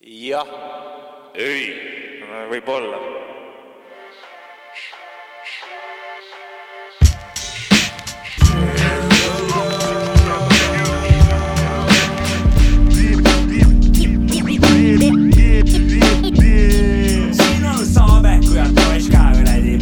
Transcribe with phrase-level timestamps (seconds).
[0.00, 0.46] jah,
[1.34, 1.74] ei,
[2.48, 2.96] võib-olla.
[17.36, 19.78] siin on Saame, kui on Toška kuradi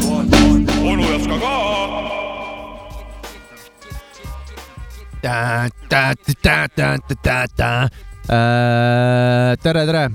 [8.29, 10.11] Äh, tere, tere,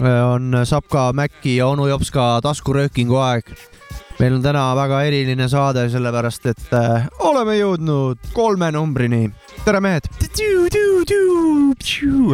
[0.00, 3.50] on Sapka, Mäkki ja onu Jopska taskuröökingu aeg.
[4.20, 9.28] meil on täna väga eriline saade, sellepärast et äh, oleme jõudnud kolme numbrini.
[9.64, 10.08] tere, mehed.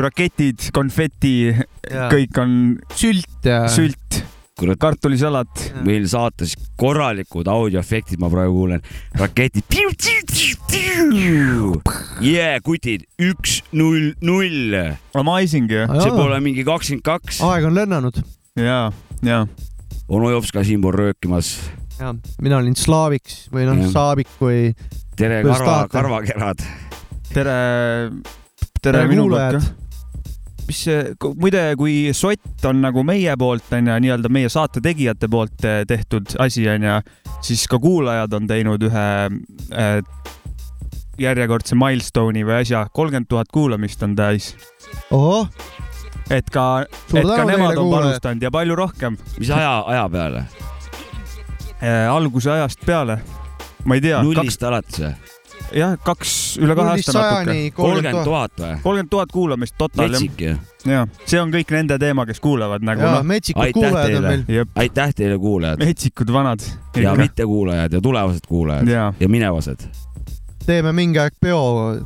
[0.07, 1.35] raketid, konfeti,
[1.91, 4.06] kõik on sült ja sült,
[4.57, 5.65] kurat, kartulisalat.
[5.85, 8.83] meil saates korralikud audioefektid, ma praegu kuulen.
[9.21, 9.65] raketid.
[12.25, 14.77] jee, kutid, üks, null, null.
[15.15, 15.85] Amazing ju.
[16.01, 17.43] see pole mingi kakskümmend kaks.
[17.45, 18.21] aeg on lennanud
[18.57, 18.81] ja,
[19.23, 19.45] ja.
[20.09, 21.57] onu Jops ka siinpool röökimas.
[22.01, 24.71] ja mina olin Slaaviks või noh Jah., Saavik või
[25.17, 26.65] tere, karva, karvakerad.
[27.33, 27.59] tere,
[28.81, 29.86] tere tere minu poolt ka..
[30.67, 31.03] Mis see,
[31.39, 36.37] muide, kui sott on nagu meie poolt onju, nii-öelda meie saate tegijate poolt eh, tehtud
[36.43, 36.99] asi onju,
[37.47, 40.01] siis ka kuulajad on teinud ühe äh,
[41.23, 44.53] järjekordse milstone'i või asja, kolmkümmend tuhat kuulamist on täis.
[45.11, 45.49] ohoh,
[46.31, 50.45] et ka, et ka nemad on panustanud ja palju rohkem mis aja, aja peale?
[51.81, 53.21] äh, alguse ajast peale.
[53.85, 55.36] ma ei tea, kaks, nullist alates või?
[55.75, 57.57] jah, kaks, üle kahe aasta natuke.
[57.77, 58.55] kolmkümmend tuhat.
[58.61, 58.73] või?
[58.85, 60.55] kolmkümmend tuhat kuulamist total jah, metsik ju.
[60.87, 64.67] ja see on kõik nende teema, kes kuulavad nagu ja noh, metsikud kuulajad on meil.
[64.85, 66.67] aitäh teile, kuulajad metsikud vanad.
[67.01, 69.89] ja mittekuulajad ja tulevased kuulajad ja, ja minevased.
[70.67, 71.61] Teeme mingi aeg peo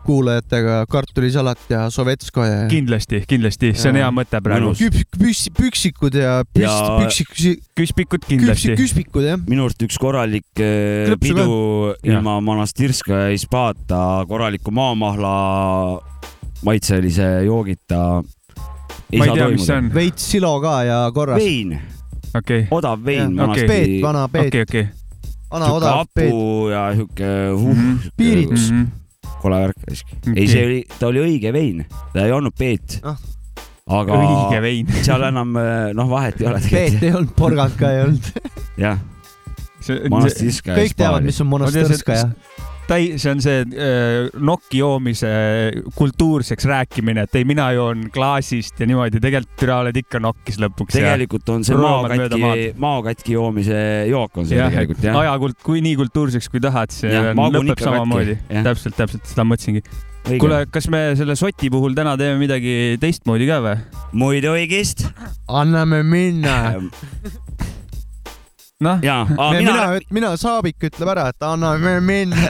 [0.07, 4.05] kuulajatega kartulisalat ja sovetskoja ja kindlasti, kindlasti, see on Ja.
[4.07, 4.73] hea mõte praegu
[5.17, 8.77] püss-, püksikud ja püss- Ja-, püksik-, küspikud kindlasti.
[8.79, 9.41] küspikud jah.
[9.49, 11.47] minu arust üks korralik äh, Klõpsu pidu
[12.05, 12.17] Jah.
[12.19, 15.35] ilma Monastirskaja Ispaata korraliku maamahla
[16.65, 19.89] maitselise joogita ma ei tea, mis see on.
[19.95, 21.41] veits silo ka ja korras.
[21.43, 21.73] vein,
[22.37, 24.01] okei, odav vein, Ja, okei.
[24.03, 24.89] vana peet, okei, okei.
[25.51, 26.33] Vana odav peet.
[26.73, 27.83] ja sihuke uh.
[28.17, 28.71] Piirits.
[29.43, 29.85] kole värk.
[30.35, 31.85] ei, see oli, ta oli õige vein,
[32.15, 33.19] ta ei olnud peet Ah..
[34.01, 34.93] aga õige vein.
[35.07, 35.57] seal enam
[35.97, 38.31] noh, vahet ei ole peet ei olnud, porgand ka ei olnud.
[38.81, 39.01] jah,
[39.81, 42.31] kõik teavad, mis on Monastirskaja.
[42.91, 45.31] täi-, see on see äh, nokki joomise
[45.97, 50.97] kultuurseks rääkimine, et ei, mina joon klaasist ja niimoodi, tegelikult türa oled ikka nokkis lõpuks.
[50.97, 53.81] tegelikult on see maokatki, maokatki joomise
[54.11, 55.19] jook on see jah, tegelikult jah.
[55.25, 58.39] ajakult, kui nii kultuurseks, kui tahad, see maagun lõpeb samamoodi.
[58.67, 59.85] täpselt, täpselt seda mõtlesingi.
[60.31, 63.77] kuule, kas me selle soti puhul täna teeme midagi teistmoodi ka või?
[64.25, 65.07] muide õigest.
[65.49, 66.59] anname minna.
[68.85, 72.49] noh, ja, mina mina,, mina, Saavik ütleb ära, et anname minna.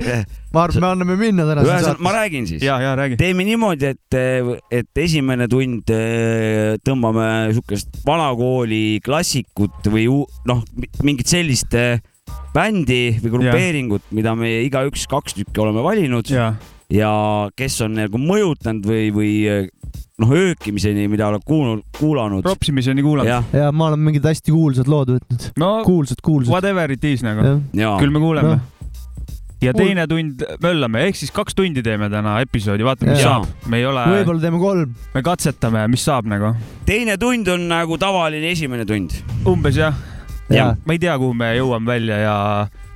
[0.54, 2.62] ma arvan, me anname minna tänase ühesõnaga, ma räägin siis.
[2.66, 3.18] ja, ja räägi.
[3.20, 4.18] teeme niimoodi, et,
[4.80, 10.08] et esimene tund eh, tõmbame siukest vanakooli klassikut või
[10.50, 10.64] noh,
[11.06, 12.02] mingit sellist eh,
[12.54, 16.28] bändi või grupeeringut, mida me igaüks kaks tükki oleme valinud
[16.90, 17.12] ja
[17.56, 19.68] kes on nagu mõjutanud või, või eh,
[20.20, 22.42] noh, öökimiseni, mida oled kuulnud, kuulanud.
[22.46, 23.30] propsimiseni kuulanud.
[23.30, 25.48] jah, ja ma olen mingid hästi kuulsad lood võtnud.
[25.60, 26.52] no kuulsad, kuulsad.
[26.52, 28.60] whatever it is nagu, ja küll me kuuleme Noh.
[29.64, 33.40] ja teine tund möllame, ehk siis kaks tundi teeme täna episoodi, vaatame, mis Jaa.
[33.40, 33.66] saab.
[33.70, 34.94] me ei ole, võib-olla teeme kolm.
[35.14, 36.54] me katsetame, mis saab nagu.
[36.88, 39.16] teine tund on nagu tavaline esimene tund.
[39.48, 39.96] umbes jah
[40.56, 40.74] Jah..
[40.86, 42.34] ma ei tea, kuhu me jõuame välja ja,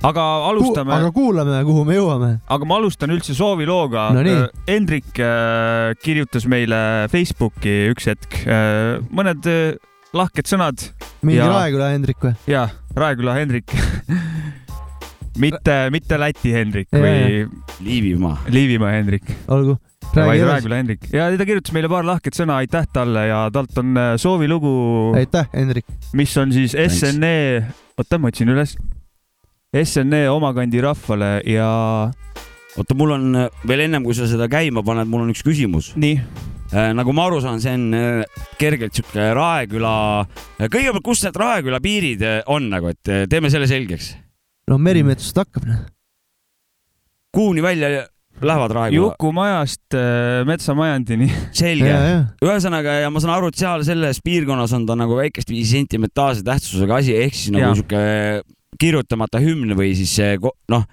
[0.03, 2.29] aga alustame, aga kuulame, kuhu me jõuame.
[2.51, 4.21] aga ma alustan üldse soovilooga No.
[4.21, 9.77] Äh, Hendrik äh, kirjutas meile Facebooki üks hetk äh, mõned äh,
[10.15, 10.89] lahked sõnad
[11.25, 12.35] mingi Ja- Raeküla Hendrik või?
[12.51, 13.71] ja Raeküla Hendrik
[15.43, 17.47] mitte, mitte Läti Hendrik Ja, või
[17.83, 18.37] Liivimaa.
[18.51, 19.75] Liivimaa Hendrik, olgu.
[20.23, 20.45] Vaid.
[20.47, 24.11] Raeküla Hendrik ja ta kirjutas meile paar lahket sõna, aitäh talle ja talt on äh,
[24.21, 24.75] soovilugu,
[25.19, 25.87] aitäh, Hendrik.
[26.13, 26.75] mis on siis.
[26.75, 27.65] SNE,
[27.99, 28.75] oota ma otsin üles,
[29.75, 31.69] SNE omakandi rahvale ja
[32.75, 35.93] oota, mul on äh, veel ennem, kui sa seda käima paned, mul on üks küsimus.
[35.99, 36.19] nii,
[36.97, 39.95] nagu ma aru saan, see on äh, kergelt sihuke Raeküla,
[40.63, 44.13] kõigepealt, kus need Raeküla piirid äh, on nagu, et äh, teeme selle selgeks.
[44.71, 45.67] no Merimetsast hakkab.
[45.69, 45.85] noh.
[47.35, 48.07] kuhuni välja
[48.43, 48.97] lähevad Raeküla?
[48.97, 51.29] Juku majast äh, metsamajandini.
[51.61, 51.93] selge
[52.43, 56.43] ühesõnaga, ja ma saan aru, et seal selles piirkonnas on ta nagu väikest viisi sentimentaalse
[56.45, 58.03] tähtsusega asi, ehk siis nagu sihuke
[58.81, 60.17] kirjutamata hümn või siis
[60.71, 60.83] noh,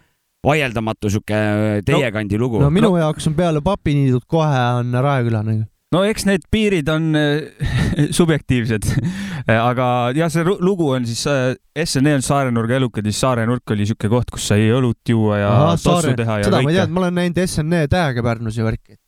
[0.47, 1.39] vaieldamatu sihuke
[1.87, 5.67] teie No- kandi lugu no minu jaoks on peale papiniidud kohe on Raeküla nagu.
[5.95, 7.11] no eks need piirid on,
[8.19, 8.89] subjektiivsed.
[9.71, 9.87] aga
[10.17, 11.27] jah, see lugu on siis,
[11.73, 15.09] SNE on Saare nurga elukad ja siis Saare nurk oli siuke koht, kus sai õlut
[15.09, 18.59] juua ja tossu teha ja seda ma kõike teadnud, ma olen näinud SNE tähega Pärnus
[18.59, 18.99] ja värki.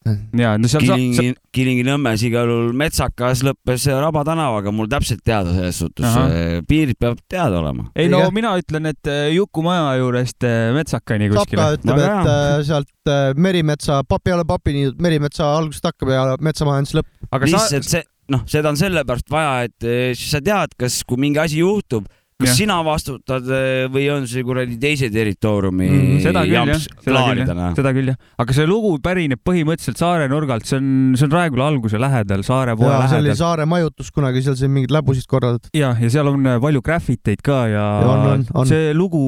[0.40, 5.52] ja no seal saab, Kilingi, Kilingi-Nõmmes igal juhul metsakas lõppes Raba tänavaga, mul täpselt teada
[5.54, 7.86] selles suhtes Ahah., piirid peavad teada olema.
[7.96, 8.32] ei no Jah.
[8.34, 11.68] mina ütlen, et äh, Juku maja juurest äh, Metsakani Sapka kuskile.
[11.78, 17.12] ütleb, Väga et äh, sealt äh, Merimetsa, peale papiniidud Merimetsa algusest hakkab ja metsamajandus lõpp.
[17.30, 21.02] aga sa, lihtsalt see, noh, seda on sellepärast vaja, et eh, siis sa tead, kas,
[21.08, 22.08] kui mingi asi juhtub,
[22.44, 22.58] kas Jah.
[22.60, 27.14] sina vastutad eh, või on see kuradi teise territooriumi Mm, seda küll jamps seda küll
[27.14, 30.88] klaarida, seda küll jah, aga see lugu pärineb põhimõtteliselt Saare nurgalt, see on,
[31.18, 33.40] see on Raeküla alguse lähedal, Saare poe ja see oli lähedal.
[33.40, 35.70] saare majutus kunagi, seal sai mingeid läbusid korraldatud.
[35.76, 38.66] ja, ja seal on äh, palju graffiteid ka ja, Ja on, on, on.
[38.68, 39.20] see lugu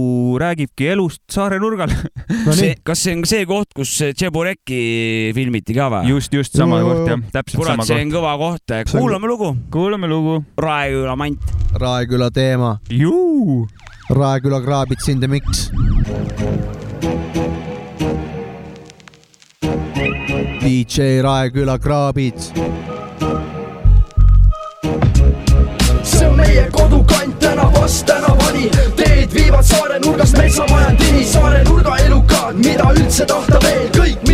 [0.43, 1.91] räägibki elust Saare nurgal.
[2.47, 6.11] no see kas see on see koht, kus Tšebureki filmiti ka või?
[6.13, 8.05] just, just sama Joo, koht jah, täpselt kurat, sama see koht.
[8.07, 9.53] on kõva koht, See kuulame lugu.
[9.73, 10.35] kuulame lugu.
[10.61, 11.43] Raeküla mant.
[11.81, 12.77] Raeküla teema.
[14.11, 15.71] Raeküla kraabits in the mix.
[20.61, 22.53] DJ Raeküla kraabits.
[26.03, 32.91] see on meie kodukant tänavast tänavani, teed viivad saare nurgast metsamajandini, saare nurga elukad, mida
[32.95, 34.26] üldse tahta veel, kõik,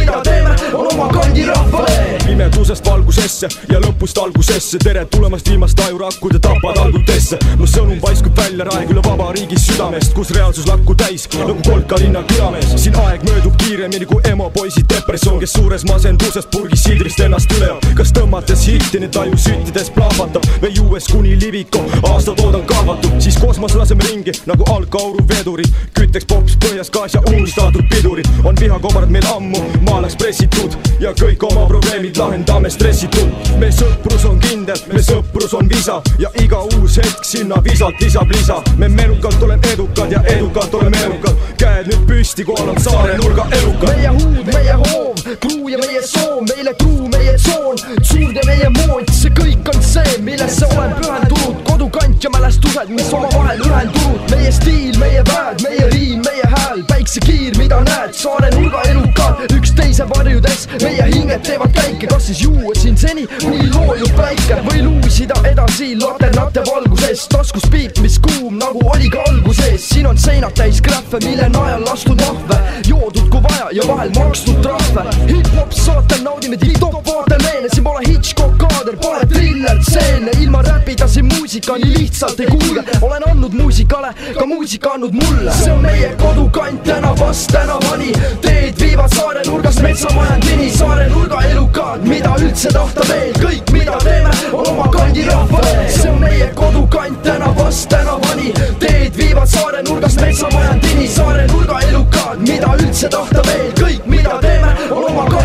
[0.75, 2.19] on oma kandi rahvale.
[2.27, 7.39] pimedusest valgusesse ja lõpust algusesse, tere tulemast viimaste ajurakkude tapatalgutesse.
[7.59, 12.73] mu sõnum paiskub välja Raeküla vabariigi südamest, kus reaalsus lakku täis nagu Kolka linna külamees.
[12.77, 17.67] siin aeg möödub kiiremini kui emo poisid depressioon, kes suures masenduses purgis siidrist ennast üle
[17.67, 17.87] joob.
[17.95, 23.75] kas tõmmates hitti nüüd taju süttides plahvatab või juues kuni Liviko aastatoodang kahvatub, siis kosmos
[23.75, 25.69] laseme ringi nagu algkauru vedurid.
[25.95, 30.62] kütteks pops põhjas gaas ja unustatud pidurid on vihakobarad meil ammu maalaks pressitud
[31.01, 33.51] ja kõik oma probleemid lahendame stressitult.
[33.59, 38.31] me sõprus on kindel, me sõprus on visa ja iga uus hetk sinna visalt lisab
[38.31, 38.63] lisa.
[38.77, 43.47] me menukalt oleme edukad ja edukalt oleme elukad, käed nüüd püsti, kohal on saare nurga
[43.61, 43.97] elukad.
[43.97, 48.69] meie huud, meie hoov, kruu ja meie soov, meile truu meie tsoon, suund ja meie
[48.77, 54.53] mood, see kõik on see, millesse olen pühendunud, kodukant ja mälestused, mis omavahel ühendunud, meie
[54.53, 60.67] stiil, meie vääd, meie riim, meie hääl, päiksekiir, mida näed, saare nurga elukad, üksteise varjudes,
[60.83, 64.61] meie hinged teevad käike, kas siis juua siin seni, kuni loojub päike?
[64.69, 70.19] Või luusida edasi laternate valguses, taskus piip, mis kuum nagu oli ka alguses, siin on
[70.19, 75.22] seinad täis krähve, mille najal lastud ahve, joodud kui vaja ja vahel makstud trahve.
[75.29, 81.27] Hip-hop saatel naudime tipp-topp vaateleene, siin pole Hitchcock kaader, pole triller, stseene, ilma räpida siin
[81.35, 82.85] muusika nii lihtsalt ei kuule.
[83.01, 85.53] olen andnud muusikale, ka muusika andnud mulle.
[85.53, 92.35] see on meie kodukant tänavast tänavani, teed viivad saare nurgast metsamajandini, saare nurga elukad, mida
[92.41, 95.89] üldse tahta veel, kõik, mida teeme, on oma kandi rahvale.
[95.91, 102.75] see on meie kodukant tänavast tänavani, teed viivad saare nurgast metsamajandini, saare nurga elukad, mida
[102.79, 104.62] üldse tahta veel, kõik, mida teeme,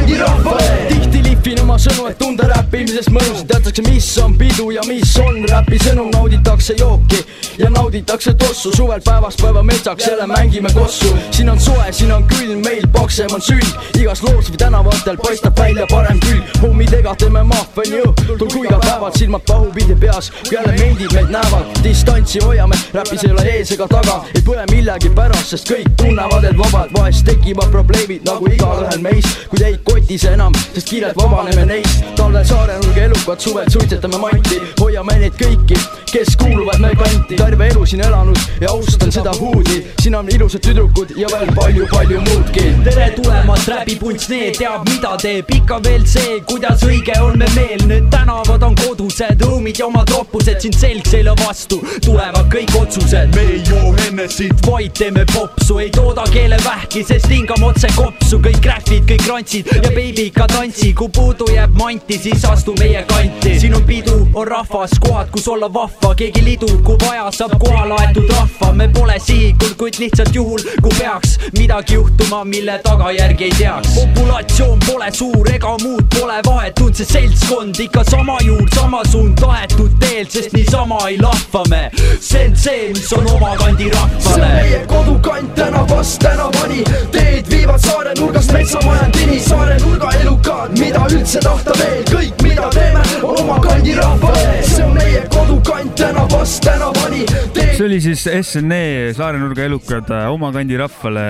[0.08, 0.88] kandi rahvale.
[0.88, 5.44] tihti lihvin oma sõnu, et tunda räppimisest mõnusid, teatakse, mis on pidu ja mis on
[5.50, 7.24] räpi sõnum, nauditakse jooki
[7.58, 11.18] ja nauditakse tossu, suvel päevast päeva metsaks jälle mängime kossu.
[11.32, 13.68] siin on soe, siin on külm, meil paksem on sülg,
[14.00, 16.44] igas loos või tänavatel paistab välja parem külg.
[16.62, 21.32] hommidega teeme mahve nii õhtul kui ka päeval, silmad pahupidi peas, kui jälle meildid meid
[21.34, 26.44] näevad, distantsi hoiame, räpis ei ole ees ega taga, ei põe millegipärast, sest kõik tunnevad,
[26.44, 31.18] et vabad, vahest tekivad probleemid nagu igaühel meist, kuid ei koti see enam, sest kiirelt
[31.18, 32.06] vabaneme neist.
[32.16, 35.80] talvel saare nurga elukad, suvel suitsetame manti, hoiame neid kõiki,
[36.12, 37.36] kes kuuluvad me kanti.
[37.48, 42.22] Terve elu siin elanud ja austan seda huudi, siin on ilusad tüdrukud ja veel palju-palju
[42.22, 42.64] muudki.
[42.84, 45.48] tere tulemast, räpipunts Need teab, mida teeb.
[45.56, 50.12] Ikka veel see, kuidas õige on me meel, need tänavad on kodused, õumid ja omad
[50.12, 53.32] roppused siin selg selja vastu, tulevad kõik otsused.
[53.36, 58.68] me ei joo Hennessit, vaid teeme popsu, ei tooda keelevähki, sest hingame otse kopsu, kõik
[58.68, 63.56] rähvid, kõik rantsid ja beebi ikka tantsi, kui puudu jääb manti, siis astu meie kanti.
[63.60, 67.94] siin on pidu, on rahvas, kohad, kus olla vahva, keegi lidub, kui vaja, saab kohale
[68.02, 73.52] aetud rahva, me pole sihikul, kuid lihtsalt juhul, kui peaks midagi juhtuma, mille tagajärgi ei
[73.58, 73.90] teaks.
[73.96, 79.36] populatsioon pole suur ega muud pole vahet, on see seltskond ikka sama juur, sama suund,
[79.42, 81.82] tahetud teelt, sest niisama ei lahva me.
[82.20, 84.50] see on see, mis on oma kandi see on rahvale.
[84.56, 91.78] meie kodukant tänavast tänavani, teed viivad saare nurgast metsamajandini, saare nurga elukad, mida üldse tahta
[91.84, 94.50] veel, kõik, mida teeme, on oma kandi rahvale.
[94.66, 100.52] see on meie kodukant tänavast tänavani, see oli siis SNE Saare nurga elukad äh, oma
[100.56, 101.26] kandi rahvale.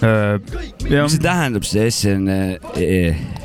[0.00, 2.30] jah mis, see tähendab, see SN,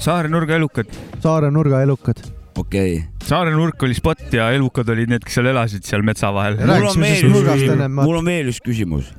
[0.01, 0.91] Saare nurga elukad,
[1.23, 2.21] saare nurga elukad.
[2.61, 3.01] okei.
[3.25, 6.59] Saare nurk oli spot ja elukad olid need, kes seal elasid seal metsa vahel.
[8.01, 9.11] mul on veel üks küsimus.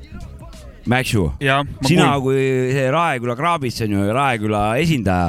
[0.90, 2.40] Mäksu, ja sina kui
[2.74, 5.28] see Raeküla kraabits on ju Raeküla esindaja,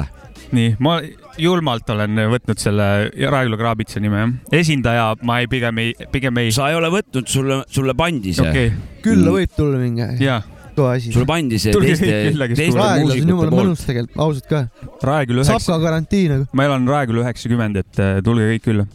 [0.50, 0.96] nii, ma
[1.40, 4.34] julmalt olen võtnud selle Raeküla Kraabitsa nime jah.
[4.60, 6.52] esindaja ma ei, pigem ei, pigem ei.
[6.54, 10.40] sa ei ole võtnud, sulle, sulle pandi see okei okay., külla võib tulla mingi ja
[10.74, 11.12] kõva asi.
[11.14, 13.60] sulle pandi see Tulge teiste teiste muusikute jumala poolt.
[13.60, 14.60] mõnus tegelikult, ausalt ka.
[15.06, 16.50] Raeküla saab üheksa, ka garantii nagu.
[16.52, 18.86] ma elan Raeküla üheksakümmend, et äh, tulge kõik külla.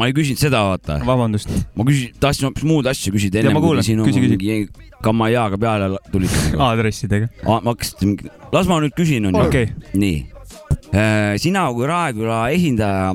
[0.00, 0.98] ma ei küsinud seda, vaata.
[1.06, 1.52] vabandust.
[1.76, 4.36] ma küsin, tahtsin hoopis muud asju küsida Ja enne, ma kui siin Küsi, küsi.
[4.38, 6.44] mingi kammajaaga peale tulite.
[6.68, 7.30] aadressidega.
[7.44, 8.16] ma hakkasin
[8.54, 9.48] las ma nüüd küsin, onju.
[9.48, 10.22] okei, nii,
[11.40, 13.14] sina kui Raeküla esindaja,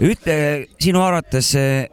[0.00, 0.36] ütle
[0.80, 1.88] sinu arvates eh,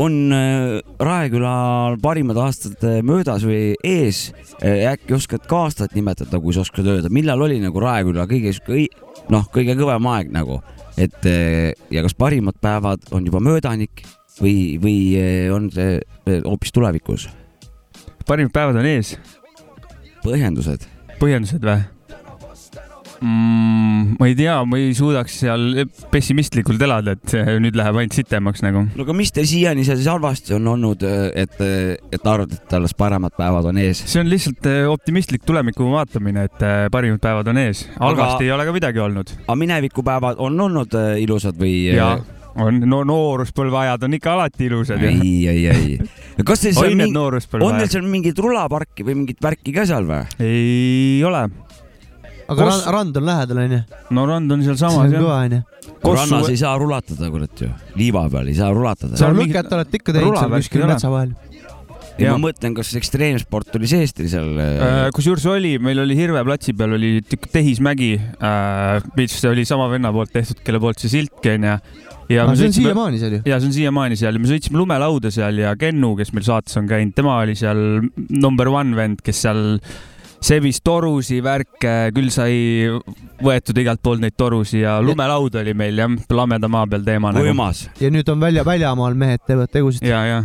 [0.00, 4.26] on eh, Raekülal parimad aastad möödas või ees?
[4.64, 8.86] äkki oskad ka aastat nimetada, kui sa oskad öelda, millal oli nagu Raeküla kõige sihuke
[9.32, 10.60] noh, kõige kõvem aeg nagu,
[11.00, 14.04] et ja kas parimad päevad on juba möödanik
[14.38, 14.98] või, või
[15.52, 15.98] on see
[16.46, 17.26] hoopis tulevikus?
[18.28, 19.16] parimad päevad on ees.
[20.24, 20.86] põhjendused?
[21.18, 21.93] põhjendused või
[23.24, 24.16] mm,?
[24.20, 28.84] ma ei tea, ma ei suudaks seal pessimistlikult elada, et nüüd läheb ainult sitemaks nagu.
[28.94, 31.04] no aga mis teil siiani seal siis halvasti on olnud,
[31.34, 34.04] et, et arvate, et alles paremad päevad on ees?
[34.10, 37.86] see on lihtsalt äh, optimistlik tuleviku vaatamine, et äh, parimad päevad on ees.
[37.98, 39.34] halvasti Aga- ei ole ka midagi olnud.
[39.46, 41.76] aga minevikupäevad on olnud äh, ilusad või?
[41.94, 42.14] ja
[42.60, 45.96] on, no nooruspõlve ajad on ikka alati ilusad ei, ei, ei.
[46.48, 50.22] kas teil seal mingi, on teil seal mingit rulaparki või mingit värki ka seal või?
[50.42, 51.46] ei ole.
[52.48, 53.80] Aga Kus- rand, on lähedal onju.
[54.16, 55.24] no rand on sealsamas on jah.
[55.24, 55.60] kõva onju.
[56.04, 57.70] rannas ei saa rulatada, kurat ju.
[57.98, 59.18] liiva peal ei saa rulatada.
[59.20, 61.34] seal lõket olete ikka teinud seal kuskil metsa vahel.
[62.20, 64.52] ja ma mõtlen, kas ekstreemsport oli sees teil seal?
[64.60, 68.14] Äh, kusjuures oli, meil oli Hirve platsi peal oli tükk tehismägi,
[69.18, 71.76] mis oli sama venna poolt tehtud, kelle poolt see siltki onju.
[72.32, 73.44] ja me see on siiamaani seal ju.
[73.48, 76.76] ja see on siiamaani seal ja me sõitsime lumelauda seal ja Kennu, kes meil saates
[76.80, 79.78] on käinud, tema oli seal number one vend, kes seal
[80.44, 82.54] sevis torusi, värke, küll sai
[83.44, 87.46] võetud igalt poolt neid torusi ja lumelaud oli meil jah, lameda maa peal teema nagu.
[87.46, 87.86] võimas.
[88.00, 90.04] ja nüüd on välja, väljamaal mehed teevad tegusid.
[90.06, 90.44] ja, ja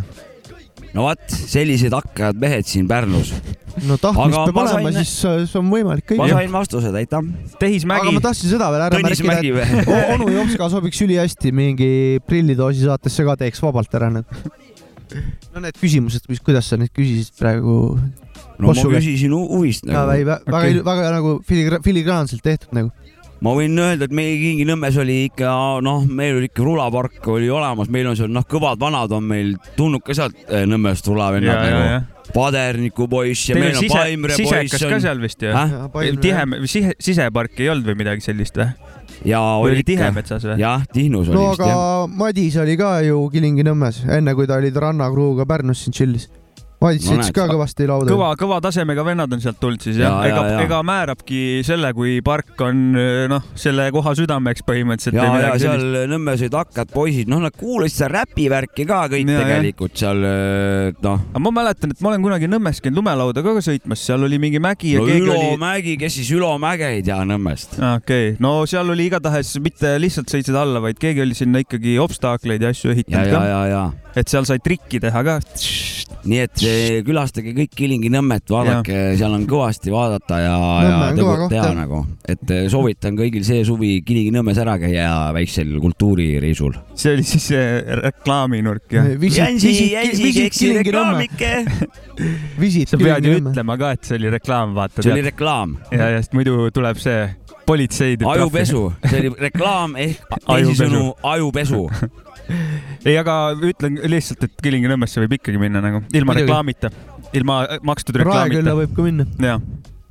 [0.96, 3.32] no vot, sellised hakkajad mehed siin Pärnus.
[3.86, 6.34] no tahtmist Aga peab ma olema, sain- siis see on võimalik ma kõik.
[6.34, 7.20] sain vastused, aitäh.
[7.20, 11.92] aga tehismägi ma, tahtsin seda veel ära Tõnis märkida, et onu Jopska sobiks ülihästi mingi
[12.26, 14.40] prillidoosi saatesse ka teeks vabalt ära need.
[15.54, 18.98] No need küsimused, mis, kuidas sa neid küsisid praegu no ma Possuga.
[18.98, 20.80] küsisin hu- huvist ka nagu väga Okei.
[20.80, 22.92] okay., väga nagu filigra-, filigraanselt tehtud nagu.
[23.40, 25.50] ma võin öelda, et meil Kilingi-Nõmmes oli ikka
[25.84, 29.54] noh, meil oli ikka rulapark oli olemas, meil on seal noh, kõvad vanad on meil
[29.78, 32.16] tulnud ka sealt eh, Nõmmest ja, rulavennad ja, nagu.
[32.30, 35.02] Paderniku poiss ja meil on sise, Paimre sisekas poiss ka on.
[35.02, 36.20] seal vist ju?
[36.22, 38.68] Tihem, sihe, siseparki ei olnud või midagi sellist või?
[39.24, 40.10] Ja oli tihe
[40.58, 42.08] jah, Tihnus oli no vist aga jah.
[42.22, 46.28] Madis oli ka ju Kilingi-Nõmmes, enne kui ta oli Rannakruuga Pärnus siin chill'is.
[46.80, 47.32] Näed.
[47.36, 48.08] ka kõvasti lauda.
[48.08, 50.30] kõva, kõva tasemega vennad on sealt tulnud siis jah Ja, ja,?
[50.30, 52.80] ega ja,, ega määrabki selle, kui park on
[53.30, 56.08] noh, selle koha südameks põhimõtteliselt ja, ja seal sellist.
[56.10, 59.44] Nõmmes olid hakkad poisid, noh, nad kuulasid seda räpivärki ka kõik Ja, ja.
[59.44, 60.24] tegelikult seal
[61.04, 64.40] noh, aga ma mäletan, et ma olen kunagi Nõmmes käinud lumelauda ka sõitmas, seal oli
[64.42, 65.60] mingi mägi ja no keegi Ülo oli.
[65.60, 67.76] Mägi, kes siis Ülo Mäge ei tea Nõmmest?
[67.76, 71.98] okei okay., no seal oli igatahes mitte lihtsalt sõitsid alla, vaid keegi oli sinna ikkagi
[72.02, 73.84] obstaakleid ja asju ehitanud ja, ka, ja, ja
[74.18, 75.38] et seal sai trikki teha ka.
[76.26, 76.62] nii et
[77.06, 80.54] külastage kõik Kilingi-Nõmmet, vaadake, seal on kõvasti vaadata ja,
[80.86, 81.76] ja tegut teha jah.
[81.76, 86.76] nagu, et eh, soovitan kõigil see suvi Kilingi-Nõmmes ära käia väiksel kultuurireisul.
[86.94, 87.66] see oli siis see
[88.02, 89.10] reklaaminurk jah.
[89.40, 91.52] Jänsi, Jänsi keksi reklaamike.
[92.60, 96.12] visit sa pead ju ütlema ka, et see oli reklaam, vaata see oli reklaam, ja,
[96.16, 97.22] ja sest muidu tuleb see
[97.70, 98.42] politsei teeb trahvi.
[98.44, 100.46] ajupesu, see oli reklaam ehk Ajupesu.
[100.50, 101.02] teisisõnu
[101.34, 101.82] ajupesu.
[103.08, 106.46] ei, aga ütlen lihtsalt, et Kilingi-Nõmmesse võib ikkagi minna nagu ilma Muidugi.
[106.48, 106.90] reklaamita,
[107.38, 108.76] ilma makstud Raekülla reklaamita.
[108.82, 109.58] võib ka minna.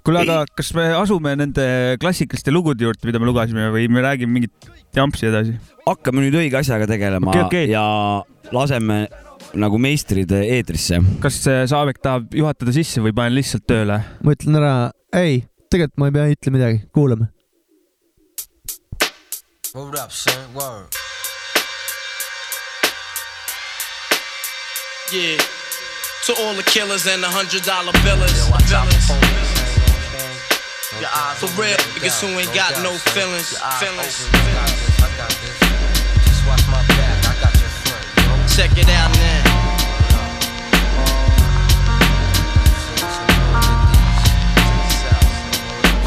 [0.07, 1.65] kuule, aga kas me asume nende
[2.01, 5.57] klassikaliste lugude juurde, mida me lugesime või me räägime mingit jampsi edasi?
[5.89, 7.65] hakkame nüüd õige asjaga tegelema Okei, okei.
[7.73, 7.83] ja
[8.55, 9.07] laseme
[9.59, 10.99] nagu meistrid eetrisse.
[11.23, 13.99] kas see Saavik tahab juhatada sisse või panen lihtsalt tööle?
[14.23, 14.73] ma ütlen ära,
[15.17, 17.29] ei, tegelikult ma ei pea ütlema midagi, kuulame.
[19.75, 20.33] Hold up, son.
[20.55, 20.87] Word.
[25.13, 25.37] Yeah.
[26.25, 28.33] To all the killers and the hundred dollar billers.
[31.37, 33.61] For real, niggas who ain't got no feelings.
[33.77, 34.25] Feelings.
[36.25, 37.29] Just watch my back.
[37.29, 38.01] I got your front.
[38.17, 38.49] You?
[38.49, 39.69] Check it out now.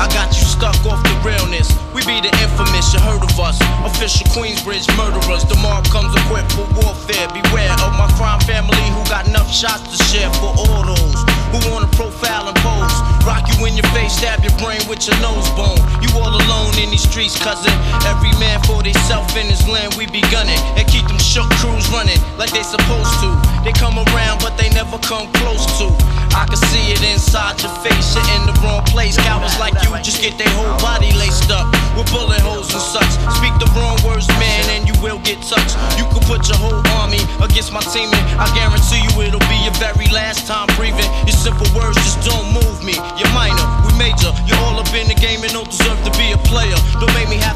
[0.02, 1.70] I got you stuck off the realness.
[1.94, 3.58] We be the infamous, you heard of us.
[3.86, 5.44] Official Queensbridge murderers.
[5.44, 7.28] The mob comes equipped for warfare.
[7.30, 11.20] Beware of my crime family who got enough shots to share for all those
[11.52, 12.96] who wanna profile and pose.
[13.22, 15.78] Rock you in your face, stab your brain with your nose bone.
[16.02, 17.72] You all alone in these streets, cousin.
[18.08, 20.58] Every man for theyself in his land, we be gunning.
[20.76, 23.30] And keep them shook crews running like they supposed to.
[23.62, 25.86] They come around, but they never come close to.
[26.34, 29.16] I can see it inside your face, you're in the wrong place.
[29.18, 31.66] Cowards like you just get their whole body laced up
[31.96, 33.12] with bullet holes and such.
[33.38, 35.76] Speak the wrong words, man, and you will get touched.
[35.98, 39.76] You could put your whole army against my team, I guarantee you it'll be your
[39.76, 41.08] very last time breathing.
[41.26, 42.96] Your simple words just don't move me.
[43.18, 44.32] You're minor, we major.
[44.46, 46.76] You're all up in the game and don't deserve to be a player.
[47.00, 47.51] Don't make me have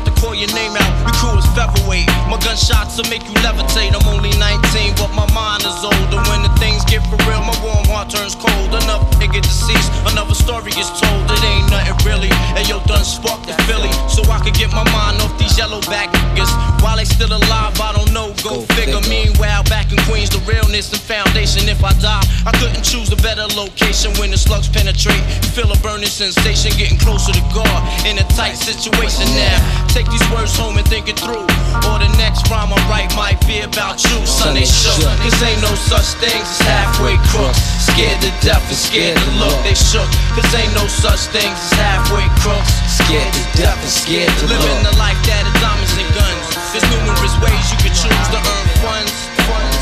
[2.37, 3.97] My gunshots will make you levitate.
[3.97, 6.21] I'm only 19, but my mind is older.
[6.29, 8.77] When the things get for real, my warm heart turns cold.
[8.77, 11.25] Enough nigga deceased, another story gets told.
[11.33, 12.29] It ain't nothing really.
[12.53, 15.81] And yo, done sparked the Philly, so I could get my mind off these yellow
[15.89, 16.53] back niggas.
[16.85, 18.37] While they still alive, I don't know.
[18.45, 19.01] Go, figure.
[19.09, 21.65] Meanwhile, back in Queens, the realness and foundation.
[21.73, 25.25] If I die, I couldn't choose a better location when the slugs penetrate.
[25.57, 29.57] Feel a burning sensation, getting closer to God in a tight situation now.
[29.89, 31.49] Take these words home and think it through.
[31.89, 34.55] Or the next rhyme I write might be about you, son.
[34.55, 34.99] They shook.
[35.23, 37.61] Cause ain't no such things as halfway crooks.
[37.87, 39.55] Scared to death and scared to look.
[39.63, 40.09] They shook.
[40.35, 42.73] Cause ain't no such things as halfway crooks.
[42.89, 44.59] Scared to death and scared to look.
[44.59, 46.45] Living the life that is diamonds and guns.
[46.73, 49.15] There's numerous ways you can choose to earn funds.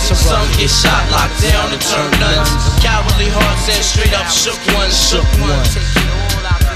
[0.04, 2.50] Some get shot, locked down, and turn nuns.
[2.84, 5.74] Cowardly hearts and straight up shook ones, shook ones.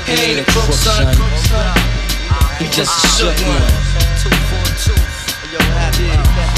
[0.08, 1.12] He ain't a crook, son.
[2.58, 5.17] He just a shook one
[5.50, 6.57] your happy.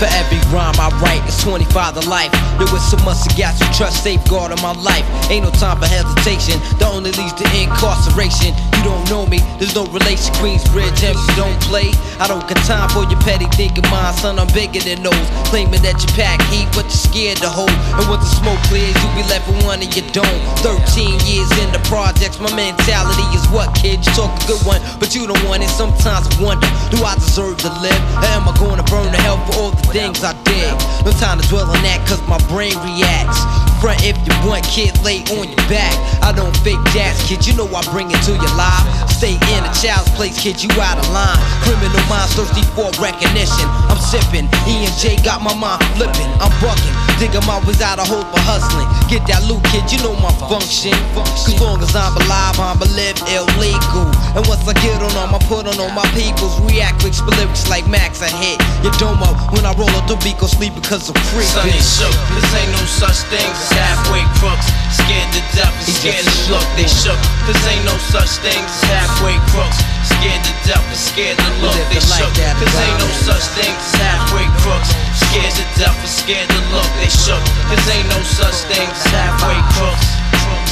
[0.00, 2.32] For every rhyme I write, it's 25 to life.
[2.56, 5.04] There was so much to got you trust, safeguard of my life.
[5.28, 8.56] Ain't no time for hesitation, that only leads to incarceration.
[8.80, 10.32] You don't know me, there's no relation.
[10.40, 11.92] Queensbridge, and you don't play.
[12.16, 14.40] I don't got time for your petty thinking, mind, son.
[14.40, 15.26] I'm bigger than those.
[15.52, 17.68] Claiming that you pack heat, but you're scared to hold.
[17.68, 20.40] And once the smoke clears, you be left with one you don't.
[20.64, 24.00] 13 years in the projects, my mentality is what, kid?
[24.00, 25.68] You talk a good one, but you don't want it.
[25.68, 28.00] Sometimes I wonder, do I deserve to live?
[28.16, 30.72] Or am I gonna burn to hell for all the things I did?
[31.04, 33.42] No time to dwell on that, cause my brain reacts.
[33.80, 35.94] Front if you want, kid, lay on your back.
[36.20, 38.84] I don't fake jazz, kid, you know I bring it to your life.
[39.08, 41.38] Stay in a child's place, kid, you out of line.
[41.64, 43.66] Criminal minds thirsty for recognition.
[43.88, 46.28] I'm sipping, E and J got my mind flipping.
[46.40, 48.88] I'm bucking, dig 'em always out of hope for hustling.
[49.08, 50.94] Get that loot, kid, you know my function.
[51.16, 54.06] Cause long as I'm alive, I'ma live illegal.
[54.36, 56.60] And once I get on I'ma put on all my peoples.
[56.68, 60.16] React with lyrics like Max, I hit your dome up when I roll up the
[60.20, 61.48] beat, go sleep because I'm free.
[61.48, 62.12] Son, shook.
[62.36, 64.68] Cause ain't no such thing as halfway crooks.
[64.92, 66.68] Scared to death and scared to look.
[66.76, 67.16] They shook.
[67.48, 69.80] Cause ain't no such thing as halfway crooks.
[70.04, 71.80] Scared to death and scared to look.
[71.88, 72.28] They shook.
[72.36, 74.90] that is Cause ain't no such thing as halfway crooks.
[75.16, 76.90] Scared to death and scared to look.
[77.00, 77.40] They shook.
[77.72, 80.69] Cause ain't no such thing as halfway crooks.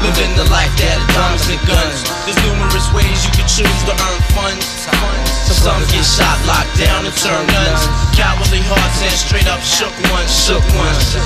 [0.00, 2.00] Living the life that is diamonds and guns.
[2.24, 4.64] There's numerous ways you can choose to earn funds.
[5.60, 7.82] Some get shot, locked down, and turn nuns.
[8.16, 11.20] Cowardly hearts and straight up shook ones, shook ones.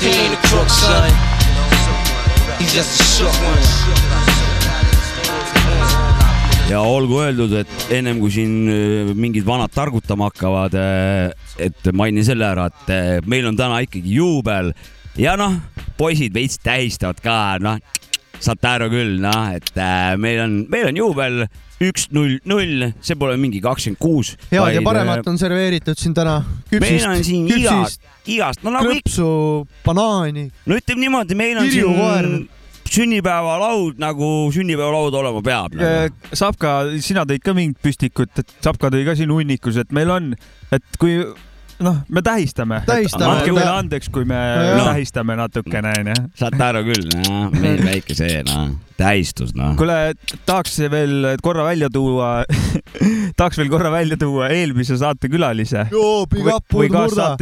[0.00, 1.12] He ain't a crook, son.
[2.56, 3.62] He's just a shook one.
[6.70, 10.72] ja olgu öeldud, et ennem kui siin äh, mingid vanad targutama hakkavad,
[11.60, 14.72] et mainin selle ära, et äh, meil on täna ikkagi juubel
[15.20, 15.58] ja noh,
[15.98, 17.78] poisid veits tähistavad ka, noh,
[18.42, 21.44] saate aru küll, noh, et äh, meil on, meil on juubel
[21.84, 24.34] üks null null, see pole mingi kakskümmend kuus.
[24.50, 26.40] head ja paremat on serveeritud siin täna.
[26.72, 29.30] meil on siin igast, igast, no nagu ikka, krõpsu,
[29.86, 30.48] banaani.
[30.66, 32.28] no ütleme niimoodi, meil on Kirjukoer.
[32.28, 32.52] siin
[32.94, 36.14] sünnipäevalaud nagu sünnipäevalaud olema peab nagu..
[36.36, 40.30] Sapka, sina tõid ka mingit püstikut, et Sapka tõi ka siin hunnikus, et meil on,
[40.74, 41.18] et kui
[41.82, 42.82] noh, me tähistame.
[42.86, 44.40] Tähistame, andke meile andeks, kui me
[44.78, 44.84] no.
[44.90, 46.16] tähistame natukene, onju.
[46.38, 49.74] saate aru küll, noh, meil väike see, noh, tähistus, noh.
[49.78, 50.14] kuule,
[50.46, 52.28] tahaks veel korra välja tuua,
[53.38, 55.86] tahaks veel korra välja tuua eelmise saate külalise.
[55.90, 56.70] kust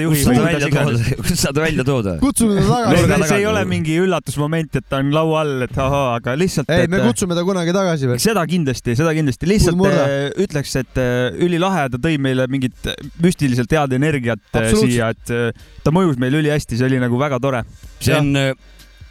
[0.08, 1.04] või sa kuidas välja iganes.
[1.04, 2.08] tood, kust sa ta välja tood?
[2.22, 3.10] kutsume ta tagasi.
[3.12, 3.28] taga.
[3.28, 6.72] see ei ole mingi üllatusmoment, et ta on laua all, et ahhaa, aga lihtsalt.
[6.72, 8.22] ei, me kutsume ta kunagi tagasi veel.
[8.24, 13.72] seda kindlasti, seda kindlasti, lihtsalt äh, ütleks, et äh, ülilahe, ta tõi meile mingit müstiliselt
[13.76, 17.66] head energiat äh, siia, et äh, ta mõjus meile ülihästi, see oli nagu väga tore.
[18.00, 18.32] see on,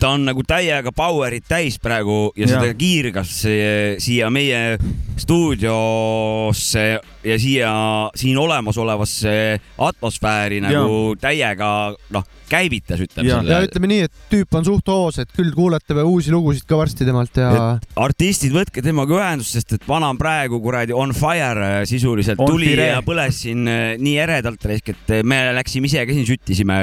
[0.01, 2.77] ta on nagu täiega power'it täis praegu ja seda Jah.
[2.77, 3.33] kiirgas
[4.01, 4.77] siia meie
[5.21, 6.85] stuudiosse
[7.23, 7.71] ja siia
[8.17, 9.33] siin olemasolevasse
[9.77, 11.69] atmosfääri nagu täiega
[12.15, 13.59] noh, käivitas, ütleme ja selle.
[13.67, 17.37] ütleme nii, et tüüp on suht hoos, et küll kuulete uusi lugusid ka varsti temalt
[17.37, 17.51] ja
[18.01, 22.73] artistid, võtke temaga ühendust, sest et vana on praegu kuradi on fire äh, sisuliselt tuli
[22.73, 22.91] fire.
[22.95, 26.81] ja põles siin äh, nii eredalt, et me läksime ise ka siin süttisime.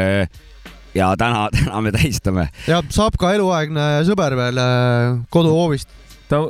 [0.97, 2.49] Ja täna, täna me tähistame.
[2.69, 5.91] ja saab ka eluaegne sõber veel äh, koduhoovist.
[6.29, 6.43] ta,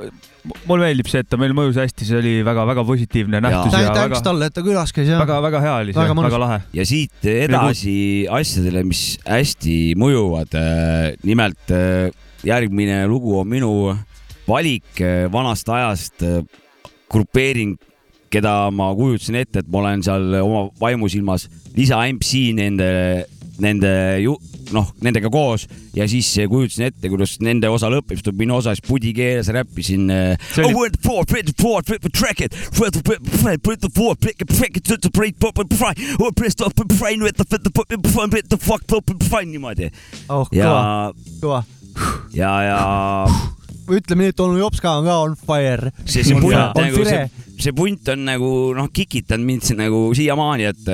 [0.68, 4.22] mulle meeldib see, et ta meil mõjus hästi, see oli väga-väga positiivne nähtus ja tänks
[4.26, 5.18] talle, et ta külas käis ja.
[5.22, 6.60] väga-väga hea oli see, Väga lahe.
[6.76, 7.98] ja siit edasi
[8.30, 10.56] asjadele, mis hästi mõjuvad.
[11.26, 12.08] nimelt äh,
[12.46, 13.72] järgmine lugu on minu
[14.48, 16.24] valik äh, vanast ajast,
[17.08, 17.76] grupeering,
[18.32, 22.88] keda ma kujutasin ette, et ma olen seal oma vaimusilmas lisa MC nende,
[23.62, 23.90] nende
[24.22, 24.36] ju
[24.74, 25.64] noh, nendega koos
[25.96, 29.48] ja siis kujutasin ette, kuidas nende osa lõpeb, siis tuleb minu osa, siis pudi keeles
[29.54, 30.06] räppisin.
[30.12, 30.72] Oh,
[39.54, 39.90] niimoodi.
[40.28, 40.72] oh, ja
[41.42, 41.62] kõva,,
[42.36, 42.80] ja, ja
[43.88, 45.92] ütleme nii, et onu Jops ka on ka on fire.
[46.04, 50.68] see, see punt on nagu, see, see punt on nagu noh, kikitanud mind nagu siiamaani,
[50.68, 50.92] et,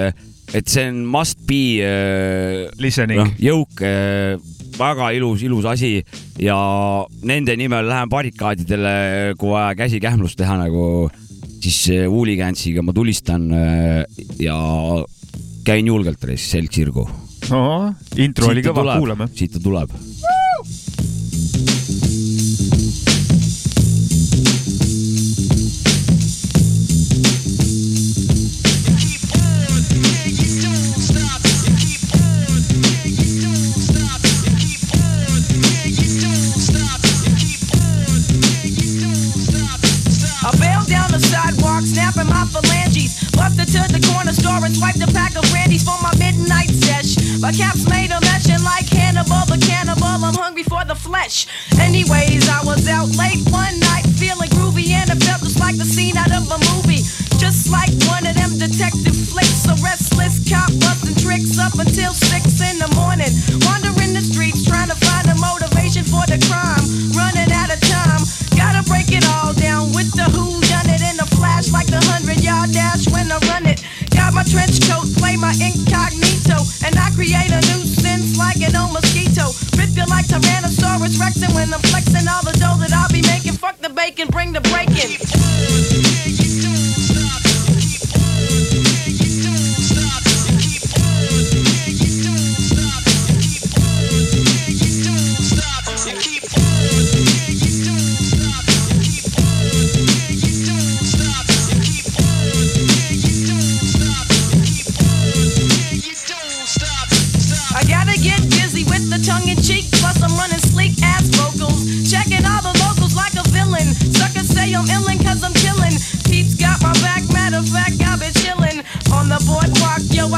[0.54, 3.82] et see on must be äh, noh, jõuk,
[4.78, 5.96] väga ilus, ilus asi
[6.40, 6.56] ja
[7.26, 8.94] nende nimel lähen barrikaadidele,
[9.38, 11.10] kui vaja käsikähmlust teha nagu,
[11.64, 14.04] siis äh, Wooligansiga ma tulistan äh,
[14.42, 14.56] ja
[15.64, 17.06] käin julgelt reis selg sirgu.
[18.16, 19.28] intro oli kõva, kuulame.
[19.36, 19.92] siit ta tuleb.
[44.74, 47.38] Swiped a pack of brandies for my midnight sesh.
[47.38, 50.04] My caps made a mention like Hannibal the cannibal.
[50.26, 51.46] I'm hungry for the flesh.
[51.78, 55.86] Anyways, I was out late one night, feeling groovy, and it felt just like the
[55.86, 57.06] scene out of a movie.
[57.38, 62.58] Just like one of them detective flicks, a restless cop busting tricks up until six
[62.60, 63.30] in the morning.
[63.68, 66.82] Wandering the streets trying to find a motivation for the crime.
[67.14, 68.22] Running out of time,
[68.58, 70.53] gotta break it all down with the who
[74.34, 79.46] My trench coat, play my incognito, and I create a nuisance like an old mosquito.
[79.78, 83.22] Rip you like Tyrannosaurus Rex, and when I'm flexing all the dough that I'll be
[83.22, 86.43] making, fuck the bacon, bring the breakin'.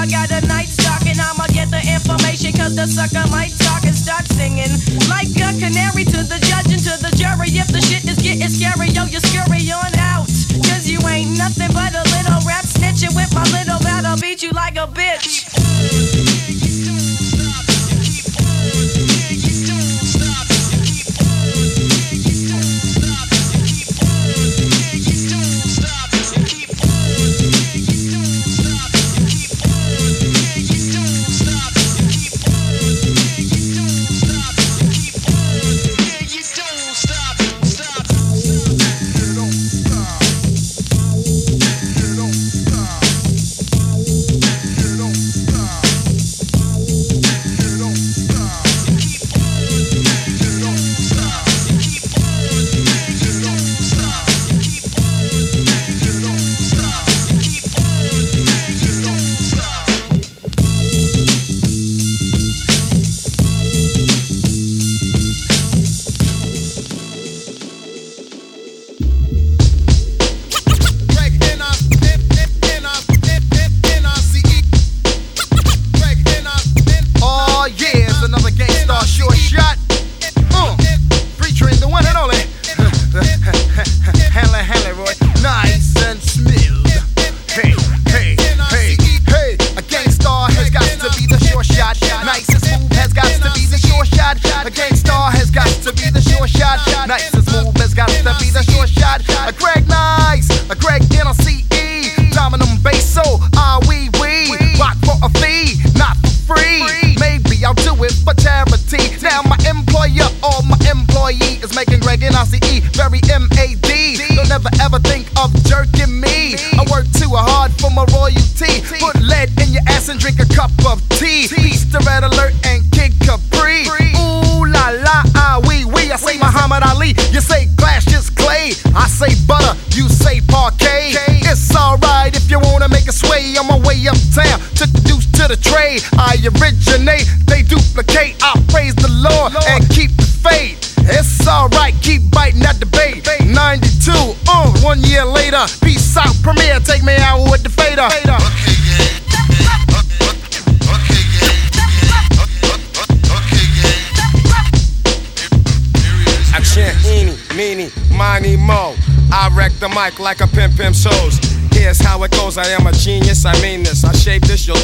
[0.07, 3.83] I got a night stock and I'ma get the information cause the sucker might talk
[3.83, 4.71] and start singing.
[5.11, 7.51] Like a canary to the judge and to the jury.
[7.51, 10.31] If the shit is getting scary, yo, you scurry on out.
[10.71, 14.51] Cause you ain't nothing but a little rap snitching with my little battle beat you
[14.51, 15.46] like a bitch.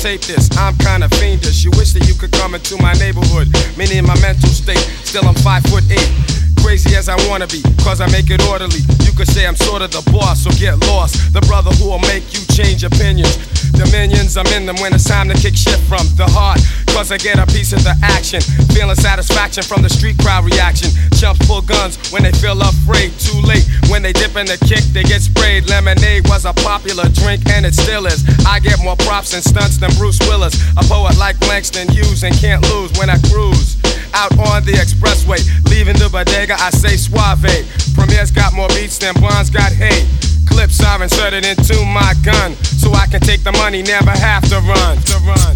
[0.03, 0.51] Tape this.
[0.59, 1.63] I'm kinda fiendish.
[1.63, 3.47] You wish that you could come into my neighborhood.
[3.79, 4.83] Meaning my mental state.
[5.07, 6.11] Still I'm five foot eight.
[6.59, 8.83] Crazy as I wanna be, cause I make it orderly.
[9.07, 11.33] You could say I'm sort of the boss, so get lost.
[11.33, 13.35] The brother who will make you change opinions.
[13.73, 16.61] Dominions, I'm in them when it's time to kick shit from the heart.
[16.95, 18.41] Cause I get a piece of the action.
[18.75, 20.91] Feeling satisfaction from the street crowd reaction.
[21.19, 23.11] Chumps pull guns when they feel afraid.
[23.19, 25.69] Too late when they dip in the kick, they get sprayed.
[25.69, 28.25] Lemonade was a popular drink and it still is.
[28.49, 30.57] I get more props and stunts than Bruce Willis.
[30.81, 33.77] A poet like Langston Hughes and can't lose when I cruise.
[34.15, 37.53] Out on the expressway, leaving the bodega, I say suave.
[37.93, 40.09] Premier's got more beats than Bonds got hate.
[40.49, 44.57] Clips are inserted into my gun, so I can take the money, never have to
[44.61, 44.97] run.
[45.13, 45.52] To run.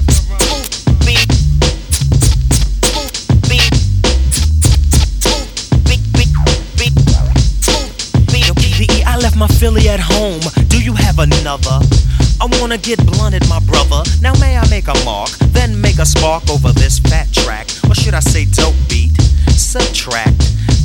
[9.59, 10.41] Philly at home.
[10.69, 11.81] Do you have another?
[12.41, 14.03] I wanna get blunted, my brother.
[14.21, 17.95] Now may I make a mark, then make a spark over this fat track, or
[17.95, 19.17] should I say dope beat?
[19.57, 20.37] Subtract,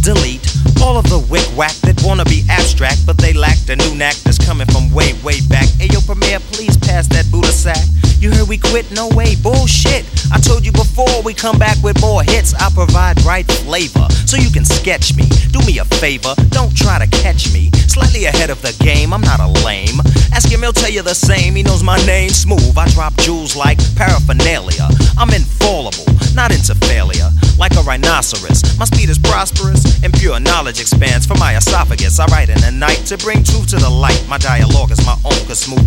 [0.01, 0.47] delete
[0.81, 4.15] all of the wick whack that wanna be abstract, but they lack the new knack
[4.23, 5.67] that's coming from way, way back.
[5.83, 7.85] Ayo, Premier, please pass that Buddha sack.
[8.19, 8.89] You heard we quit?
[8.91, 10.05] No way, bullshit.
[10.31, 12.53] I told you before we come back with more hits.
[12.53, 15.27] I provide right flavor, so you can sketch me.
[15.51, 17.70] Do me a favor, don't try to catch me.
[17.91, 19.99] Slightly ahead of the game, I'm not a lame.
[20.31, 21.55] Ask him, he'll tell you the same.
[21.55, 22.77] He knows my name, smooth.
[22.77, 24.87] I drop jewels like paraphernalia.
[25.19, 27.27] I'm infallible, not into failure.
[27.59, 32.17] Like a rhinoceros, my speed is prosperous, and pure knowledge expands from my esophagus.
[32.17, 34.23] I write in the night to bring truth to the light.
[34.29, 35.83] My dialogue is my own, cause smooth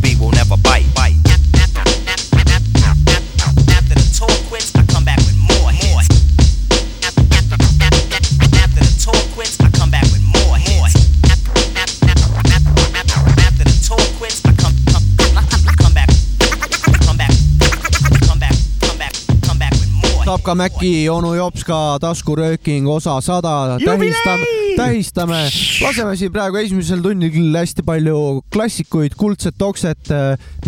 [20.54, 24.44] Tapka Mäki, onu Jopska taskurööking osa sada, tähistame,
[24.76, 25.38] tähistame,
[25.82, 28.18] laseme siin praegu esimesel tunnil küll hästi palju
[28.54, 30.12] klassikuid, kuldset okset,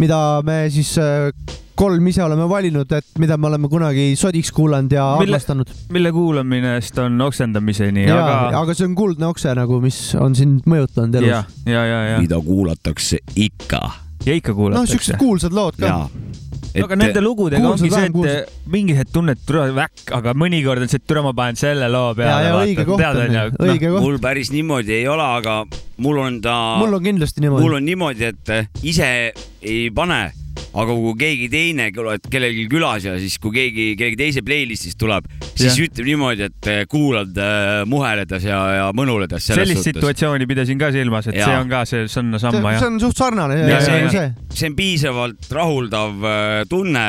[0.03, 1.29] mida me siis äh,
[1.79, 5.71] kolm ise oleme valinud, et mida me oleme kunagi sodiks kuulanud ja Mille- armastanud.
[5.95, 11.21] mille kuulaminest on oksendamiseni, aga aga see on kuldne okse nagu, mis on sind mõjutanud
[11.21, 13.85] elus., ja, ja, ja, mida kuulatakse ikka.
[14.27, 15.21] ja ikka noh, kuulatakse siuksed.
[15.23, 16.09] kuulsad lood ka.
[16.85, 20.93] Aga nende lugudega ongi see, et mingi hetk tunned, et türa väkk, aga mõnikord on
[20.93, 22.49] see, et türa ma panen selle loo peale.
[22.49, 23.37] ja õige koht on,
[23.67, 24.03] õige koht.
[24.05, 25.59] mul päris niimoodi ei ole, aga
[26.03, 27.79] mul on ta, mul on kindlasti niimoodi mul.
[27.81, 29.11] on niimoodi, et ise
[29.63, 30.21] ei pane,
[30.77, 35.71] aga kui keegi teine, kellelgi külas ja siis, kui keegi, kellegi teise playlist'ist tuleb, siis
[35.71, 35.79] Jah.
[35.87, 39.95] ütleb niimoodi, et eh, kuulad äh, muheledes ja, ja mõnuledes sellist suhtes.
[39.97, 41.49] situatsiooni pidasin ka silmas, et Jaa.
[41.49, 42.91] see on ka see Sanna see Samma see jah.
[42.91, 44.13] on suht sarnane, Ja, see ja, on ja.
[44.19, 44.59] see.
[44.61, 47.07] see on piisavalt rahuldav äh, tunne,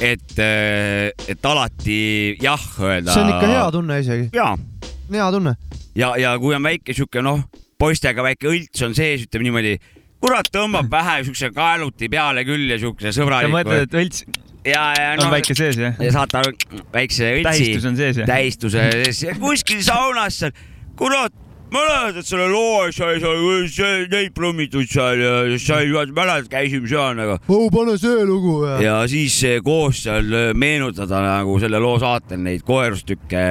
[0.00, 2.00] et, et alati
[2.40, 3.12] jah öelda.
[3.12, 5.56] see on ikka hea tunne isegi, hea tunne.
[5.98, 7.44] ja, ja kui on väike sihuke noh,
[7.80, 9.76] poistega väike õlts on sees, ütleme niimoodi,
[10.20, 13.56] kurat tõmbab pähe siukse kaeluti peale küll ja siukse sa sõbraliku.
[13.56, 14.24] mõtled, et õlts
[14.64, 16.00] ja, ja on noh, väike sees jah?
[16.00, 16.56] ja saad aru,
[16.92, 18.28] väikse õltsi tähistus on sees jah?
[18.28, 20.52] tähistuse sees ja kuskil saunas seal,
[21.00, 21.32] kurat,
[21.72, 27.16] mäletad selle loo, sa ei saa neid prommitud seal ja sa ei mäletad, käisime seal
[27.16, 32.42] nagu oh, pane see lugu ja, ja siis koos seal meenutada nagu selle loo saatel
[32.44, 33.46] neid koerustükke,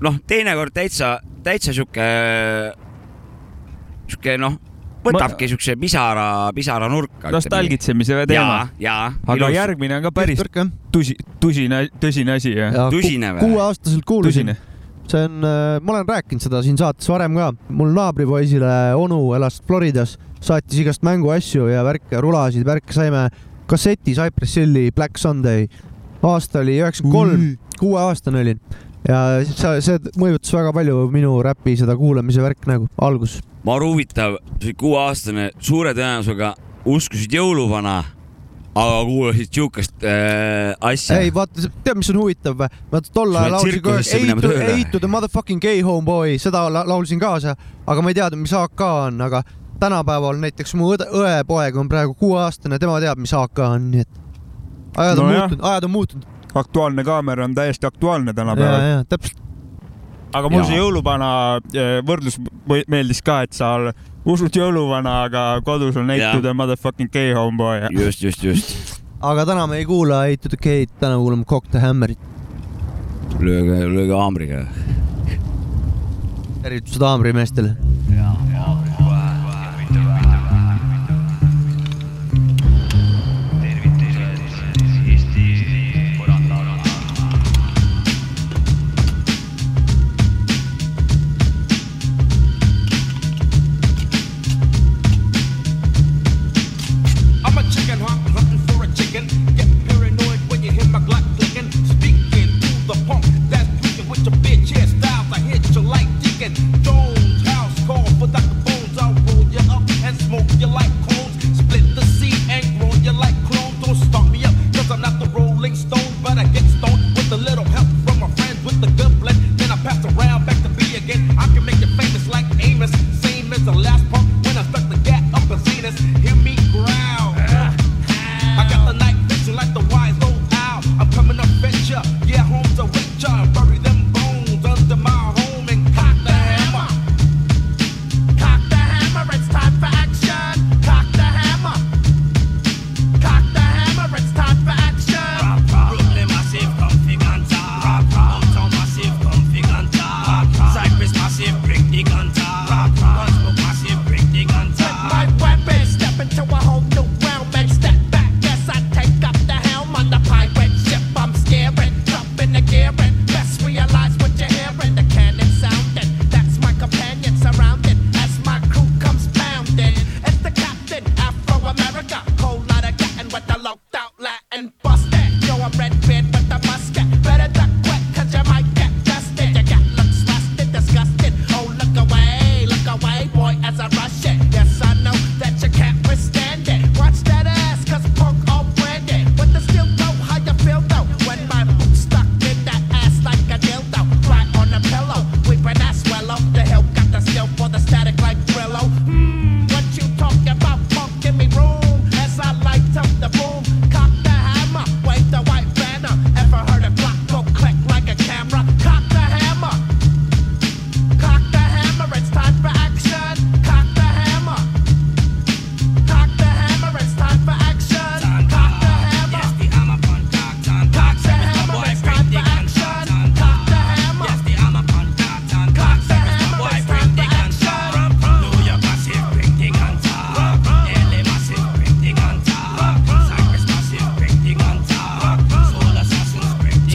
[0.00, 2.08] noh, teinekord täitsa, täitsa sihuke,
[4.08, 4.56] sihuke noh,
[5.04, 7.30] võtabki siukse pisara, pisaranurka.
[7.32, 8.64] nostalgitsemise teema.
[8.82, 9.62] ja, aga ja.
[9.62, 10.42] järgmine on ka päris
[10.92, 12.54] tusi, tusine, tõsine asi
[12.92, 13.46] Tõsine või?
[13.46, 14.56] kuueaastaselt kuulasin tõsine.,
[15.10, 20.16] see on, ma olen rääkinud seda siin saates varem ka, mul naabripoisile onu elas Floridas,
[20.40, 23.26] saatis igast mänguasju ja värke, rulasid, värke saime
[23.70, 25.66] kasseti Cypress Hilli Black Sunday.
[26.22, 27.44] aasta oli üheksakümmend kolm,
[27.80, 28.60] kuueaastane olin
[29.08, 33.38] ja see, see mõjutas väga palju minu räpi seda kuulamise värk nagu algus.
[33.64, 34.38] maru huvitav,
[34.80, 36.54] kuueaastane, suure tõenäosusega
[36.88, 38.00] uskusid jõuluvana,
[38.70, 41.20] aga kuulasid siukest äh, asja.
[41.20, 42.82] ei vaata, tead, mis on huvitav või?
[42.92, 43.82] vaata tol ajal laulsin
[44.22, 48.44] minema Eight to, the motherfucking gay homeboy, seda la laulsin kaasa, aga ma ei teadnud,
[48.44, 49.42] mis AK on, aga
[49.80, 54.20] tänapäeval näiteks mu õde, õepoeg on praegu kuueaastane, tema teab, mis AK on, nii et
[55.00, 55.40] ajad on Nojah.
[55.40, 56.28] muutunud, ajad on muutunud.
[56.54, 58.80] Aktuaalne kaamera on täiesti aktuaalne tänapäeval.
[58.80, 59.38] ja täpselt.
[60.32, 61.30] aga mul see jõuluvana
[61.74, 62.38] eh, võrdlus
[62.88, 63.72] meeldis ka, et sa
[64.24, 67.88] usud jõuluvana, aga kodus on Eight to the motherfucking gay homeboy.
[67.90, 69.02] just, just, just.
[69.20, 72.18] aga täna me ei kuula Eight to the Gate, täna kuulame Cock the Hammerit.
[73.40, 74.64] lööge, lööge haamriga.
[76.62, 77.89] tervitused haamrimeestele.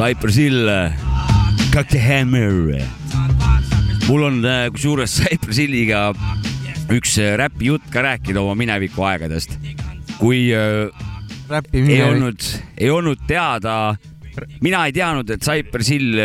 [0.05, 0.67] Cypress Hill,
[1.73, 2.77] Cock the Hammer.
[4.05, 6.11] mul on äh, kusjuures Cypress Hilliga
[6.93, 9.57] üks äh, räpijutt ka rääkida oma mineviku aegadest.
[10.19, 10.93] kui äh,
[11.49, 12.05] räpi ei minevik.
[12.11, 13.95] olnud, ei olnud teada,
[14.61, 16.21] mina ei teadnud, et Cypress Hill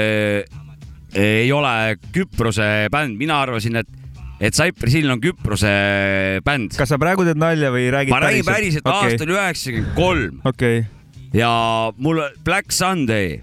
[1.17, 1.75] ei ole
[2.13, 5.77] Küprose bänd, mina arvasin, et, et Cypress Hill on Küprose
[6.45, 6.77] bänd.
[6.77, 10.83] kas sa praegu teed nalja või räägid ma räägin päriselt, aasta oli üheksakümmend kolm okei,
[11.33, 11.55] ja
[11.97, 13.41] mul Black Sunday.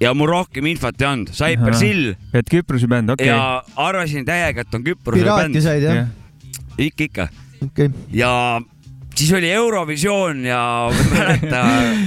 [0.00, 3.28] Ja mul rohkem infot ei olnud, Cypress Hill et Küprose bänd, okei.
[3.30, 5.62] Ja arvasin täiega, et on Küprose piraati bänd.
[5.62, 6.06] said jah?
[6.78, 7.28] ikka, ikka.
[7.64, 7.90] Okei.
[8.12, 8.30] ja
[9.18, 11.64] siis oli Eurovisioon ja mäleta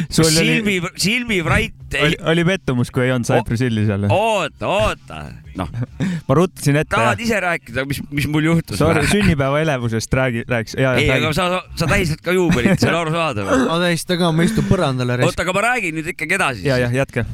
[0.29, 4.05] Silvi, Silvi Vrait oli, oli pettumus, kui ei olnud Cypress Hilli seal?
[4.09, 5.21] oota, oota,
[5.57, 5.71] noh,
[6.27, 6.93] ma rutasin ette.
[6.95, 8.77] tahad ise rääkida, mis, mis mul juhtus?
[8.79, 10.77] Sorry, sünnipäeva elevusest räägi, rääkis.
[10.77, 13.49] ei, aga sa, sa tähistad ka juubelit, see on arusaadav.
[13.65, 16.67] ma tähistan ka, ma istun põrandal oota, aga ma räägin nüüd ikkagi edasi.
[16.67, 17.25] ja, jah, jätka.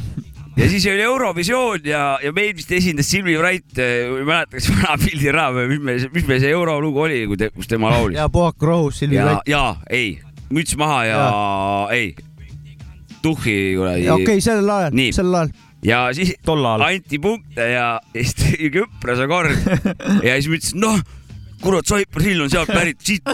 [0.56, 4.70] Ja siis oli Eurovisioon ja, ja meid vist esindas Silvi Vrait, ma ei mäleta, kas
[4.72, 8.20] vana pildiraav või mis me, mis me see eurolugu oli, kui te, kus tema laulis.
[8.20, 10.16] ja Puhak rohus Silvi ja Vait., ja ei,
[10.54, 11.36] müts maha ja, ja.
[11.96, 12.16] ei,
[13.26, 14.10] tuhhi kuradi.
[14.16, 15.54] okei, sellel ajal sellel ajal.
[15.86, 16.88] ja siis tol ajal.
[16.88, 19.56] anti punkte ja siis tuli Küprose kord
[20.28, 21.04] ja siis ma ütlesin, noh,
[21.62, 23.26] kurat, Cypress Hill on sealt pärit, siit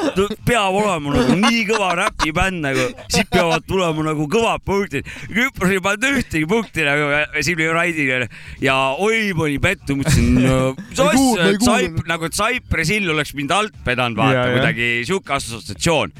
[0.47, 5.07] peab olema nagu nii kõva räpibänd nagu, siit peavad tulema nagu kõvad punktid.
[5.32, 7.09] Küpros ei pannud ühtegi punkti nagu
[7.43, 8.28] Silvi Raidile
[8.63, 12.03] ja oi, ma olin pettunud, mõtlesin mis asja, kuulnud.
[12.11, 16.13] nagu et Cypress Hill oleks mind alt vedanud, vaata Ja, kuidagi sihuke assotsiatsioon.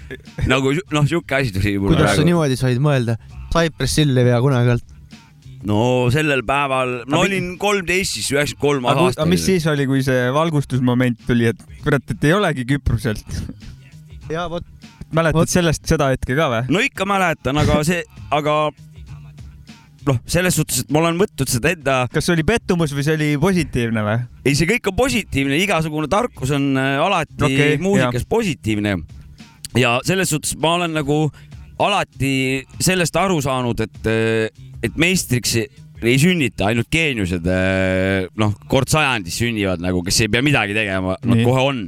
[0.52, 2.28] nagu noh, sihuke asi tuli mulle kuidas sa praegu.
[2.32, 3.18] niimoodi said mõelda?
[3.52, 4.91] Cypress Hill ei vea kunagi alt.
[5.68, 9.30] No sellel päeval, ma Aga mi- olin kolmteist siis, üheksakümmend kolm aga aastat.
[9.30, 13.41] mis siis oli, kui see valgustusmoment tuli, et kurat, et ei olegi Küproselt?
[14.36, 14.66] ja vot,
[15.14, 16.64] mäletad sellest seda hetke ka või?
[16.74, 18.01] no ikka mäletan, aga see,
[18.34, 18.55] aga
[20.07, 21.97] noh, selles suhtes, et ma olen võtnud seda enda.
[22.12, 24.18] kas see oli pettumus või see oli positiivne või?
[24.45, 28.26] ei, see kõik on positiivne, igasugune tarkus on äh, alati okay, muusikas jah.
[28.26, 28.32] ja.
[28.34, 28.97] positiivne.
[29.78, 31.24] ja selles suhtes ma olen nagu
[31.82, 32.34] alati
[32.82, 34.12] sellest aru saanud, et,
[34.84, 35.57] et meistriks
[36.01, 37.45] ei sünnita ainult geeniused,
[38.41, 41.84] noh, kord sajandis sünnivad nagu, kes ei pea midagi tegema, nad kohe on.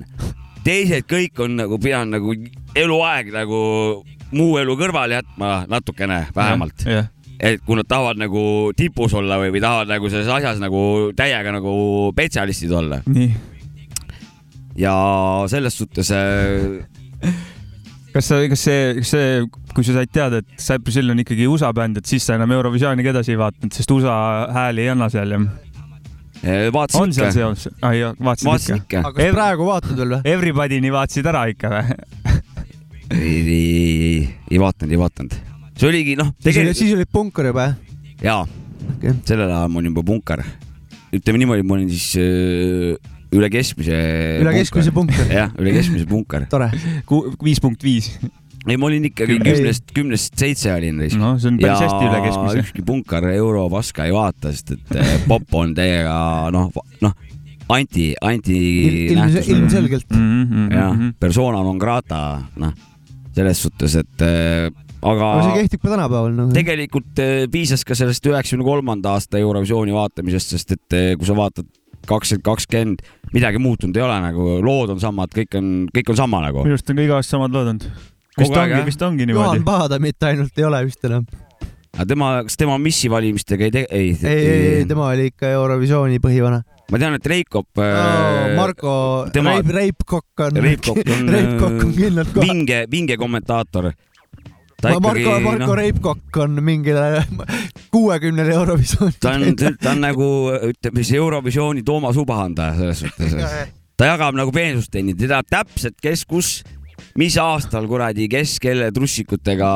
[0.63, 2.35] teised kõik on nagu, pean nagu
[2.77, 3.57] eluaeg nagu
[4.33, 6.85] muu elu kõrvale jätma natukene vähemalt.
[7.43, 11.51] et kui nad tahavad nagu tipus olla või, või tahavad nagu selles asjas nagu täiega
[11.51, 11.73] nagu
[12.13, 13.01] spetsialistid olla.
[14.77, 14.93] Ja
[15.51, 16.85] selles suhtes äh,
[18.13, 19.43] kas sa, kas see, kas see,
[19.73, 22.51] kui sa said teada, et Cypress Hill on ikkagi USA bänd, et siis sa enam
[22.55, 24.15] Eurovisiooniga edasi ei vaadanud, sest USA
[24.53, 25.43] hääli ei anna seal ju?
[26.43, 27.67] äh, vaatasin on seal ikka, seos?
[27.81, 27.95] ah,?
[27.97, 28.85] jah, vaatasid vaatasin ikka?
[28.85, 29.05] ikka.
[29.09, 30.21] aga kas praegu vaatad veel või?
[30.35, 31.97] Everybody'ni vaatasid ära ikka või?
[33.19, 34.17] ei, ei,
[34.51, 35.39] ei vaadanud, ei vaadanud.
[35.77, 37.79] see oligi noh, tegelikult siis olid punkar juba jah?
[38.23, 38.43] jaa
[38.83, 40.43] Okei., sellel ajal ma olin juba punkar.
[41.13, 43.97] ütleme niimoodi, ma olin siis äh, üle keskmise.
[44.43, 45.27] üle keskmise punkar.
[45.31, 46.47] jah, üle keskmise punkar.
[46.51, 46.69] tore.
[47.43, 48.11] viis punkt viis.
[48.67, 51.01] ei, ma olin ikkagi Kümne- kümnest, kümnest seitse olin.
[51.19, 52.63] no see on päris hästi üle keskmise.
[52.63, 56.15] ükski punkar euro paska ei vaata, sest et eh, popp on täiega
[56.53, 56.71] noh,
[57.03, 57.13] noh
[57.73, 58.57] anti, anti.
[59.09, 60.09] ilmselgelt.
[60.11, 62.73] Mhm, jah, persona non grata, noh
[63.33, 64.67] selles suhtes, et äh,
[65.01, 66.53] aga aga see kehtib ka tänapäeval nagu.
[66.53, 71.65] tegelikult äh, piisas ka sellest üheksakümne kolmanda aasta Eurovisiooni vaatamisest, sest et kui sa vaatad
[72.09, 76.41] kakskümmend kakskümmend, midagi muutunud ei ole nagu, lood on samad, kõik on, kõik on sama
[76.45, 76.65] nagu.
[76.65, 77.87] minu arust on ka iga aasta samad lood olnud.
[78.33, 79.65] Vist ongi vist ongi Juhan niimoodi.
[79.67, 81.25] Paada mitte ainult ei ole vist enam.
[81.93, 85.51] aga tema, kas tema missi valimistega ei tee, ei, ei, ei, ei, tema oli ikka
[85.53, 88.55] Eurovisiooni põhivana ma tean, et Reikop no, äh,.
[88.57, 88.93] Marko
[89.33, 92.47] tema- Reip, Reip Kokk on, Reip Kokk on, Reip Kokk on kindlalt kohal.
[92.49, 93.91] vinge, vinge kommentaator.
[94.99, 97.23] Marko, Marko noh, Reip Kokk on mingile
[97.93, 99.15] kuuekümnele Eurovisiooni.
[99.21, 100.27] ta on, ta on nagu
[100.71, 103.35] ütleme siis Eurovisiooni Toomas Ubahandaja selles suhtes.
[103.97, 106.51] ta jagab nagu peensusteni, ta teab täpselt, kes kus,
[107.19, 109.69] mis aastal kuradi, kes kelle trussikutega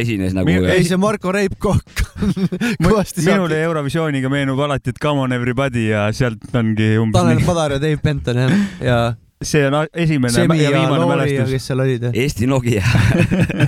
[0.00, 0.50] esines nagu.
[0.50, 2.04] Minu- ei, see Marko Reip Kokk
[2.84, 7.44] kõvasti minule Eurovisiooniga meenub alati, et Come on everybody ja sealt ongi umbes Tanel.
[7.46, 8.98] Padar ja Dave Benton jah, ja
[9.44, 11.50] see on esimene Semi ja viimane mälestus.
[11.54, 12.08] kes seal olid.
[12.12, 12.84] Eesti Nokia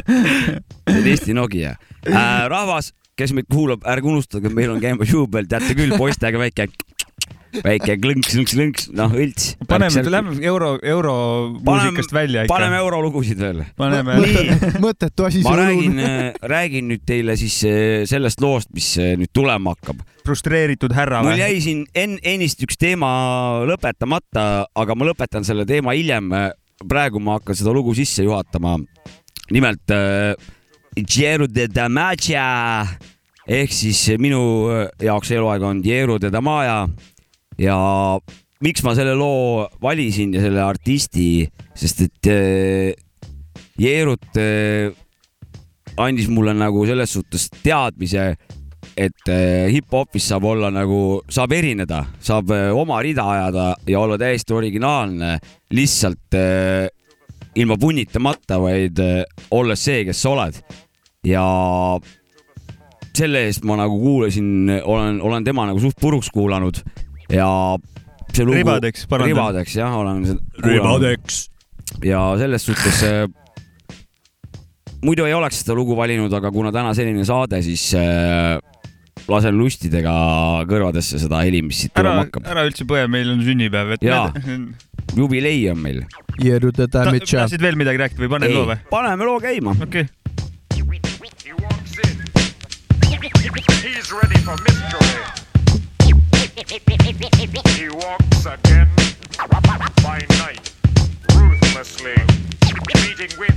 [1.11, 1.75] Eesti Nokia
[2.09, 2.47] äh,.
[2.53, 6.69] rahvas, kes meid kuulab, ärge unustage, meil on käimas juubel, teate küll, poistega väike,
[7.65, 9.53] väike klõnks, lõnks, lõnks, noh õlts.
[9.69, 11.15] paneme, lähme euro, euro
[11.57, 12.53] muusikast välja ikka.
[12.55, 13.63] paneme eurolugusid veel.
[13.79, 14.19] paneme.
[14.85, 19.33] mõttetu asi ma räägin õlun., räägin nüüd teile siis äh, sellest loost, mis äh, nüüd
[19.37, 20.03] tulema hakkab.
[20.27, 21.43] frustreeritud härra mul või?
[21.45, 23.11] jäi siin en-, ennist üks teema
[23.69, 26.33] lõpetamata, aga ma lõpetan selle teema hiljem.
[26.89, 28.79] praegu ma hakkan seda lugu sisse juhatama.
[29.51, 30.35] nimelt äh,
[30.97, 32.87] Giro de Damagia
[33.47, 34.41] ehk siis minu
[34.73, 36.87] äh, jaoks eluaeg on Giro de Damaja
[37.59, 37.77] ja
[38.65, 41.47] miks ma selle loo valisin ja selle artisti,
[41.77, 42.93] sest et äh,
[43.81, 44.93] Jerut äh,
[46.01, 48.31] andis mulle nagu selles suhtes teadmise,
[48.97, 54.57] et äh, hip-hopis saab olla nagu, saab erineda, saab oma rida ajada ja olla täiesti
[54.57, 55.37] originaalne,
[55.77, 56.37] lihtsalt
[57.57, 59.01] ilma punnitamata, vaid
[59.57, 60.61] olles see, kes sa oled.
[61.27, 61.43] ja
[63.17, 66.83] selle eest ma nagu kuulasin, olen, olen tema nagu suht puruks kuulanud
[67.33, 67.49] ja
[68.33, 68.59] see lugu.
[68.61, 69.33] Ribadeks, parandan.
[69.35, 71.17] ribadeks jah, olen seda.
[72.05, 73.27] ja selles suhtes äh,
[75.05, 78.57] muidu ei oleks seda lugu valinud, aga kuna täna selline saade, siis äh,
[79.31, 80.15] lasen lustidega
[80.69, 82.51] kõrvadesse seda heli, mis siit ära tulema, hakkab.
[82.55, 84.29] ära üldse põe, meil on sünnipäev, et Jaa.
[85.19, 86.05] jubilei on meil.
[86.37, 88.79] Tahtsid veel midagi rääkida või paned loo või?
[88.93, 89.77] paneme loo käima.
[89.79, 90.13] okei okay..
[93.87, 95.46] He's ready for mystery.
[96.57, 96.63] He
[97.91, 98.89] walks again
[100.03, 100.73] by night,
[101.35, 102.17] ruthlessly,
[102.97, 103.53] meeting with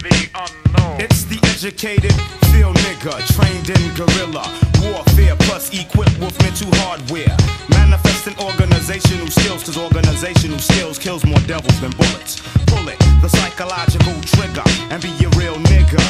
[0.00, 1.00] the unknown.
[1.02, 2.14] It's the educated
[2.48, 4.48] field nigga, trained in guerrilla
[4.80, 7.36] warfare, plus equipped with mental hardware.
[7.68, 12.40] Manifesting organizational skills, cause organizational skills kills more devils than bullets.
[12.68, 16.00] Pull it, the psychological trigger, and be a real nigga.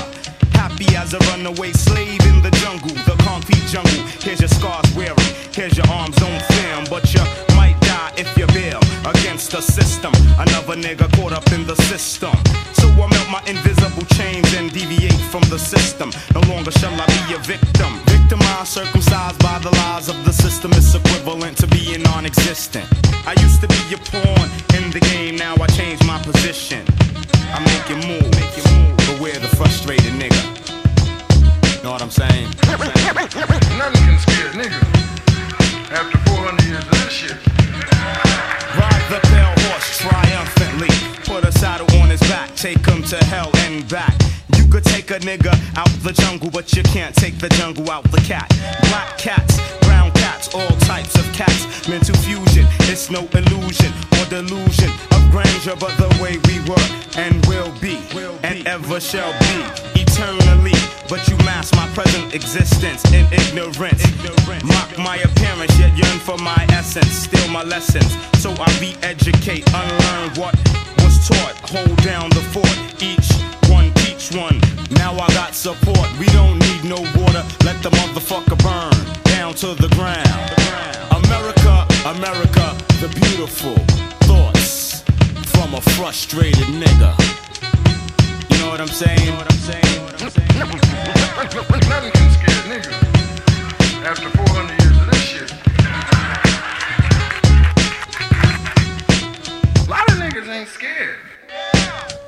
[0.60, 4.04] Happy as a runaway slave in the jungle, the concrete jungle.
[4.20, 5.16] Here's your scars wearing,
[5.52, 7.49] here's your arms don't film, but you might
[8.00, 8.80] die if you bail
[9.12, 10.12] against the system.
[10.38, 12.34] Another nigga caught up in the system.
[12.72, 16.08] So I melt my invisible chains and deviate from the system.
[16.34, 17.90] No longer shall I be a victim.
[18.16, 20.70] Victimized, circumcised by the lies of the system.
[20.78, 22.86] It's equivalent to being non existent.
[23.30, 24.46] I used to be a pawn
[24.78, 26.82] in the game, now I changed my position.
[27.56, 28.96] I make it move, make it move.
[29.08, 30.42] Beware the frustrated nigga.
[31.82, 32.48] Know what I'm saying?
[33.80, 35.19] Nothing can scare nigga.
[35.92, 37.36] After 400 years of this shit.
[38.78, 40.88] Ride the pale horse triumphantly.
[41.24, 44.14] Put a saddle on his back, take him to hell and back.
[44.70, 48.20] Could take a nigga out the jungle, but you can't take the jungle out the
[48.20, 48.48] cat.
[48.88, 51.88] Black cats, brown cats, all types of cats.
[51.88, 56.86] Mental fusion, it's no illusion or delusion of grandeur, but the way we were
[57.18, 57.98] and will be,
[58.44, 60.78] and ever shall be, eternally.
[61.08, 64.06] But you mask my present existence in ignorance.
[64.62, 67.26] Mock my appearance, yet yearn for my essence.
[67.26, 70.54] Steal my lessons, so I re-educate, unlearn what
[71.02, 71.58] was taught.
[71.74, 73.26] Hold down the fort, each
[74.28, 74.60] one one.
[74.90, 76.06] Now I got support.
[76.18, 77.44] We don't need no water.
[77.64, 78.92] Let the motherfucker burn
[79.24, 80.28] down to the ground.
[81.24, 83.76] America, America, the beautiful
[84.28, 85.02] thoughts
[85.52, 87.16] from a frustrated nigga.
[88.50, 89.20] You know what I'm saying?
[89.20, 89.80] You know what I'm saying?
[90.20, 92.92] Nothing can scare nigga.
[94.04, 95.50] After 400 years of this shit.
[99.86, 101.18] A lot of niggas ain't scared.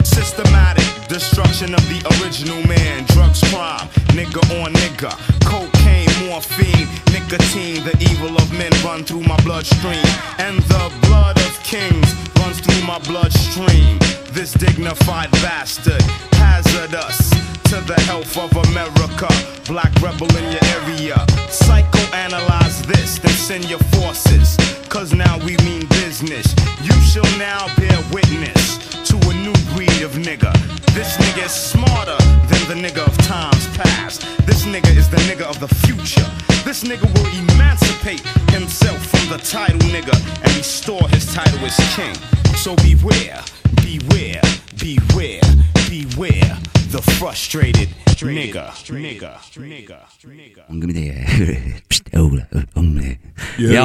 [0.05, 3.05] Systematic destruction of the original man.
[3.13, 3.87] Drugs, crime,
[4.17, 5.13] nigga on nigga.
[5.45, 7.85] Cocaine, morphine, nicotine.
[7.85, 10.07] The evil of men run through my bloodstream.
[10.39, 12.09] And the blood of kings
[12.41, 13.99] runs through my bloodstream.
[14.33, 16.01] This dignified bastard,
[16.33, 17.29] hazardous
[17.69, 19.29] to the health of America.
[19.69, 21.17] Black rebel in your area.
[21.53, 24.57] Psychoanalyze this, then send your forces.
[24.89, 26.57] Cause now we mean business.
[26.81, 30.53] You shall now bear witness to a new breed of nigga.
[30.95, 32.17] This nigga is smarter
[32.51, 34.23] than the nigga of times past.
[34.47, 36.27] This nigga is the nigga of the future.
[36.65, 42.15] This nigga will emancipate himself from the title nigga and restore his title as king.
[42.57, 43.43] So beware,
[43.83, 44.43] beware,
[44.79, 45.41] beware,
[45.89, 46.57] beware
[46.91, 47.89] the frustrated
[48.23, 48.71] nigga.
[48.91, 50.63] Nigga, nigga, nigga.
[50.71, 51.73] ongi midagi.
[52.21, 52.45] õule,
[52.79, 53.17] õnne.
[53.59, 53.85] ja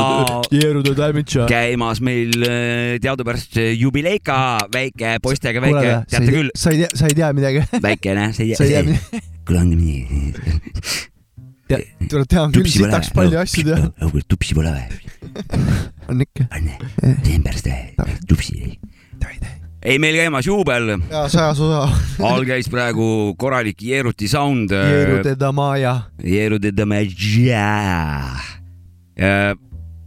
[0.51, 1.45] Jeerude Damage.
[1.49, 7.15] käimas meil äh, teadupärast jubileika, väike poistega väike, teate küll, sa ei tea, sa ei
[7.17, 7.63] tea midagi.
[7.83, 9.21] väikene, see sa ei tea midagi.
[9.47, 9.97] kuule ongi nii.
[12.07, 14.23] tuleb teha küll sitaks palju asju teha.
[14.27, 14.85] tupsi pole või?
[16.09, 16.47] on ikka.
[17.25, 17.67] teen pärast
[18.29, 18.77] tupsi.
[19.83, 20.95] ei, meil käimas juubel.
[21.11, 21.87] ja sajas osa.
[22.29, 24.71] all käis praegu korralik Jeeruti sound.
[24.71, 25.97] Jeerude Damaja.
[26.23, 27.11] Jeerude Damaja.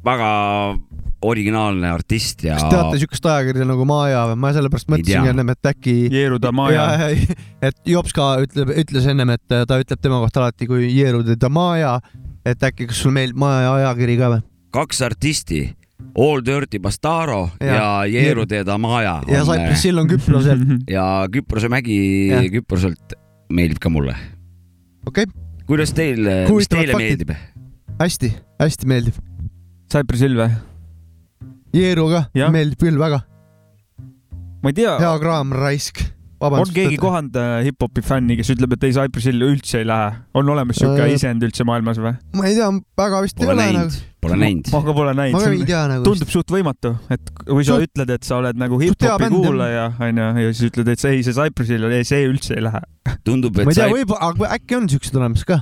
[0.04, 0.30] väga
[1.22, 2.54] originaalne artist ja.
[2.56, 4.38] kas teate siukest ajakirja nagu Maja või?
[4.40, 5.96] ma sellepärast mõtlesingi ennem, et äkki.
[6.12, 6.86] Jeeruda Maja.
[7.68, 11.98] et Jops ka ütleb, ütles ennem, et ta ütleb tema kohta alati kui Jeerude Damaja,
[12.46, 14.42] et äkki, kas sul meeldib Maja ajakiri ka või?
[14.70, 15.64] kaks artisti,
[16.16, 19.18] All Dirty Bastaro ja, ja Ja Jeerude Damaja.
[19.28, 20.64] ja Cypress Hill on Küprosel.
[20.96, 22.00] ja Küprose mägi
[22.30, 22.48] Jah.
[22.54, 23.16] Küproselt
[23.52, 24.16] meeldib ka mulle.
[25.06, 25.26] okei,
[25.68, 27.26] kuidas teil, mis teile faktid.
[27.26, 27.34] meeldib?
[28.00, 29.20] hästi, hästi meeldib.
[29.92, 30.50] Cypress Hill või?
[31.76, 33.22] Jeeru ka, meeldib küll väga.
[34.60, 36.02] ma ei tea, hea kraam, raisk.
[36.40, 40.14] on keegi kohanud äh, hip-hopi fänni, kes ütleb, et ei, Cypress Hill üldse ei lähe,
[40.34, 42.16] on olemas siuke Äh, isend üldse maailmas või?
[42.36, 44.00] ma ei tea, väga vist ei ole nagu.
[44.20, 44.68] Pole näinud.
[44.72, 45.36] ma ka pole näinud.
[45.38, 48.38] Ma ka ei tea nagu tundub suht võimatu, et kui sa Suht- ütled, et sa
[48.40, 52.04] oled nagu hip-hopi kuulaja, onju, ja siis ütled, et see ei, see Cypress Hill, ei
[52.08, 52.80] see üldse ei lähe.
[53.26, 55.60] tundub, ma ei tea, võib-olla, aga äkki on siuksed olemas ka.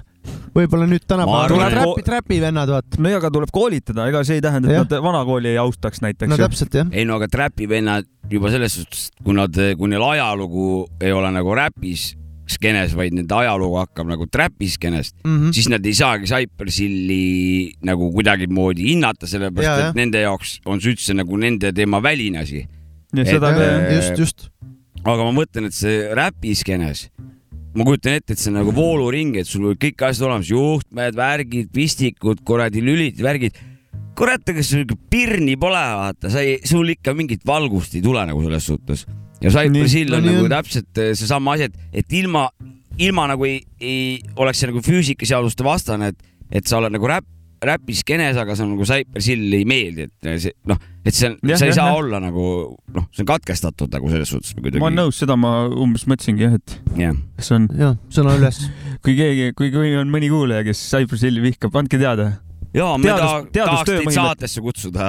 [0.53, 2.99] võib-olla nüüd tänapäeval tuleb et- räpi, räpi vennad, vaata.
[3.01, 4.87] no ja aga tuleb koolitada, ega see ei tähenda, et Jah.
[4.91, 6.29] nad vana kooli ei austaks näiteks.
[6.29, 6.87] no täpselt jah.
[6.93, 11.55] ei no aga trapivennad juba selles suhtes, kui nad, kui neil ajalugu ei ole nagu
[11.57, 12.11] räpis
[12.51, 15.37] skeenes, vaid nende ajalugu hakkab nagu trapi skeenest mm.
[15.37, 15.53] -hmm.
[15.53, 19.91] siis nad ei saagi Cypress Hilli nagu kuidagimoodi hinnata, sellepärast Ja, ja, jah.
[19.91, 22.67] et nende jaoks on see üldse nagu nende teema väline asi.
[23.17, 24.49] Ja seda ka- just, just.
[25.05, 27.09] aga ma mõtlen, et see räpi skeenes,
[27.75, 31.15] ma kujutan ette, et see on nagu vooluring, et sul olid kõik asjad olemas, juhtmed,
[31.17, 33.57] värgid, pistikud, kuradi lülid, värgid.
[34.19, 38.25] kurat, aga sul ikka pirni pole, vaata, sa ei, sul ikka mingit valgust ei tule
[38.27, 39.07] nagu selles suhtes.
[39.43, 40.53] Ja Cypress Hill on no nagu on.
[40.57, 42.49] täpselt eh, seesama asi, et, et ilma,
[42.99, 46.31] ilma nagu ei, ei oleks see nagu füüsikaseaduste vastane, et,
[46.61, 47.29] et sa oled nagu räpp,
[47.65, 51.67] räpiskenes, aga sa nagu Cypress Hill ei meeldi, et see noh, et see on, sa
[51.67, 51.99] ei jah, saa jah.
[51.99, 52.45] olla nagu
[52.95, 54.83] noh, see on katkestatud nagu selles suhtes kuidagi.
[54.83, 57.17] ma olen nõus, seda ma umbes mõtlesingi jah, et jah.
[57.39, 58.61] kas on, jah, sõna üles.
[59.05, 62.37] kui keegi, kui, kui on mõni kuulaja, kes Cypress Hilli vihkab, andke teada.
[62.75, 65.05] Ja me Teadus- ta- teadustöö tahaks teid saatesse kutsuda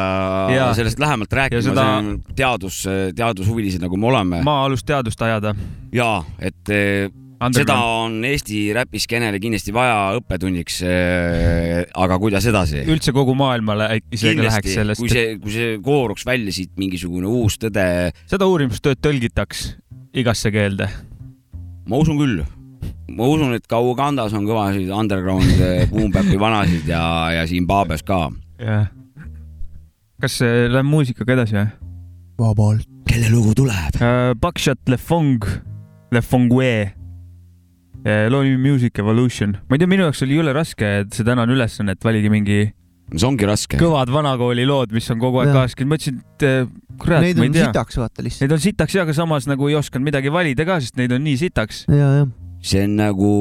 [0.55, 0.73] Jaa.
[0.73, 2.83] sellest lähemalt rääkima Ja seda- teadus,
[3.15, 4.41] teadushuvilised nagu me oleme.
[4.43, 5.55] maa-alust teadust ajada.
[5.91, 7.09] ja et eh,
[7.55, 10.81] seda on Eesti räpiskeenele kindlasti vaja õppetunniks.
[11.95, 12.83] aga kuidas edasi?
[12.87, 14.99] üldse kogu maailmale isegi läheks sellest.
[14.99, 18.11] kui see, kui see kooruks välja siit mingisugune uus tõde.
[18.27, 19.75] seda uurimustööd tõlgitaks
[20.13, 20.89] igasse keelde.
[21.87, 22.43] ma usun küll.
[23.15, 27.01] Ma usun, et ka Ugandas on kõvasid underground boom-bap'i vanasid ja,
[27.35, 28.29] ja Zimbabwe's ka.
[28.61, 28.87] jah.
[30.21, 31.67] kas äh, läheme muusikaga edasi või?
[32.39, 32.87] vabalt.
[33.09, 34.31] kelle lugu tuleb uh,?
[34.39, 35.45] Buckshot Le Fong,
[36.11, 36.73] Le Fongue
[38.05, 38.27] uh,.
[38.31, 39.57] loo nimi Music Evolution.
[39.67, 42.61] ma ei tea, minu jaoks oli jõle raske et see tänane ülesanne, et valige mingi
[43.15, 43.79] see ongi raske.
[43.81, 46.45] kõvad vanakooli lood, mis on kogu aeg kaasas käinud, mõtlesin, et
[46.99, 47.69] kurat, Neid ma ei on tea.
[47.69, 48.43] sitaks vaata lihtsalt.
[48.45, 51.25] Neid on sitaks ja, aga samas nagu ei osanud midagi valida ka, sest neid on
[51.25, 51.85] nii sitaks.
[51.89, 52.29] ja, jah.
[52.61, 53.33] See on nagu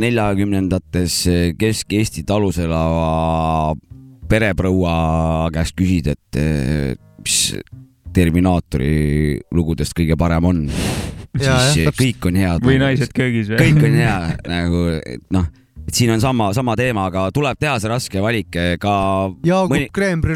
[0.00, 1.22] neljakümnendates
[1.60, 3.74] Kesk-Eesti talus elava
[4.30, 4.94] pereproua
[5.54, 7.38] käest küsida, et eh, mis
[8.10, 10.62] Terminaatori lugudest kõige parem on.
[10.70, 12.64] Siis jah, eh, kõik on head.
[12.66, 13.60] Või Naised köögis või?
[13.60, 14.16] kõik on hea
[14.50, 15.46] nagu, et noh,
[15.86, 18.94] et siin on sama, sama teema, aga tuleb teha see raske valik eh, ka.
[19.46, 20.26] Jaagup Creme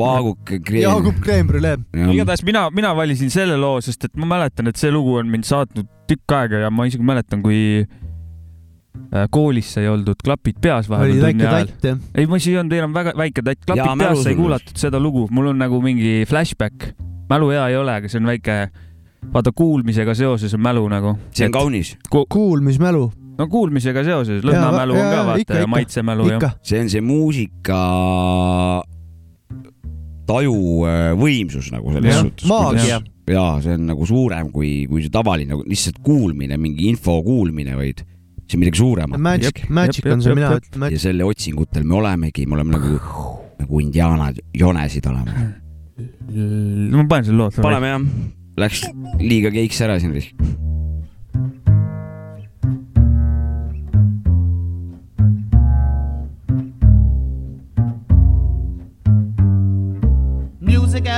[0.00, 0.34] Brûlée.
[0.50, 0.74] Paaguk.
[0.80, 1.76] Jaagup Creme Brûlée.
[1.94, 5.46] igatahes mina, mina valisin selle loo, sest et ma mäletan, et see lugu on mind
[5.48, 11.22] saatnud tükk aega ja ma isegi mäletan, kui äh, koolis sai oldud klapid peas vahepeal
[11.30, 12.02] tunni ajal.
[12.14, 14.84] ei, ma isegi ei olnud enam väga väike tatt, Jaa, klapid mälus peas sai kuulatud
[14.84, 16.92] seda lugu, mul on nagu mingi flashback.
[17.30, 18.60] mälu hea ei ole, aga see on väike,
[19.32, 21.16] vaata kuulmisega seoses on mälu nagu.
[21.30, 21.96] see on kaunis.
[22.10, 23.10] kuulmismälu.
[23.38, 26.56] no kuulmisega seoses, lõhnamälu on ka vaata ja maitsemälu ja.
[26.62, 27.84] see on see muusika
[30.30, 30.54] taju
[30.88, 32.46] äh, võimsus nagu selles Jah, suhtes.
[32.50, 33.00] maagia.
[33.30, 37.76] ja see on nagu suurem kui, kui see tavaline nagu lihtsalt kuulmine, mingi info kuulmine,
[37.78, 38.02] vaid
[38.46, 39.22] see on midagi suuremat.
[39.22, 40.88] Magic, magic on see, mina ütlen.
[40.94, 42.96] ja selle otsingutel me olemegi, me oleme nagu,
[43.60, 45.46] nagu indiaanad, jonesid oleme.
[46.00, 47.52] ma panen selle loo.
[47.62, 48.10] paneme jah,
[48.64, 48.84] läks
[49.20, 50.14] liiga keiks ära siin.
[50.16, 50.34] Music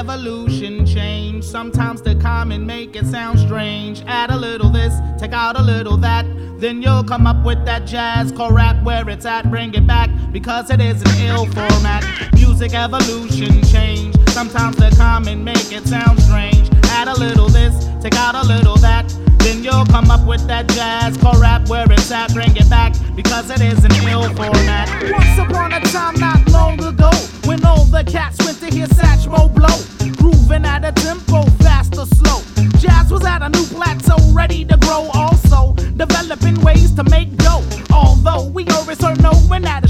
[0.02, 1.44] evolution change.
[1.44, 4.02] Sometimes the common make it sound strange.
[4.08, 6.26] Add a little this, take out a little that.
[6.58, 9.48] Then you'll come up with that jazz core rap where it's at.
[9.48, 12.02] Bring it back because it is an ill format.
[12.34, 14.16] Music evolution change.
[14.30, 16.68] Sometimes the common make it sound strange.
[16.86, 19.21] Add a little this, take out a little that.
[19.42, 22.32] Then you'll come up with that jazz core rap where it's at.
[22.32, 24.88] Bring it back because it is an ill format.
[25.10, 27.10] Once upon a time, not long ago,
[27.44, 29.76] when all the cats went to hear Satchmo blow,
[30.16, 32.40] grooving at a tempo, fast or slow.
[32.78, 35.10] Jazz was at a new plateau, ready to grow.
[35.12, 37.64] Also, developing ways to make dough.
[37.92, 39.88] Although we always heard no one at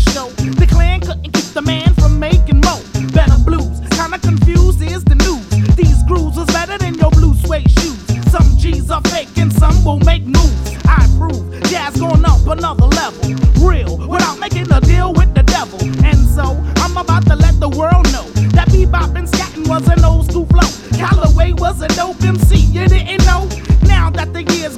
[8.93, 10.77] are fake and some will make moves.
[10.85, 13.35] I prove jazz going up another level.
[13.67, 15.81] Real, without making a deal with the devil.
[16.05, 20.05] And so, I'm about to let the world know that bebop and scatting was an
[20.05, 20.69] old school flow.
[20.99, 23.49] Callaway was a dope MC, you didn't know?
[23.87, 24.77] Now that the years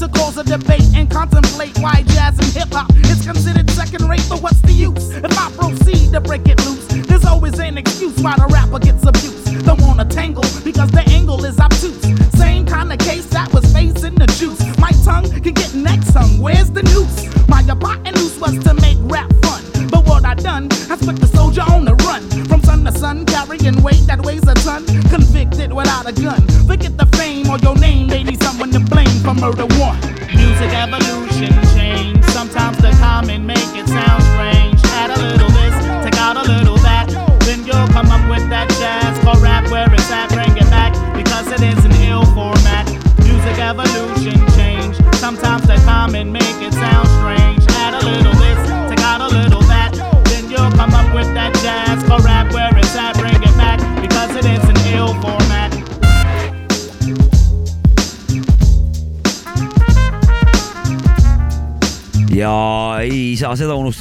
[0.00, 2.02] to cause a debate and contemplate why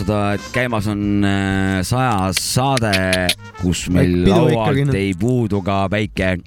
[0.09, 3.27] seda unustada, et käimas on äh, sajas saade,
[3.61, 6.39] kus meil laualt ei puudu ka väike,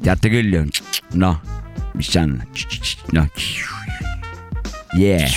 [0.00, 0.64] teate küll ju,
[1.20, 1.40] noh,
[1.94, 2.38] mis see on,
[3.12, 3.28] noh,
[4.96, 5.28] yeah.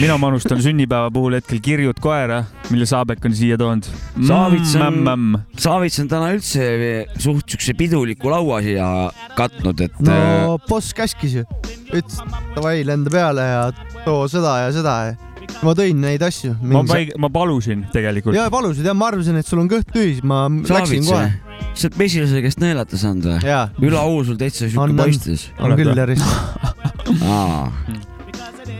[0.00, 3.90] mina manustan sünnipäeva puhul hetkel kirjut koera, mille Saabek on siia toonud.
[4.28, 6.70] Saavits on Saavits on täna üldse
[7.18, 11.46] suht siukse piduliku laua siia katnud, et no äh, boss käskis ju,
[11.90, 12.22] ütles
[12.54, 13.70] davai, lenda peale ja
[14.04, 16.54] too seda ja seda ja ma tõin neid asju.
[16.62, 16.82] ma,
[17.20, 18.36] ma palusin tegelikult.
[18.36, 21.30] ja palusid ja ma arvasin, et sul on kõht tühi, siis ma läksin Saavits kohe.
[21.74, 23.38] sa oled mesilase käest nõelata saanud või?
[23.48, 23.64] Jaa.
[23.84, 25.48] üle au sul täitsa siuke paistis.
[25.58, 25.94] on küll,
[27.34, 27.64] aa,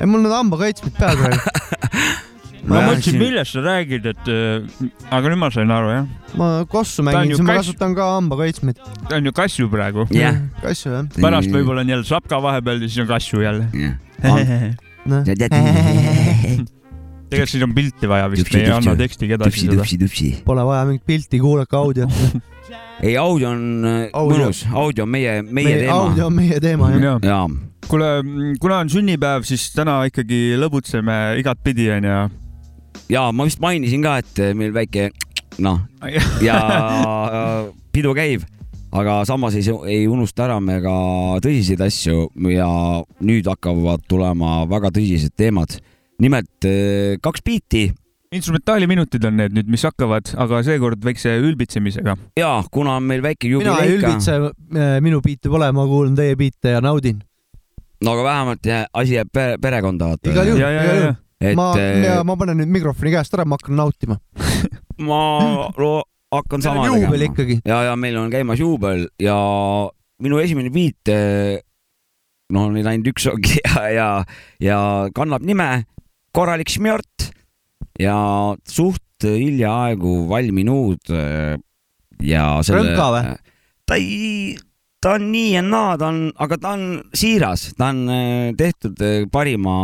[0.01, 1.43] ei, mul need hambakaitsmed peal praegu.
[2.69, 6.07] ma mõtlesin, millest sa räägid, et äh, aga nüüd ma sain aru jah.
[6.41, 8.81] ma kossu mängin, siis ma kass- kasutan ka hambakaitsmeid.
[9.09, 10.09] ta on ju kassu praegu.
[10.17, 10.41] Jah.
[10.63, 11.05] kassu jah.
[11.19, 13.69] pärast võib-olla on jälle sapka vahepeal ja siis on kassu jälle.
[15.05, 15.21] Noh.
[17.35, 20.41] tegelikult siis on pilti vaja vist, me ei anna tekstiga edasi seda.
[20.47, 22.11] Pole vaja mingit pilti, kuulake audiot.
[23.05, 24.39] ei, audio on äh, Audio.
[24.47, 25.99] mõnus, audio on meie, meie Meie- teema.
[25.99, 27.19] audio on meie teema, jah.
[27.23, 27.45] jaa.
[27.91, 28.09] kuule,
[28.63, 32.17] kuna on sünnipäev, siis täna ikkagi lõbutseme igatpidi onju.
[33.13, 35.11] ja ma vist mainisin ka, et meil väike
[35.63, 35.83] noh
[36.49, 36.57] ja
[37.95, 38.43] pidu käib,
[38.95, 40.95] aga samas ei, ei unusta ära me ka
[41.45, 42.69] tõsiseid asju ja
[43.21, 45.77] nüüd hakkavad tulema väga tõsised teemad.
[46.23, 47.89] Nimelt eh, kaks biiti
[48.35, 52.17] instrumentaaliminutid on need nüüd, mis hakkavad, aga seekord väikse ülbitsemisega.
[52.39, 54.39] ja kuna on meil väike mina ei ülbitse,
[55.05, 57.21] minu biite pole, ma kuulan teie biite ja naudin.
[58.05, 60.31] no aga vähemalt jää- asi jääb pere, perekonda vaata.
[60.31, 61.15] igal juhul, igal juhul.
[61.41, 61.69] et ma,
[62.25, 64.19] ma panen nüüd mikrofoni käest ära, ma hakkan nautima.
[65.09, 65.21] ma
[65.79, 66.03] lo-
[66.35, 67.61] hakkan sama juubel ikkagi.
[67.65, 69.39] ja, ja meil on käimas juubel ja
[70.23, 71.15] minu esimene biit,
[72.55, 74.09] no neid ainult üks ongi ja, ja,
[74.63, 74.79] ja
[75.15, 75.85] kannab nime
[76.35, 77.29] Korralik šmjort
[78.01, 78.17] ja
[78.67, 81.55] suht hiljaaegu valminud äh,
[82.23, 82.91] ja selle.
[82.91, 83.37] Rõnka või?
[83.85, 84.57] ta ei,
[84.99, 88.99] ta on nii ja naa, ta on, aga ta on siiras, ta on äh, tehtud
[89.05, 89.77] äh, parima,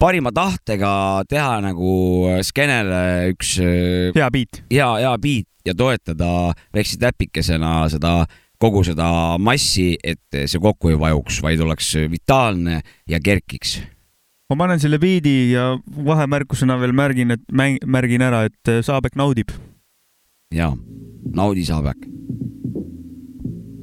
[0.00, 0.92] parima tahtega
[1.30, 1.94] teha nagu
[2.46, 8.24] skeenele üks hea beat, hea, hea beat ja toetada väikse täpikesena seda
[8.60, 13.78] kogu seda massi, et see kokku ei vajuks, vaid oleks vitaalne ja kerkiks.
[14.50, 19.54] Ma panen selle beat'i ja vahemärkusena veel märgin, et mäng, märgin ära, et Saabek naudib.
[20.50, 20.72] ja
[21.34, 22.08] naudi Saabek.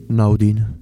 [0.10, 0.77] naudin.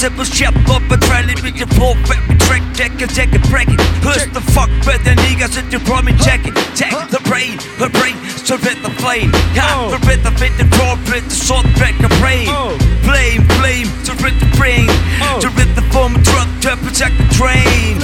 [0.00, 3.44] Simple chip up and trailing with your poor fat with track check and check and
[3.52, 3.76] break it.
[4.00, 6.56] Push the fuck with the niggas at your prom and check it.
[6.72, 9.28] Check the brain, her brain, so fit the flame.
[9.52, 9.92] Yeah, oh.
[9.92, 12.48] the red the fit the draw, fit the salt back the brain.
[12.48, 12.72] Oh.
[13.04, 14.88] Flame, flame, to rid the brain.
[15.20, 15.36] Oh.
[15.44, 18.00] To rid the form of truck to protect the train.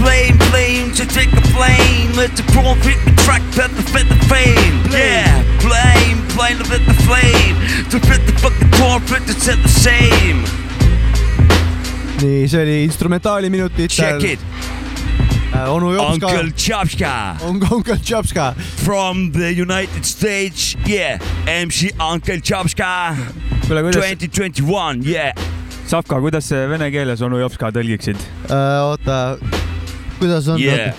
[0.00, 2.16] Flame, flame, to take a flame.
[2.16, 4.88] Let the chrome fit the track, pet the fit the fame.
[4.88, 5.36] Yeah,
[6.32, 7.60] fan of it, the flame.
[7.92, 10.65] To fit the fucking torn, print it's the same.
[12.22, 14.40] nii, see oli instrumentaali minutitel Check it..
[15.68, 16.26] onu Jopska.
[16.26, 17.36] Uncle Chopska.
[17.70, 18.54] Uncle Chopska.
[18.84, 21.20] From the United States, yeah.
[21.66, 23.16] MC Uncle Chopska.
[23.66, 25.32] kuule, kuidas, 2021, yeah.
[25.86, 28.22] Savka, kuidas see vene keeles onu Jopska tõlgiksid?
[28.82, 29.38] oota,
[30.18, 30.94] kuidas on Yeah.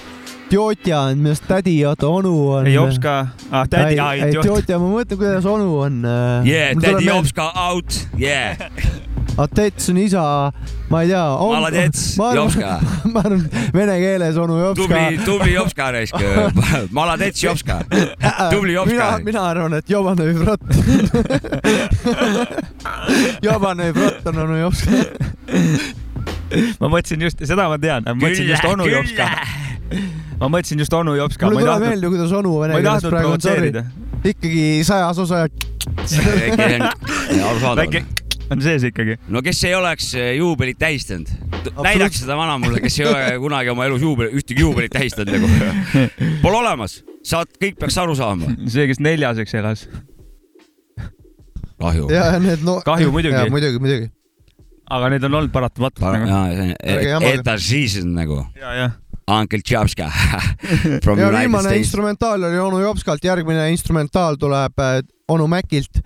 [0.48, 2.68] Tjotja on minu arust tädi, oota onu on.
[2.68, 3.18] ei Jopska,
[3.52, 4.54] ah tädi, aa ei, ei Jopska.
[4.54, 6.00] Tjotja, ma mõtlen, kuidas onu on.
[6.48, 8.56] Yeah, tädi Jopska out, yeah.
[9.38, 10.52] Atets on isa,
[10.90, 11.24] ma ei tea.
[11.38, 12.80] Maladets, Jopska.
[13.14, 13.44] ma arvan,
[13.78, 14.88] vene keeles onu Jopska.
[14.88, 16.16] tubli, tubli Jopska raisk.
[16.98, 17.82] Maladets Jopska.
[18.50, 20.62] tubli mina Jopska., mina arvan, et Jobane Vrot.
[23.42, 24.92] Jobane Vrot on onu Jopska.
[26.80, 29.30] ma mõtlesin just, seda ma tean, ma mõtlesin just onu Jopska.
[30.40, 31.46] ma mõtlesin just onu Jopska.
[31.46, 33.72] mulle tuleb meelde, kuidas onu vene keeles praegu on, sorry
[34.26, 35.46] ikkagi sajas osa.
[37.46, 38.06] arusaadav väike.
[38.52, 39.18] On sees ikkagi.
[39.34, 41.32] no kes ei oleks eh, juubelit tähistanud,
[41.84, 45.50] näidaks seda vana mulle, kes ei ole kunagi oma elus juubel, ühtegi juubelit tähistanud nagu.
[46.44, 48.54] Pole olemas, saad, kõik peaks aru saama.
[48.68, 49.88] see, kes neljaseks elas.
[51.82, 52.12] kahju.
[52.14, 52.80] ja need no.
[52.86, 53.50] Kahju muidugi.
[53.54, 54.14] muidugi, muidugi.
[54.90, 56.32] aga need on olnud paratamatult nagu.
[56.32, 57.36] jaa, see on jamage.
[57.42, 58.46] edaseason nagu.
[58.60, 58.96] ja, jah.
[59.28, 59.60] Uncle
[61.04, 66.00] from ja United viimane instrumentaal oli onu Jopskalt, järgmine instrumentaal tuleb äh, onu Macilt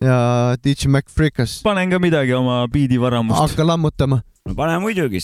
[0.00, 1.62] ja DJ Mac Freekas.
[1.62, 3.38] panen ka midagi oma biidivaramust.
[3.40, 4.22] hakka lammutama.
[4.46, 5.20] no pane muidugi.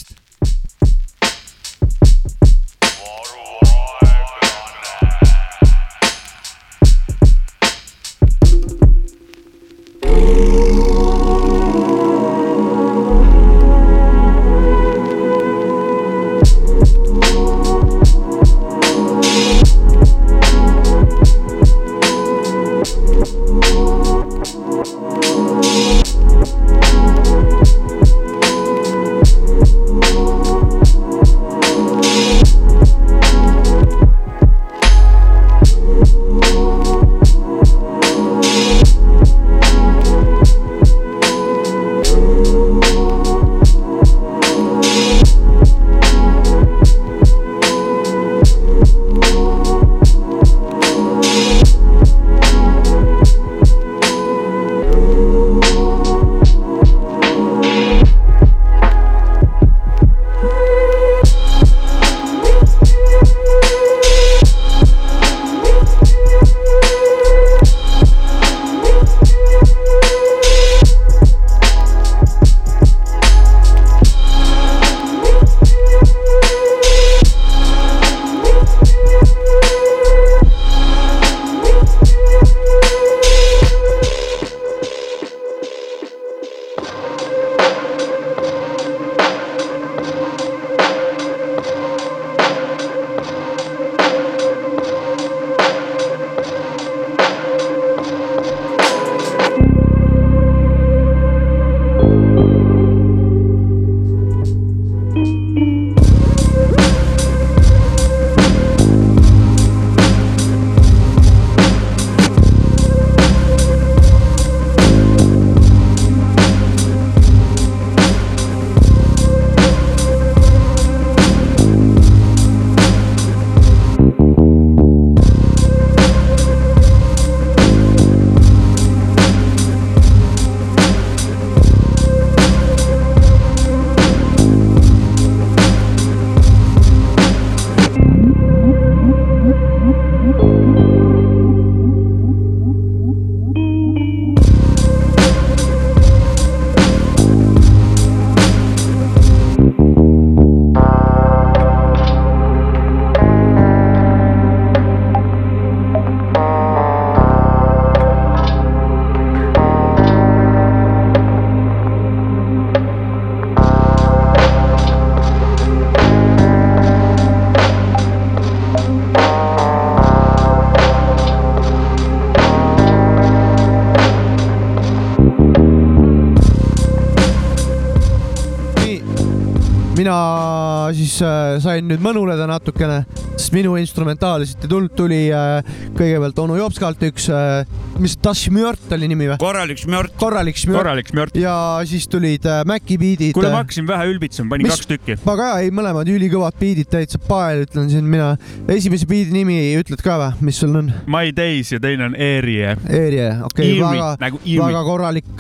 [180.11, 183.05] Mina siis äh, sain nüüd mõnuleda natukene,
[183.37, 185.61] sest minu instrumentaal lihtsalt ei tulnud, tuli äh,
[185.95, 187.63] kõigepealt onu Jopskalt üks äh,,
[188.01, 189.39] mis Tashmjört oli nimi või?
[189.41, 190.15] korralik šmjört.
[190.21, 190.79] korralik šmjört.
[190.81, 191.37] korralik šmjört.
[191.41, 191.55] ja
[191.89, 193.35] siis tulid äh, Maci beat'id.
[193.37, 195.17] kuule, ma hakkasin vähe ülbitsema, panin Mis- kaks tükki.
[195.27, 198.33] ma ka ei, mõlemad ülikõvad beat'id täitsa pael, ütlen siin mina.
[198.69, 200.93] esimese beat'i nimi ütled ka või, mis sul on?
[201.11, 202.77] My Days ja teine on Erie.
[202.89, 204.61] Eerie, okei okay,, Eerie, väga nagu Eerie.
[204.65, 205.33] väga korralik,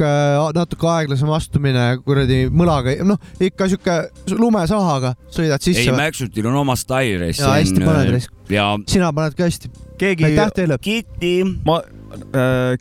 [0.56, 3.96] natuke aeglasem astumine kuradi mõlaga, noh ikka sihuke
[4.36, 5.94] lumesahaga sõidad ei, sisse.
[5.96, 7.24] Maxutil on oma stail.
[7.30, 8.34] Jaa, hästi paned, raisk.
[8.50, 9.70] ja sina paned ka hästi.
[10.00, 10.78] keegi aitäh teile.
[10.82, 11.34] Kitty.
[11.66, 11.80] ma
[12.10, 12.78] äh,,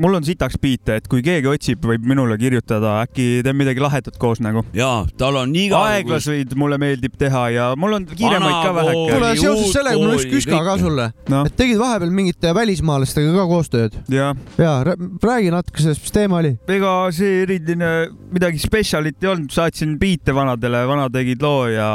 [0.00, 4.16] mul on sitaks biite, et kui keegi otsib, võib minule kirjutada, äkki teeb midagi lahedat
[4.20, 4.64] koos nagu.
[4.76, 5.82] jaa, tal on iga.
[5.92, 9.04] aeglaseid mulle meeldib teha ja mul on kiiremaid ka väheke.
[9.12, 11.44] kuule, seoses sellega mul üks küska ka sulle no..
[11.48, 14.00] et tegid vahepeal mingite välismaalastega ka koostööd.
[14.12, 14.36] jah.
[14.58, 16.56] ja rää- räägi natuke sellest, mis teema oli.
[16.78, 17.92] ega see eriline
[18.32, 21.86] midagi spetsialit ei olnud, saatsin biite vanadele, vanad tegid loo ja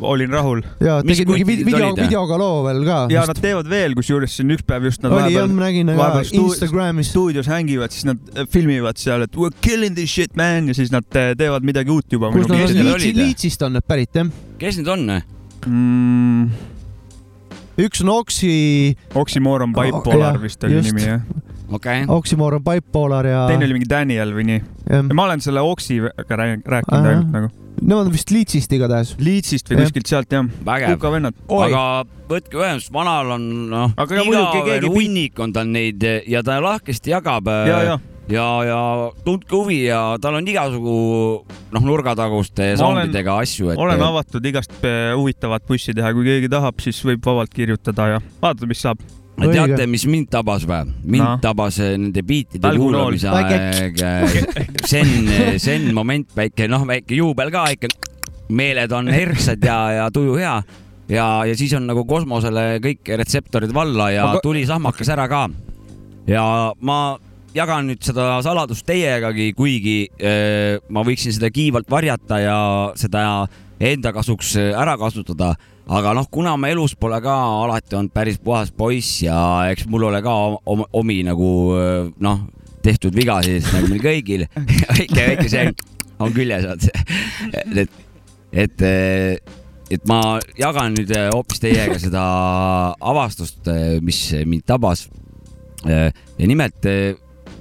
[0.00, 0.62] olin rahul.
[0.84, 2.98] ja tegid mingi vid- video, videoga loo veel ka.
[3.12, 5.98] ja nad teevad veel, kusjuures siin üks päev just nad oli jah, ma nägin ka
[6.00, 7.12] vahepeal stu- Instagramis.
[7.14, 10.76] stuudios hängivad, siis nad äh, filmivad seal, et we are killing this shit man ja
[10.78, 12.32] siis nad äh, teevad midagi uut juba.
[12.34, 14.30] kus nad on, Liitsi, Liitsist on need pärit jah?
[14.58, 15.06] kes need on?
[15.66, 16.50] mm,?
[17.78, 18.96] üks on Oksi.
[19.14, 21.22] Oxymoron Bipolar vist oli nimi jah.
[21.72, 22.04] okei.
[22.08, 23.46] Oxymoron Bipolar ja.
[23.50, 24.60] teine oli mingi Daniel või nii.
[25.12, 27.54] Ma olen selle Oxiga rääkinud ainult nagu.
[27.78, 29.14] Nemad on vist Liitsist igatahes.
[29.22, 30.46] Liitsist või kuskilt sealt jah.
[30.88, 31.36] Kuka vennad.
[31.46, 31.82] aga
[32.28, 36.42] võtke ühendust, vanal on noh, Aga ja muidugi igavene keegi- hunnik on tal neid ja
[36.42, 37.48] ta lahkesti jagab.
[37.68, 37.98] Ja, ja.
[38.28, 38.80] ja, ja
[39.24, 40.96] tundke huvi ja tal on igasugu
[41.72, 43.78] noh, nurgataguste soundidega asju, et.
[43.78, 48.20] olen avatud igast äh, huvitavat bussi teha, kui keegi tahab, siis võib vabalt kirjutada ja
[48.42, 49.06] vaadata, mis saab.
[49.46, 50.88] teate, mis mind tabas või?
[51.04, 51.36] mind No.
[51.42, 54.02] tabas eh, nende biitide kuulamise aeg,
[54.88, 55.12] zen,
[55.60, 57.88] zen moment, väike noh, väike juubel ka ikka.
[58.48, 60.54] meeled on herksad ja, ja tuju hea
[61.12, 65.48] ja, ja siis on nagu kosmosele kõik retseptorid valla ja Aga- tuli sahmakas ära ka.
[66.26, 67.18] ja ma
[67.54, 72.58] jagan nüüd seda saladust teiegagi, kuigi äh, ma võiksin seda kiivalt varjata ja
[72.96, 73.46] seda
[73.80, 75.52] enda kasuks ära kasutada,
[75.88, 77.34] aga noh, kuna ma elus pole ka
[77.64, 79.38] alati olnud päris puhas poiss ja
[79.72, 80.34] eks mul ole ka
[80.68, 81.50] om, omi nagu
[82.20, 82.42] noh,
[82.84, 84.44] tehtud vigasid nagu meil kõigil,
[84.92, 85.70] väike, väike see
[86.18, 86.66] on küljes,
[87.78, 87.94] et,
[88.52, 88.84] et,
[89.94, 90.20] et ma
[90.58, 92.24] jagan nüüd hoopis teiega seda
[92.98, 93.70] avastust,
[94.02, 95.06] mis mind tabas.
[95.86, 96.10] ja
[96.46, 96.86] nimelt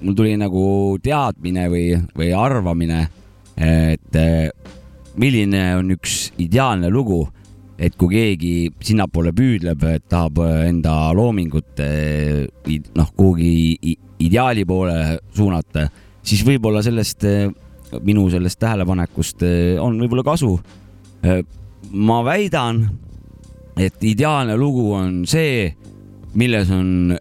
[0.02, 1.86] mul tuli nagu teadmine või,
[2.18, 3.08] või arvamine,
[3.58, 4.20] et
[5.18, 7.24] milline on üks ideaalne lugu,
[7.78, 11.82] et kui keegi sinnapoole püüdleb, et tahab enda loomingut
[12.74, 13.78] id- noh, kuhugi
[14.26, 15.86] ideaali poole suunata,
[16.26, 17.26] siis võib-olla sellest,
[18.04, 19.46] minu sellest tähelepanekust
[19.84, 20.58] on võib-olla kasu.
[21.94, 22.82] ma väidan,
[23.78, 25.70] et ideaalne lugu on see,
[26.34, 27.18] milles on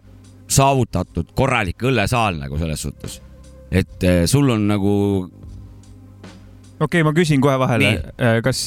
[0.47, 3.21] saavutatud korralik õllesaal nagu selles suhtes,
[3.71, 4.93] et sul on nagu
[6.79, 7.93] okei okay,, ma küsin kohe vahele,
[8.43, 8.65] kas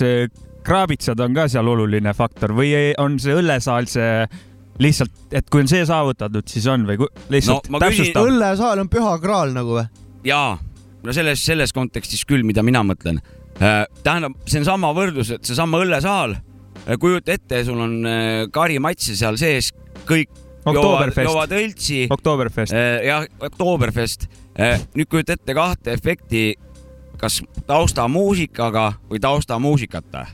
[0.65, 4.27] kraabitsad on ka seal oluline faktor või on see õllesaal see
[4.81, 6.97] lihtsalt, et kui on see saavutatud, siis on või
[7.33, 8.23] lihtsalt No ma küsin- täpsusta?
[8.29, 9.87] õllesaal on püha kraal nagu või?
[10.25, 10.59] jaa,
[11.05, 13.21] no selles, selles kontekstis küll, mida mina mõtlen.
[14.03, 16.37] tähendab, see on sama võrdlus, et seesama õllesaal,
[17.01, 19.73] kujuta ette, sul on äh, karimatse seal sees,
[20.09, 20.29] kõik
[20.65, 21.27] joovad, Oktoberfest.
[21.29, 22.01] joovad õltsi.
[22.13, 22.73] Oktoberfest.
[23.05, 24.29] jah, Oktoberfest.
[24.97, 26.55] nüüd kujuta ette kahte efekti,
[27.21, 30.27] kas taustamuusikaga või taustamuusikata.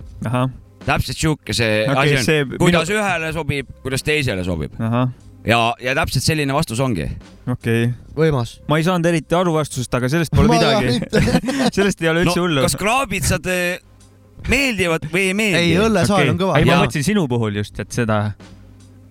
[0.87, 4.77] Täpselt sihuke see okay, asi see on, kuidas minu- ühele sobib, kuidas teisele sobib
[5.47, 7.07] ja, ja täpselt selline vastus ongi.
[7.47, 7.93] okei okay..
[8.17, 8.57] võimas.
[8.71, 10.99] ma ei saanud eriti aru vastusest, aga sellest pole Ma midagi.
[11.77, 12.65] sellest ei ole üldse hullu.
[12.67, 13.79] kas kraabitsad eh,
[14.51, 15.63] meeldivad või ei meeldi?
[15.63, 16.61] Ei, õllesaal on kõva.
[16.61, 18.21] ei, ma mõtlesin sinu puhul just, et seda.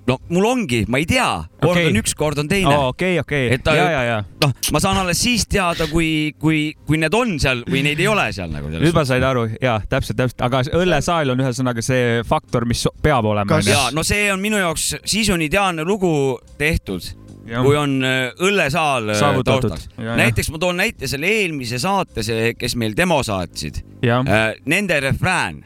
[0.07, 1.27] No mul ongi, ma ei tea,
[1.61, 1.89] kord Okei.
[1.89, 2.73] on üks, kord on teine.
[2.91, 4.19] okei, okei, et ta ja, ja, ja.
[4.43, 8.09] noh, ma saan alles siis teada, kui, kui, kui need on seal või neid ei
[8.11, 8.69] ole seal nagu.
[8.73, 13.27] nüüd ma sain aru, jaa, täpselt, täpselt, aga õllesaal on ühesõnaga see faktor, mis peab
[13.31, 13.61] olema.
[13.65, 16.11] ja no see on minu jaoks, siis on ideaalne lugu
[16.59, 17.05] tehtud,
[17.45, 20.15] kui on äh, õllesaal äh, taustaks Ja, ja..
[20.17, 23.81] näiteks ma toon näite selle eelmise saate, see, kes meil demo saatsid.
[24.05, 24.25] jah,
[24.69, 25.63] Nende refrään,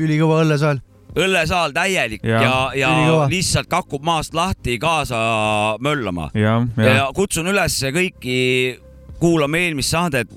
[0.00, 0.80] ülikõva õllesaal.
[1.16, 2.56] Õllesaal täielik ja, Ja.
[2.74, 6.30] ja, ja lihtsalt kakub maast lahti kaasa möllama.
[6.34, 8.78] ja, jah ja kutsun üles kõiki
[9.18, 10.34] kuulama eelmist saadet,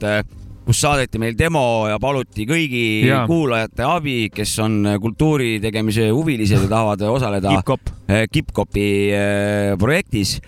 [0.66, 3.26] kus saadeti meil demo ja paluti kõigi Jaa.
[3.28, 7.92] kuulajate abi, kes on kultuuri tegemise huvilised ja tahavad osaleda Hip-hop.
[8.10, 10.40] eh, Kipkopi eh, projektis.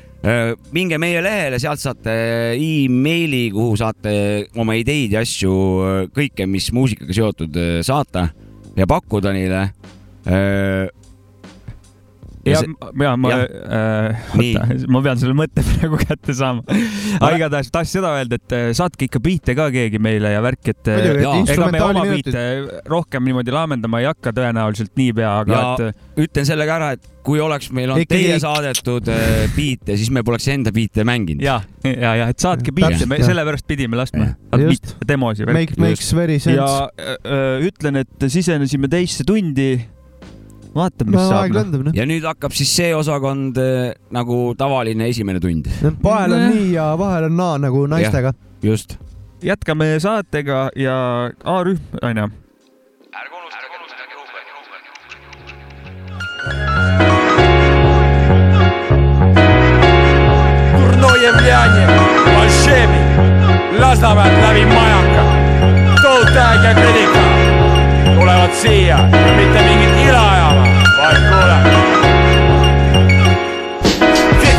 [0.72, 2.14] minge meie lehele, sealt saate
[2.56, 4.14] emaili, kuhu saate
[4.56, 5.52] oma ideid ja asju,
[6.16, 8.30] kõike, mis muusikaga seotud, saata.
[8.78, 9.66] ja pakkuda neile
[12.44, 14.24] ja, see- ja ma äh,,
[14.92, 16.64] ma pean selle mõtte praegu kätte saama.
[17.20, 20.74] aga igatahes tahtsin seda öelda, et äh, saatke ikka biite ka keegi meile ja värk,
[20.74, 21.08] et äh,
[21.54, 22.44] ega me oma biite
[22.92, 26.92] rohkem niimoodi laamendama ei hakka tõenäoliselt niipea, aga ja et äh, ütlen selle ka ära,
[26.98, 31.08] et kui oleks meil olnud Ikkagi- teie saadetud äh, biite, siis me poleks enda biite
[31.08, 31.46] mänginud.
[31.48, 34.98] ja, ja, ja et saatke biite, me sellepärast pidime laskma Just.
[35.08, 35.48] demosi.
[35.48, 36.60] Make- makes very sense.
[36.60, 39.72] ja äh, ütlen, et sisenesime teisse tundi
[40.76, 41.48] vaatame, mis no, saab.
[41.48, 41.56] Noh.
[41.60, 41.94] Lendab, no.
[41.96, 45.70] ja nüüd hakkab siis see osakond eh, nagu tavaline esimene tund.
[46.04, 48.34] vahel on nii ja vahel on naa nagu naistega.
[48.64, 48.98] just.
[49.44, 50.96] jätkame saatega ja
[51.44, 52.30] A-rühm onju.
[53.20, 54.40] ärge unustage, unustage juube.
[60.74, 61.30] Kurnoje
[62.34, 63.02] Bolševi
[63.80, 65.24] lasnamäed läbi majaka,
[66.02, 67.24] tohutu aeg ja kõlika
[68.24, 70.43] tulevad siia ja mitte mingit ila ja
[71.14, 71.83] vaid kuule.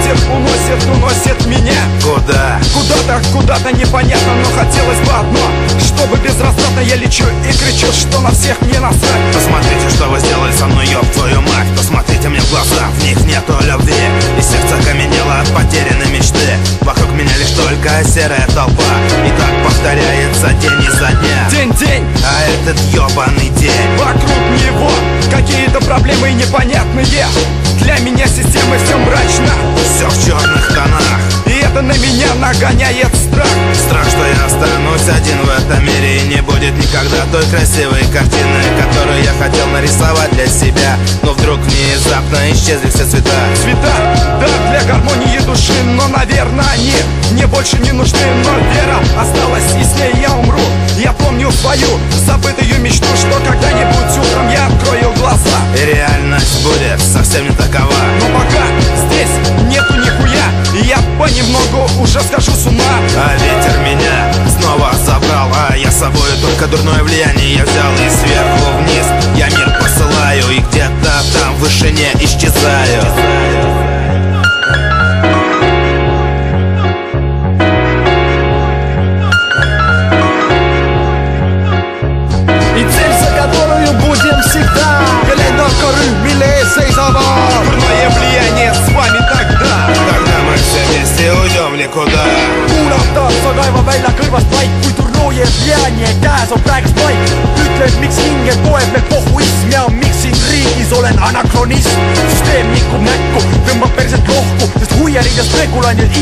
[0.05, 1.81] Ветер уносит, уносит меня.
[2.03, 2.61] Куда?
[2.75, 5.41] Куда-то, куда-то непонятно, но хотелось бы одно.
[5.81, 9.33] Чтобы безраздатно я лечу и кричу, что на всех мне насрать.
[9.33, 11.69] Посмотрите, что вы сделали со мной, ёб твою мать.
[11.75, 13.95] Посмотрите мне в глаза, в них нету любви.
[14.39, 16.53] И сердце каменело от потерянной мечты.
[16.83, 18.93] Вокруг меня лишь только серая толпа.
[19.25, 21.49] И так повторяется день изо дня.
[21.51, 23.73] День, день, А этот ёбаный день.
[23.97, 24.91] Вокруг него
[25.31, 27.07] Какие-то проблемы непонятные
[27.83, 29.53] Для меня система все мрачно.
[29.95, 31.21] Все в черных тонах.
[31.47, 33.47] И это на меня нагоняет страх.
[33.75, 38.63] Страх, что я останусь один в этом мире И не будет никогда той красивой картины
[38.81, 40.97] Которую я хотел нарисовать для себя.
[41.23, 43.31] Но вдруг внезапно исчезли все цвета.
[43.61, 43.93] Цвета,
[44.41, 46.95] да, для гармонии души Но, наверное, они
[47.33, 48.19] мне больше не нужны.
[48.45, 50.61] Но вера осталась, и с ней я умру.
[50.99, 51.89] Я помню свою
[52.27, 54.04] забытую мечту Что когда-нибудь
[66.77, 69.07] дурное влияние Я взял и сверху вниз.
[69.37, 73.04] Я мир посылаю И где-то там в вышине исчезаю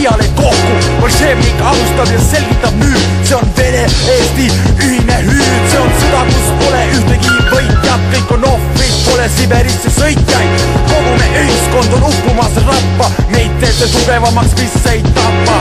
[0.02, 0.74] iial ei kohku.
[1.00, 3.84] Bolševnik alustab ja selgitab nüüd, see on Vene,
[4.14, 4.46] Eesti
[4.82, 10.66] ühine hüüd, see on sõda, kus pole ühtegi võitjat, kõik on ohvrid, pole Siberisse sõitjaid.
[10.90, 15.60] kogu me ühiskond on uppumas rappa, meid teeb see tugevamaks, mis ei tapa.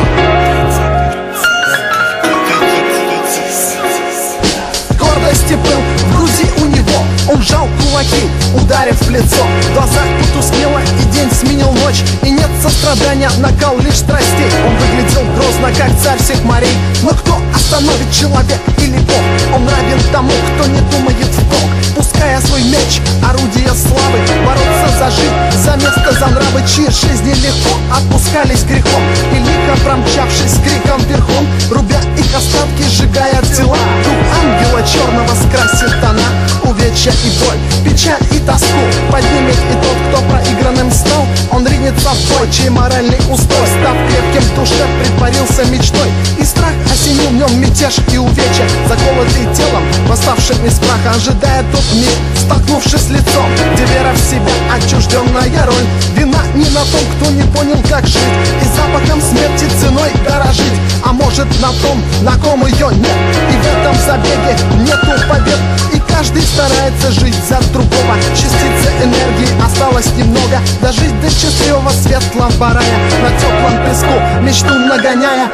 [5.42, 7.06] Гордости был в груди у него.
[7.32, 9.44] Он сжал кулаки, ударив в лицо.
[9.70, 12.04] В глазах потускнело и день сменил ночь.
[12.24, 14.52] И нет сострадания, накал лишь страстей.
[14.66, 16.76] Он выглядел грозно, как царь всех морей.
[17.04, 19.56] Но кто остановит человек или бог?
[19.56, 21.70] Он равен тому, кто не думает в бог.
[21.96, 24.20] Пуская свой меч, орудие славы.
[24.46, 26.62] Бороться за жизнь, за место, за нравы.
[26.68, 29.02] Чьи жизни легко отпускались грехом.
[29.34, 33.78] И лихо промчавшись криком верхом Рубя их остатки, сжигая тела.
[34.04, 36.28] Дух ангела черного скрасит тона
[36.64, 38.80] Увечья и боль, печаль и тоску.
[39.12, 44.42] Поднимет и тот, кто проигранным стал Он ринется в бой, чей моральный устой Став крепким
[44.42, 46.10] в душе, притворился мечтой.
[46.40, 48.68] И страх осенил в нем мятеж и увечья.
[48.88, 52.16] Заколотый телом, восставшим из праха Ожидая тот миг,
[52.52, 55.88] столкнувшись лицом Где вера в себя, отчужденная роль.
[56.16, 58.22] Вина не на том, кто не понял, как жить.
[58.62, 60.80] И запахом смерти ценой дорожить.
[61.06, 63.18] А может на том, на ком ее нет.
[63.52, 65.60] И в этом забеге нету побед.
[65.94, 68.16] И каждый старается жить за другого.
[68.36, 70.60] Частицы энергии осталось немного.
[70.82, 72.98] Дожить до счастливого светлого рая.
[73.24, 75.48] На теплом песку мечту нагоняя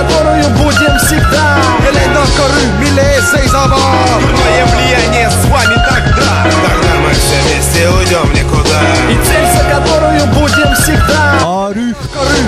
[0.00, 3.78] которую будем всегда Глядь на коры, милее seisavad
[4.20, 10.26] Дурное влияние с вами тогда Когда мы все вместе уйдем никуда И цель, за которую
[10.28, 11.94] будем всегда Коры,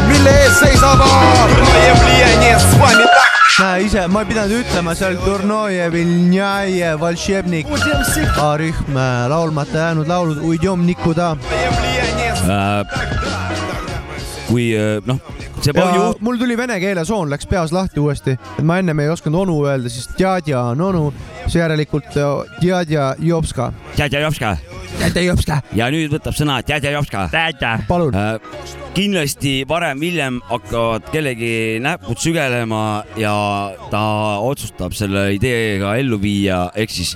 [0.09, 5.89] милее seisavad Дурное влияние с вами тогда näe ise , ma ei pidanud ütlema seal Durnoje ,
[5.91, 7.66] Vilnjaje , Volšebnik ,
[8.39, 11.37] A-rühm äh, laulmata jäänud laulud Uidjom Nikuda .
[12.47, 12.87] Äh,
[14.47, 15.19] kui äh, noh ,
[15.64, 19.11] see ja mul tuli vene keele soon läks peas lahti uuesti, et ma ennem ei
[19.14, 21.03] osanud onu öelda, siis djadja on onu,
[21.45, 23.72] siis järelikult äh, djadja Jopska.
[23.95, 24.56] Djadja Jopska.
[24.99, 25.61] Djadja Jopska.
[25.73, 27.30] ja nüüd võtab sõna Djadja Jopska.
[27.88, 28.23] palun.
[28.94, 33.34] Kindlasti varem-hiljem hakkavad kellegi näpud sügelema ja
[33.90, 34.03] ta
[34.45, 37.15] otsustab selle ideega ellu viia, ehk siis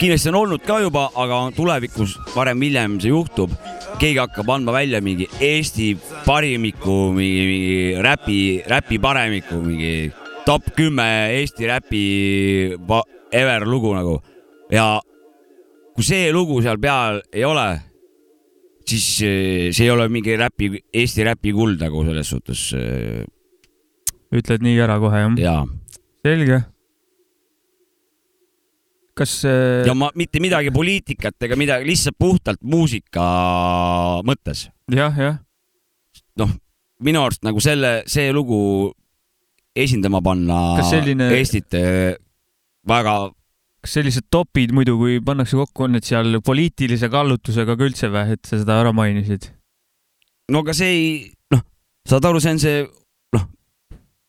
[0.00, 3.56] kindlasti on olnud ka juba, aga tulevikus varem-hiljem see juhtub.
[3.98, 10.12] keegi hakkab andma välja mingi Eesti parimiku, mingi, mingi räpi, räpi paremiku, mingi
[10.46, 11.08] top kümme
[11.40, 12.04] Eesti räpi
[13.32, 14.20] ever lugu nagu
[14.70, 15.00] ja
[15.96, 17.80] kui see lugu seal peal ei ole,
[18.88, 22.64] siis eh, see ei ole mingi räpi, Eesti räpi kuld nagu selles suhtes.
[24.34, 25.36] ütled nii ära kohe jah?
[25.40, 25.62] jaa.
[26.24, 26.58] selge.
[29.18, 33.24] kas äh, ja ma mitte midagi poliitikat ega midagi, lihtsalt puhtalt muusika
[34.26, 34.68] mõttes.
[34.92, 35.40] jah, jah.
[36.38, 36.52] noh,
[37.02, 38.92] minu arust nagu selle, see lugu
[39.78, 42.14] esindama panna selline- Eestit eh,
[42.86, 43.30] väga
[43.84, 48.34] kas sellised topid muidu, kui pannakse kokku, on need seal poliitilise kallutusega ka üldse või,
[48.34, 49.50] et sa seda ära mainisid?
[50.52, 51.10] no aga see ei,
[51.54, 51.62] noh,
[52.08, 52.84] saad aru, see on see,
[53.36, 53.44] noh,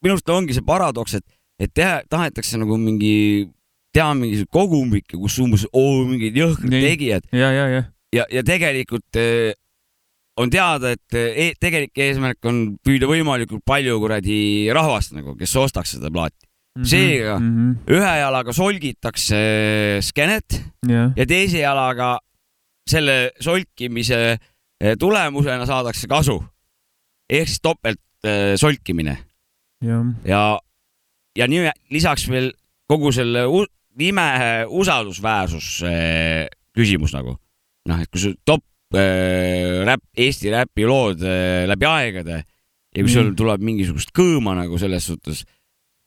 [0.03, 1.25] minu arust ongi see paradoks, et,
[1.61, 3.47] et teha, tahetakse nagu mingi,
[3.95, 7.81] teha mingisugust kogumikke, kus umbes oo mingid jõhkrad tegijad ja, ja, ja.
[8.15, 9.55] ja, ja tegelikult eh,
[10.39, 14.41] on teada, et eh, e tegelik eesmärk on püüda võimalikult palju kuradi
[14.75, 16.48] rahvast nagu, kes ostaks seda plaati.
[16.83, 17.71] Seega mm mhm.
[17.71, 17.95] -hmm.
[17.97, 19.41] ühe jalaga solgitakse
[20.05, 22.17] skeenet jah, ja teise jalaga
[22.89, 24.37] selle solkimise
[24.81, 26.39] eh, tulemusena saadakse kasu.
[27.29, 29.17] ehk siis topelt eh, solkimine
[29.81, 30.05] jah.
[30.25, 30.59] ja,
[31.35, 32.51] ja nii lisaks veel
[32.87, 33.45] kogu selle
[33.99, 35.83] nime usaldusväärsus
[36.75, 37.35] küsimus nagu.
[37.89, 38.63] noh, et kui sul top
[38.95, 43.37] äh, räpp, Eesti räpi lood äh, läbi aegade ja kui sul Mm.
[43.37, 45.43] tuleb mingisugust kõõma nagu selles suhtes,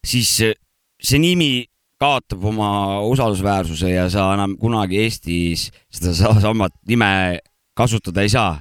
[0.07, 1.65] siis see, nimi
[2.03, 7.39] kaotab oma usaldusväärsuse ja sa enam kunagi Eestis seda sa- samat nime
[7.79, 8.57] kasutada ei saa.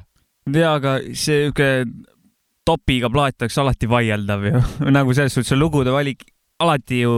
[0.45, 1.71] jaa, aga see sihuke
[2.65, 4.61] topiga plaat oleks alati vaieldav ju,
[4.97, 6.23] nagu selles suhtes lugude valik
[6.61, 7.15] alati ju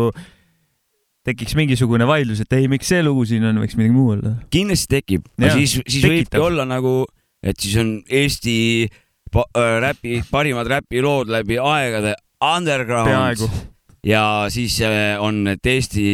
[1.28, 4.34] tekiks mingisugune vaidlus, et ei, miks see lugu siin on, võiks midagi muu olla.
[4.52, 7.04] kindlasti tekib, Jaa, siis, siis võibki olla nagu,
[7.44, 8.56] et siis on Eesti
[8.88, 13.48] äh, räpi, parimad räpilood läbi aegade underground Peaaegu.
[14.04, 16.06] Ja siis äh, on need Eesti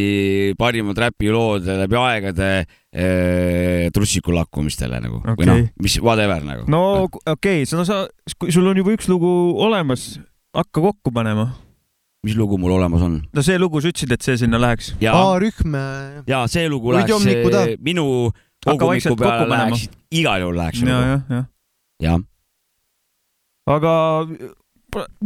[0.59, 5.39] parimad räpilood läbi aegade äh, trussiku lakkumistele nagu okay.
[5.39, 6.67] või noh mis whatever nagu.
[6.69, 8.03] no okei okay,, no sa,
[8.37, 10.19] kui sul on juba üks lugu olemas,
[10.55, 11.49] hakka kokku panema.
[12.25, 13.17] mis lugu mul olemas on?
[13.33, 14.93] no see lugu, sa ütlesid, et see sinna läheks.
[15.01, 15.79] ja, A-rühm.
[16.29, 18.29] ja see lugu läheks äh, minu
[18.65, 19.65] kogumiku peale kokku panema.
[19.73, 21.45] läheks, igal juhul läheks ja, jah, jah.
[22.05, 22.21] jah,
[23.65, 23.93] aga
[24.29, 24.53] p-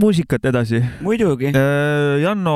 [0.01, 0.80] muusikat edasi .
[1.05, 1.51] muidugi .
[2.22, 2.55] Janno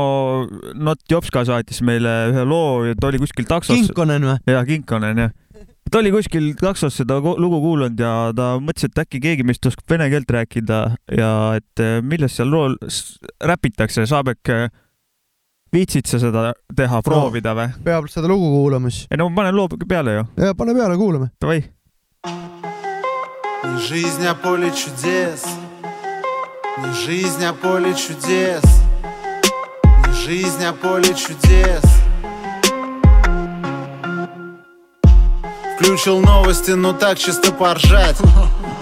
[0.75, 3.77] Not Jopska saatis meile ühe loo ja ta oli kuskil taksos .
[3.77, 4.39] Kinkonen või ?
[4.49, 5.33] jaa , Kinkonen jah .
[5.93, 9.67] ta oli kuskil taksos seda ko- lugu kuulanud ja ta mõtles , et äkki keegi meist
[9.69, 10.79] oskab vene keelt rääkida
[11.19, 14.71] ja et eh, millest seal lool s- räpitakse , saab äkki ,
[15.73, 16.47] viitsid sa seda
[16.77, 17.69] teha , proovida või ?
[17.85, 19.05] peab seda lugu kuulama siis .
[19.13, 20.25] ei no ma panen loo peale ju .
[20.47, 21.29] ja pane peale , kuulame .
[21.41, 21.61] Davai .
[23.63, 25.45] Не жизнь, а поле чудес
[26.80, 28.62] Не жизнь, а поле чудес.
[29.84, 31.84] Не жизнь, а поле чудес.
[35.76, 38.18] Включил новости, ну так чисто поржать.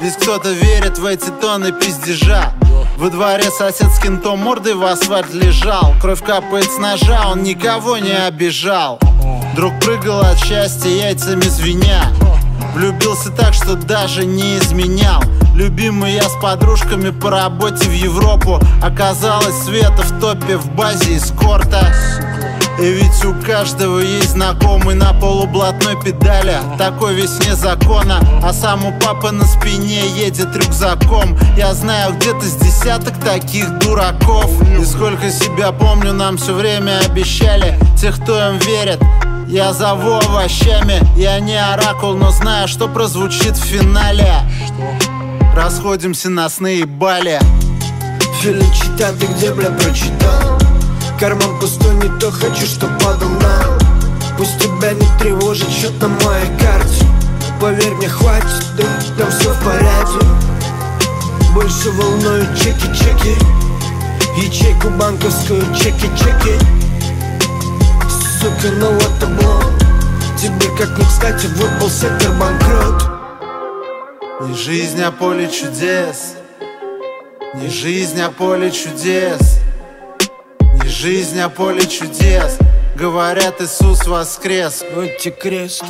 [0.02, 2.54] Ведь кто-то верит в эти тонны пиздежа.
[2.98, 5.94] Во дворе сосед с кентом мордой в асфальт лежал.
[6.02, 9.00] Кровь капает с ножа, он никого не обижал.
[9.56, 12.12] Друг прыгал от счастья яйцами звеня
[12.76, 15.24] Влюбился так, что даже не изменял.
[15.56, 18.60] Любимый я с подружками по работе в Европу.
[18.84, 21.96] Оказалось Света в топе в базе эскорта.
[22.78, 26.58] И ведь у каждого есть знакомый на полублатной педали.
[26.78, 31.38] Такой весь закона А сам у папы на спине едет рюкзаком.
[31.56, 34.52] Я знаю где-то с десяток таких дураков.
[34.78, 37.80] И сколько себя помню, нам все время обещали.
[37.98, 39.00] Тех, кто им верит
[39.48, 44.42] я зову овощами, я не оракул, но знаю, что прозвучит в финале.
[45.56, 47.40] Расходимся на сны и бали.
[48.42, 50.60] Филин читать, ты где, бля, прочитал?
[51.20, 53.78] Карман пустой, не то хочу, чтоб падал на
[54.38, 57.06] Пусть тебя не тревожит счет на моей карте.
[57.62, 58.84] Поверь мне, хватит, да,
[59.18, 60.26] там все в порядке.
[61.54, 63.36] Больше волнуют чеки-чеки.
[64.38, 66.85] Ячейку банковскую, чеки-чеки
[68.56, 69.78] Сука, ну вот облом
[70.38, 73.04] Тебе как ни кстати выпал сектор банкрот
[74.42, 76.36] Не жизнь, а поле чудес.
[77.56, 79.60] Не жизнь, а поле чудес.
[80.84, 82.58] Не жизнь, а поле чудес.
[82.96, 84.84] Говорят, Иисус воскрес.
[84.94, 85.84] Вот тебе крест.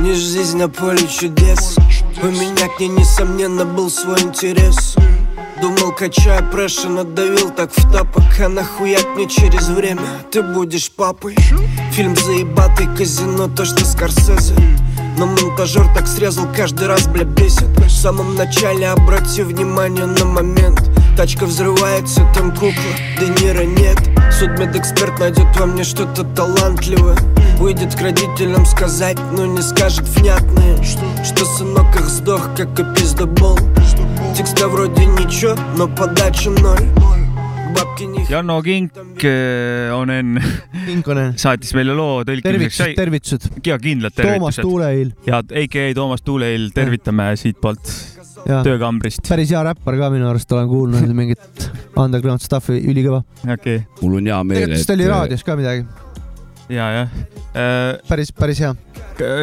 [0.00, 1.76] Не жизнь, а поле чудес.
[2.22, 4.96] У меня к ней, несомненно, был свой интерес
[5.62, 10.02] Думал, качая пресса, надавил так в тапок А нахуяк мне через время?
[10.32, 11.36] Ты будешь папой.
[11.92, 14.56] Фильм заебатый, казино, то, что Скорсезе.
[15.16, 17.68] Но монтажер так срезал, каждый раз, бля, бесит.
[17.78, 20.82] В самом начале обрати внимание на момент
[21.16, 22.72] Тачка взрывается, там кукла,
[23.20, 23.98] Де Ниро нет.
[24.32, 27.16] Судмедэксперт найдет во мне что-то талантливое.
[27.58, 30.82] Выйдет к родителям сказать, но не скажет внятное.
[30.82, 31.44] Что?
[31.44, 33.58] Сынок их сдох, как и пиздобол.
[34.36, 36.88] Текста вроде ничего, но подача ноль.
[38.28, 40.40] Janno Kink eh, Onen
[40.86, 43.68] Kinkonen saatis meile loo tõlkimiseks tervitused, tervitused.
[43.68, 44.62] ja kindlad Toomas tervitused.
[44.66, 47.92] Tuuleil, ja AKA Toomas Tuuleil tervitame siitpoolt.
[48.46, 49.24] töökambrist.
[49.28, 53.22] päris hea räppar ka minu arust, olen kuulnud mingit underground stuff'i, ülikõva.
[53.46, 53.82] okei.
[54.00, 55.86] mul on hea meel, tegelikult vist oli raadios ka midagi,
[56.72, 57.18] ja, jah.
[58.08, 58.74] päris, päris hea.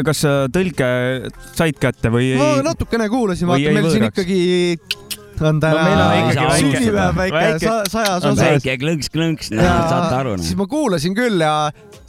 [0.05, 0.23] kas
[0.53, 0.89] tõlke
[1.53, 2.65] said kätte või ma ei?
[2.65, 4.23] natukene kuulasin, vaata meil siin võõraks?
[4.23, 8.45] ikkagi on No täna väike- sünnipäev väike väike- sa- sajas on osas.
[8.45, 10.57] väike klõnks-klõnks, saate aru siis noh.
[10.63, 11.53] ma kuulasin küll ja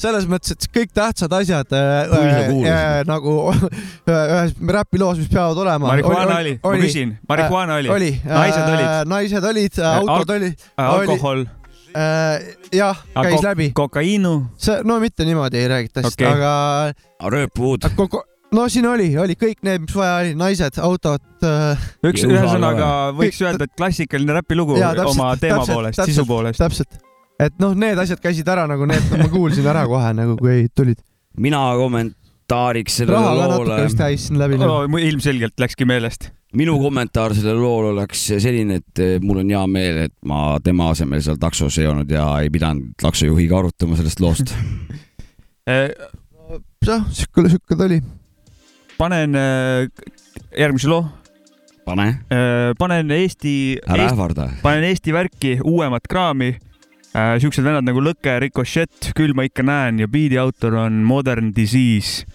[0.00, 3.52] selles mõttes, et kõik tähtsad asjad äh, äh, äh, nagu
[4.08, 5.88] ühes räpiloos, mis peavad olema.
[5.92, 7.88] Marihuana oli, ma küsin, marihuana oli?
[7.92, 8.90] oli, Naised olid?
[9.14, 10.66] naised olid, autod Al- olid.
[10.76, 11.44] alkohol,
[12.72, 13.70] jah, käis läbi.
[13.74, 16.94] kokaiinu, see, no mitte niimoodi ei räägita okay., aga
[17.34, 17.84] rööppuud.
[18.56, 21.84] No siin oli, oli kõik need, mis vaja oli, naised, autod äh,.
[22.06, 26.62] üks, ühesõnaga võiks öelda, et klassikaline räpilugu Jaa, täpselt, oma teema täpselt, poolest, sisu poolest.
[26.62, 26.98] täpselt,
[27.42, 30.98] et noh, need asjad käisid ära nagu need, ma kuulsin ära kohe nagu, kui tulid.
[31.40, 35.02] mina kommentaariks sellele raha ka natuke loole vist käis siin läbi nagu..
[35.10, 36.30] ilmselgelt läkski meelest.
[36.58, 40.90] minu kommentaar sellele loole oleks selline, et eh, mul on hea meel, et ma tema
[40.94, 44.54] asemel seal taksos ei olnud ja ei pidanud taksojuhiga arutama sellest loost.
[45.70, 48.00] jah, siuke, siuke ta oli.
[49.00, 49.88] Panen äh,
[50.58, 51.06] järgmise loo.
[51.84, 52.20] pane.
[52.78, 54.50] panen Eesti, Ära ähvarda.
[54.62, 56.52] panen Eesti värki, uuemat kraami.
[57.40, 62.26] siuksed vennad nagu Lõke, Ricochet, Küll ma ikka näen ja biidi autor on Modern Disease.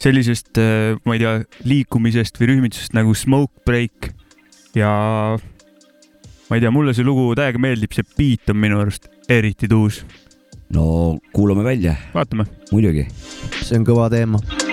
[0.00, 0.56] sellisest,
[1.04, 1.32] ma ei tea,
[1.64, 4.12] liikumisest või rühmitusest nagu Smoke Break
[4.76, 4.92] ja
[6.48, 10.04] ma ei tea, mulle see lugu täiega meeldib, see beat on minu arust eriti tuus.
[10.72, 11.96] no kuulame välja.
[12.14, 12.44] vaatame.
[12.72, 13.08] muidugi.
[13.64, 14.69] see on kõva teema.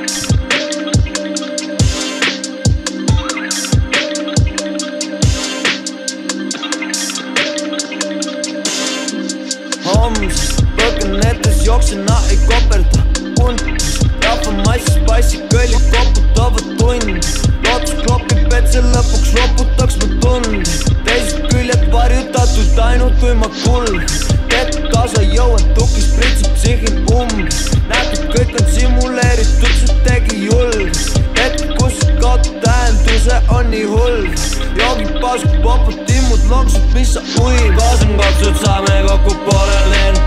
[9.98, 13.04] Homsest põgenedes jooksena ei koperda.
[13.38, 17.18] Puntis rahvamassis passikõllid koputavad tundi
[17.66, 20.64] lootus klopib, et see lõpuks loputaks mu tundi
[21.08, 24.08] teised küljed varjutatud ainult kui ma kulgen
[24.54, 30.68] kätt kaasa jõuan, tukis pritsib psihhil umbes näed, et kõik on simuleeritud, see tegi julge
[30.88, 31.17] hetk, kus
[32.28, 34.26] kaotab tähenduse, on nii hull.
[34.80, 40.18] Joogid paasud, popud, timmud, loksud, mis sa uid kaasam kopsud, saame kokku poolel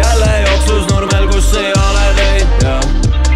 [0.00, 2.46] jälle jooksus nurmel, kus ei ole teid.
[2.62, 2.74] Ja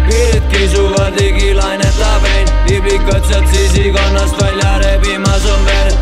[0.09, 5.93] piirid kisuvad, digilainetab vein liblikad sealt sisikonnast välja rebimas on veel.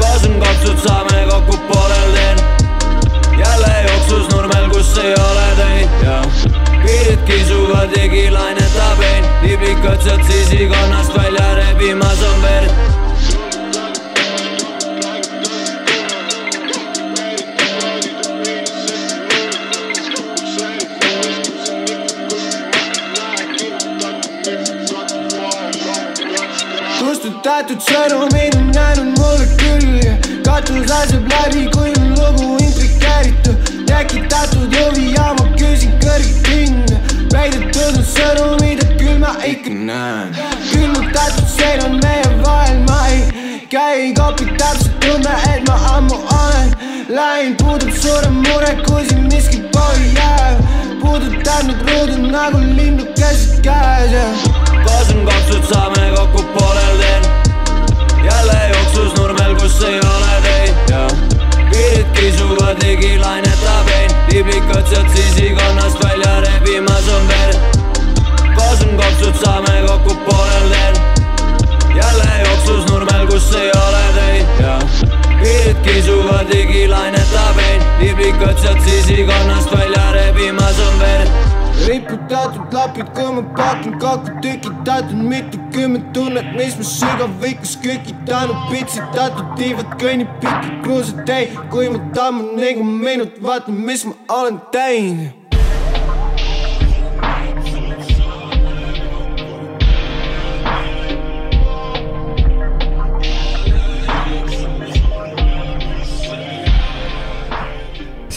[0.00, 2.14] Kaasam kopsud, saame kokku poolel
[3.42, 5.77] jälle jooksus nurmel, kus ei ole teid
[7.08, 12.68] ja piirid kisuvad, digilainetab vein liblikad sealt sisikonnast välja rebimas on veel
[26.98, 30.18] kustutatud sõnumid on jäänud mulle külge.
[30.44, 33.56] Katus laseb läbi, kui on lugu intrigeeritud
[33.86, 36.97] tekitatud huvi ja ma küsin kõrget hinda
[37.32, 40.34] peidetud on sõnumid, et küll ma ikka näen.
[40.70, 46.74] Külmutatud sein on meie vahel, ma ei käi kopid täpselt tunne, et ma ammu olen.
[47.08, 50.60] Läinud, puudub suurem mure, kui siin miski pole jääv.
[51.02, 54.26] Puudutab need ruudud nagu linnukesed käes ja
[54.84, 57.30] kaasun kopsud, saame kokku poolel teel?
[58.28, 61.06] Jälle jooksus nurmel, kus ei ole teid ja
[61.70, 67.54] piirid kisuvad, digilainetab vein liblikad sealt sisikonnast välja rebimas on veel.
[68.56, 70.94] Kaasun kopsud, saame kokku poolel teel.
[71.96, 74.46] Jälle jooksus nurmel, kus ei ole teid.
[74.60, 74.78] Ja
[75.42, 81.47] piirid kisuvad, digilainetab vein liblikad sealt sisikonnast välja rebimas on veel
[81.86, 89.96] riputatud lapid, kui ma pakin kakku tükitatud, mitukümmend tunnet, mis mu sügavikus kükitanud, pitsitatud tiivad,
[90.02, 95.37] kõnnib pikki kruusaid, ei, kui ma tammun nagu minut, vaatan, mis ma olen teinud.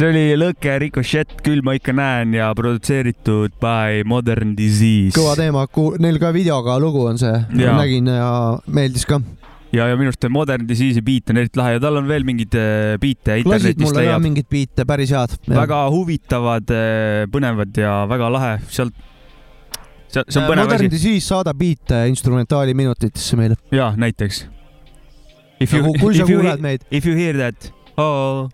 [0.02, 5.14] See oli Lõke Ricochet, küll ma ikka näen ja produtseeritud by Modern Disease.
[5.14, 5.68] kõva teema,
[6.02, 8.32] neil ka videoga lugu on see, nägin ja
[8.66, 9.20] meeldis ka.
[9.70, 12.58] ja, ja minu arust Modern Disease'i beat on eriti lahe ja tal on veel mingeid
[12.58, 14.24] äh, biite internetist leiab.
[14.26, 15.36] mingeid biite, päris head.
[15.52, 16.74] väga huvitavad,
[17.36, 18.96] põnevad ja väga lahe, sealt,
[20.08, 20.94] see see on põnev Modern asi.
[20.96, 23.60] Disease saadab biite instrumentaali minutitesse meile.
[23.76, 24.48] jaa, näiteks.
[25.62, 27.70] If you Nagu,, kui sa if you kuuled meid., if you hear that
[28.02, 28.50] oh.,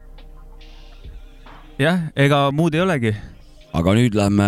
[1.82, 3.14] jah, ega muud ei olegi.
[3.78, 4.48] aga nüüd lähme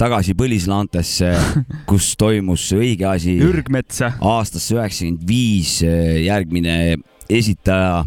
[0.00, 1.30] tagasi põlislaantesse,
[1.90, 3.36] kus toimus õige asi.
[3.44, 4.12] Ürgmetsa.
[4.20, 6.96] aastasse üheksakümmend viis järgmine
[7.32, 8.02] esitaja,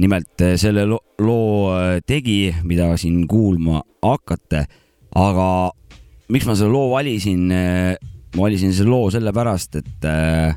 [0.00, 4.64] nimelt eh, selle lo- loo eh, tegi, mida siin kuulma hakkate,
[5.18, 5.48] aga
[6.30, 7.48] miks ma selle loo valisin?
[7.50, 10.52] ma valisin selle loo sellepärast, et äh,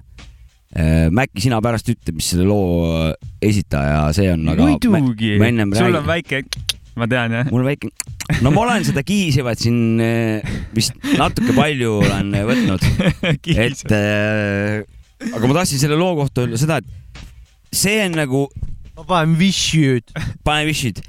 [1.14, 3.12] Mäkki, sina pärast ütle, mis selle loo
[3.46, 6.08] esitaja see on, aga muidugi, sul räägin on.
[6.08, 6.40] väike,
[7.00, 7.48] ma tean jah.
[7.52, 7.90] mul väike,
[8.46, 12.86] no ma olen seda kiisivat siin eh, vist natuke palju olen võtnud,
[13.66, 14.84] et äh,
[15.32, 18.46] aga ma tahtsin selle loo kohta öelda seda, et see on nagu.
[18.98, 20.14] ma panen vishid.
[20.46, 21.02] panen vishid.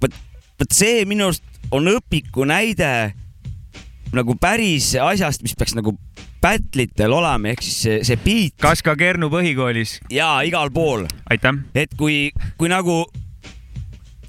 [0.00, 0.16] vot,
[0.60, 1.44] vot see minu arust
[1.74, 3.12] on õpiku näide
[4.14, 5.96] nagu päris asjast, mis peaks nagu
[6.44, 8.56] battle'itel olema, ehk siis see, see beat.
[8.60, 9.98] kas ka Kernu põhikoolis?
[10.12, 11.06] jaa, igal pool.
[11.30, 11.60] aitäh.
[11.74, 13.02] et kui, kui nagu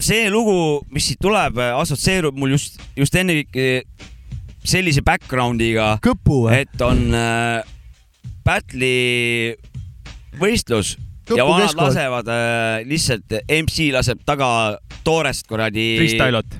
[0.06, 3.86] see lugu, mis siit tuleb, assotsieerub mul just, just ennekõike
[4.65, 5.95] sellise background'iga.
[6.03, 6.61] kõpu või?
[6.64, 7.65] et on äh,
[8.45, 9.56] battle'i
[10.40, 10.95] võistlus
[11.26, 11.88] Kõpu ja vanad keskkool.
[11.90, 14.48] lasevad äh, lihtsalt, MC laseb taga
[15.06, 15.95] toorest kuradi.
[15.98, 16.57] Freestyle'ot.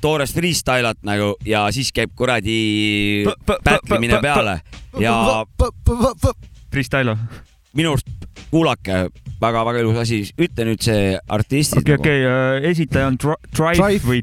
[0.00, 4.60] toorest freestyle'ot nagu ja siis käib kuradi battle'imine peale
[5.00, 5.16] ja
[6.70, 7.16] Freestyle.
[7.76, 8.08] Minu arust
[8.50, 9.04] kuulake
[9.40, 11.76] väga-väga ilus asi, ütle nüüd see artist.
[11.78, 12.24] okei, okei,
[12.70, 14.02] esitaja on Dri- Drive Drive.
[14.04, 14.22] või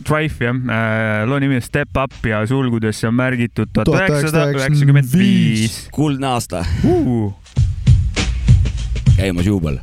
[0.00, 5.84] Drive jah, loo nimi on Step Up ja sulgudesse on märgitud tuhat üheksasada üheksakümmend viis.
[5.94, 6.64] kuldne aasta.
[9.16, 9.78] käimas juubel.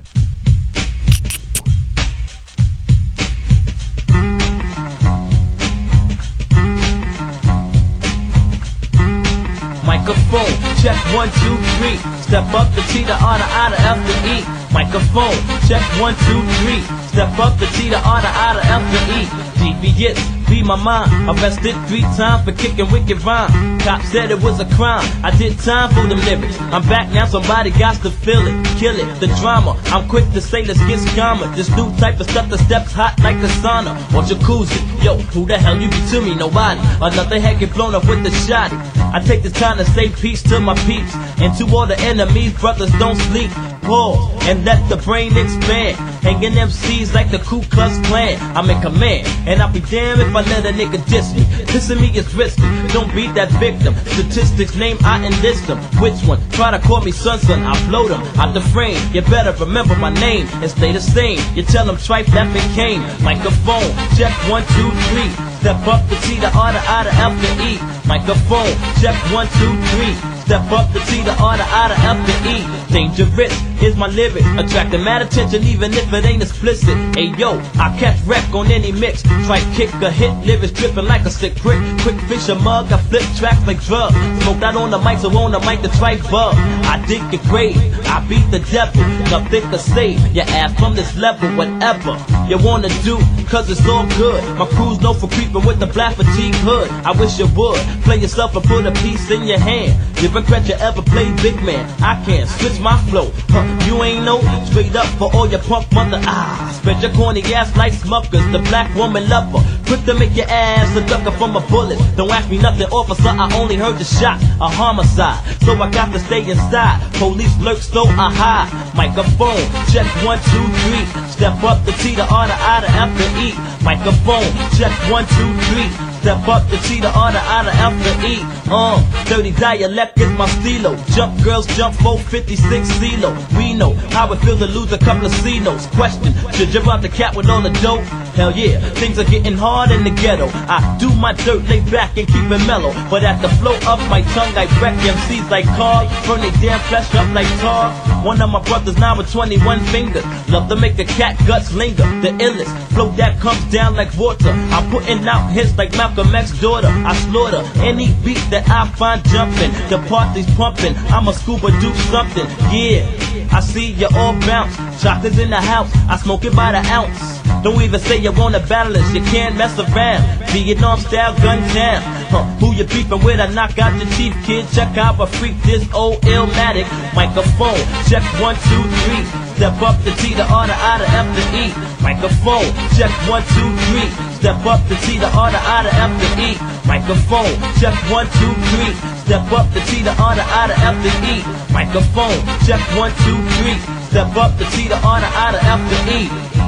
[10.04, 11.96] Microphone, check one, two, three.
[12.20, 14.74] Step up the T, the R, the I, F, the E.
[14.74, 15.32] Microphone,
[15.66, 16.82] check one, two, three.
[17.08, 19.80] Step up the T, the R, the I, F, the E.
[19.80, 21.10] GPS, be my mind.
[21.30, 23.80] Arrested three times for kicking wicked rhyme.
[23.80, 25.06] Cop said it was a crime.
[25.24, 26.60] I did time for them lyrics.
[26.76, 28.56] I'm back now, somebody got to feel it.
[28.78, 29.72] Kill it, the drama.
[29.86, 31.54] I'm quick to say, let's get scammer.
[31.56, 34.80] This new type of stuff that steps hot like a sauna or jacuzzi.
[35.04, 36.36] Yo, who the hell you be to me?
[36.36, 36.80] Nobody.
[37.02, 38.72] Another head get blown up with the shot.
[39.16, 42.54] I take the time to say peace to my peeps and to all the enemies,
[42.60, 43.52] brothers don't sleep.
[43.84, 45.98] Pause and let the brain expand.
[46.24, 48.40] Hanging MCs like the Ku Klux Klan.
[48.56, 51.42] I'm in command, and I'll be damned if I let a nigga diss me.
[51.72, 52.62] Dissing me is risky.
[52.94, 53.96] Don't be that victim.
[54.06, 55.80] Statistics name I enlist them.
[56.02, 56.40] Which one?
[56.52, 57.64] Try to call me son, son.
[57.64, 59.00] I blow them out the frame.
[59.14, 61.40] You better remember my name and stay the same.
[61.56, 63.92] You tell them tripe that became microphone.
[64.18, 65.30] Check one, two, three.
[65.64, 67.94] Step up the T, the R, the I, the F, the E.
[68.06, 70.33] Microphone, check one, two, three.
[70.46, 72.84] Step up the T, the R, the I, the F, the E.
[72.94, 74.44] Dangerous is my lyric.
[74.60, 76.98] Attracting mad attention even if it ain't explicit.
[77.16, 79.24] Hey yo, I catch wreck on any mix.
[79.46, 81.80] Try kick a hit, lyrics dripping like a sick prick.
[82.02, 84.16] Quick fish a mug, I flip tracks like drugs.
[84.44, 86.56] Smoked out on the mic, so on the mic the tripe bug.
[86.86, 89.02] I dig the grave, I beat the devil.
[89.32, 93.18] Nothing to save your ass from this level, whatever you wanna do,
[93.48, 94.44] cause it's all good.
[94.58, 96.90] My crew's known for creeping with the black fatigue hood.
[97.06, 100.00] I wish you would play yourself and put a piece in your hand.
[100.22, 101.86] You regret you ever played big man.
[102.02, 103.32] I can't switch my flow.
[103.50, 106.20] Huh, you ain't no straight up for all your punk mother.
[106.24, 108.46] Ah, spread your corny ass like smuckers.
[108.52, 109.62] The black woman lover.
[109.86, 112.00] Quick to make your ass a ducker from a bullet.
[112.18, 113.30] Don't ask me nothing, officer.
[113.30, 114.42] I only heard the shot.
[114.60, 115.40] A homicide.
[115.62, 117.00] So I got to stay inside.
[117.14, 118.96] Police lurk, so I hide.
[118.96, 119.64] Microphone.
[119.94, 121.06] Check one, two, three.
[121.30, 123.50] Step up the T, the R, the I, the F, the E.
[123.84, 124.50] Microphone.
[124.78, 126.13] Check one, two, three.
[126.24, 128.64] Step up the T, the R, the I, the F, the E.
[128.72, 130.96] Uh, dirty dialect is my stilo.
[131.12, 133.36] Jump girls, jump 456 CeeLo.
[133.58, 135.86] We know how it feels to lose a couple of C-notes.
[135.88, 138.00] Question, should you rob the cat with all the dope?
[138.40, 140.48] Hell yeah, things are getting hard in the ghetto.
[140.54, 142.94] I do my dirt, lay back and keep it mellow.
[143.12, 146.10] But at the flow of my tongue, I wreck MCs like cars.
[146.26, 147.92] Burn they damn flesh up like tar.
[148.24, 150.24] One of my brothers now with 21 fingers.
[150.50, 152.08] Love to make the cat guts linger.
[152.24, 154.50] The illest flow that comes down like water.
[154.50, 156.88] I'm putting out hits like Malcolm X's daughter.
[156.88, 159.72] I slaughter any beat that I find jumping.
[159.90, 160.96] The party's pumping.
[161.10, 162.46] I'm a scuba do something.
[162.72, 163.08] Yeah,
[163.52, 164.76] I see you all bounce.
[165.02, 165.92] Chocolate's in the house.
[166.08, 167.43] I smoke it by the ounce.
[167.64, 170.22] Don't even say you wanna battle us, you can't mess around.
[170.52, 172.02] Vietnam style gun down.
[172.28, 173.40] Huh, who you beefing with?
[173.40, 174.68] I knock out your chief kid.
[174.74, 177.80] Check out I freak this old illmatic microphone.
[178.10, 179.24] Check one, two, three.
[179.56, 181.66] Step up the T, the R, the I, the F, the E.
[182.04, 182.68] Microphone.
[182.98, 184.10] Check one, two, three.
[184.36, 186.50] Step up the T, the R, the I, the F, the E.
[186.86, 187.54] Microphone.
[187.80, 188.94] Check one, two, three.
[189.24, 191.36] Step up the T, the R, the I, the F, the E.
[191.72, 192.40] Microphone.
[192.68, 193.78] Check one, two, three.
[194.12, 196.63] Step up the T, the R, the I, the F, the E.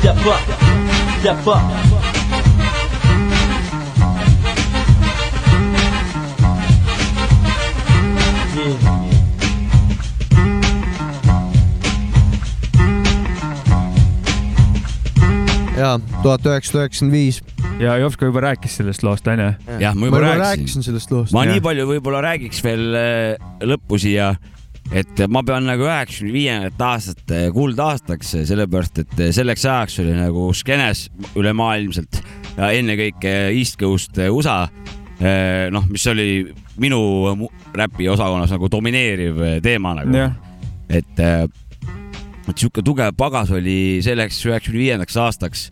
[0.00, 0.40] Step up,
[1.20, 1.60] step up.
[15.76, 17.42] jaa, tuhat üheksasada üheksakümmend viis.
[17.78, 19.52] ja Jopska juba rääkis sellest loost, onju.
[19.80, 20.82] jah, ma juba rääkisin.
[20.82, 21.36] sellest loost.
[21.36, 24.32] ma nii palju võib-olla räägiks veel äh, lõppu siia,
[24.90, 30.16] et ma pean nagu üheksakümne viiendat aastat äh, kuldaastaks, sellepärast et äh, selleks ajaks oli
[30.18, 31.06] nagu skeenes
[31.38, 32.22] ülemaailmselt
[32.56, 34.64] ja ennekõike East Coast USA,
[35.70, 36.26] noh, mis oli
[36.80, 36.98] minu
[37.76, 40.24] räpi osakonnas nagu domineeriv teema nagu.
[40.90, 41.20] Et
[42.50, 45.66] et sihuke tugev pagas oli selleks üheksakümne viiendaks aastaks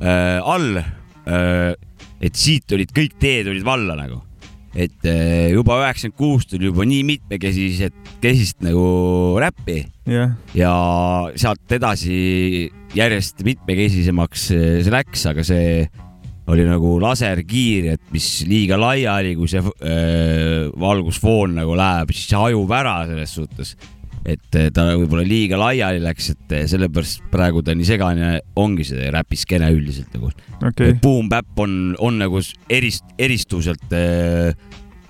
[0.00, 1.72] äh, all äh,,
[2.20, 4.20] et siit olid kõik teed olid valla nagu,
[4.74, 8.84] et äh, juba üheksakümmend kuus tuli juba nii mitmekesised, kesist nagu
[9.42, 10.74] räppi jah, ja
[11.34, 15.88] sealt edasi järjest mitmekesisemaks äh, see läks, aga see
[16.50, 22.40] oli nagu laserkiir, et mis liiga laiali, kui see äh, valgusfoon nagu läheb, siis see
[22.40, 23.74] hajub ära selles suhtes.
[24.28, 28.84] Et äh, ta võib-olla liiga laiali läks, et äh, sellepärast praegu ta nii segane ongi
[28.88, 30.96] see räpiskeene üldiselt nagu okei.
[31.00, 34.52] Boom Bap on, on nagu erist-, eristuselt äh,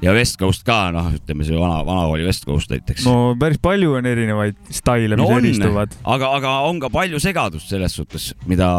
[0.00, 3.96] ja West Coast ka, noh, ütleme see vana, vanakooli West Coast näiteks no päris palju
[3.98, 8.30] on erinevaid staile, mis no on eristuvad., aga, aga on ka palju segadust selles suhtes,
[8.50, 8.70] mida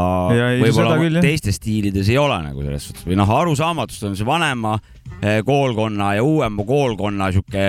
[0.64, 4.78] võib-olla teistes stiilides ei ole nagu selles suhtes või noh, arusaamatust on see vanema
[5.20, 7.68] eh, koolkonna ja uuema koolkonna sihuke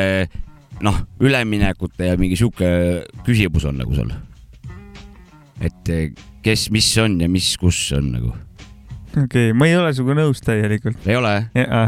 [0.83, 2.69] noh, üleminekute ja mingi sihuke
[3.27, 4.13] küsimus on nagu seal.
[5.63, 6.11] et eh,
[6.43, 8.33] kes, mis on ja mis, kus on nagu.
[9.15, 11.01] okei okay,, ma ei ole sinuga nõus täielikult.
[11.07, 11.35] ei ole?
[11.59, 11.87] jaa.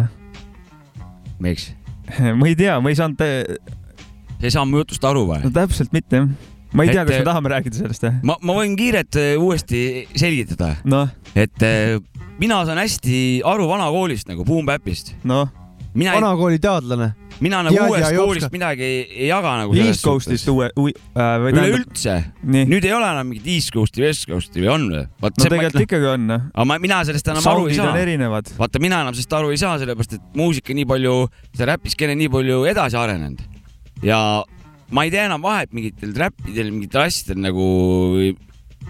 [1.42, 1.72] miks?
[2.38, 5.52] ma ei tea, ma ei saanud, sa ei saa mu jutust aru või no?
[5.54, 6.30] täpselt mitte jah.
[6.74, 8.18] ma ei tea, kas me tahame rääkida sellest jah?
[8.26, 10.76] ma, ma võin kiirelt eh, uuesti selgitada.
[10.86, 11.98] noh, et eh,
[12.38, 15.16] mina saan hästi aru vanakoolist nagu Boom Bapist.
[15.24, 17.14] mina, vanakooli teadlane.
[17.44, 21.52] Mina nagu ja uuest koolist midagi ei, ei jaga nagu East Coast'ist uue, äh,, või
[21.52, 22.16] tähendab, üleüldse.
[22.44, 25.04] nüüd ei ole enam mingit East Coast'i, West Coast'i või on või?
[25.24, 28.06] no tegelikult ikkagi on, aga ma, mina sellest enam aru ei soundid saa.
[28.06, 28.52] erinevad.
[28.58, 31.18] vaata, mina enam sellest aru ei saa, sellepärast et muusika nii palju,
[31.54, 33.44] see räpiskeene nii palju edasi arenenud
[34.04, 34.18] ja
[34.94, 37.68] ma ei tee enam vahet mingitel räppidel, mingitel asjadel nagu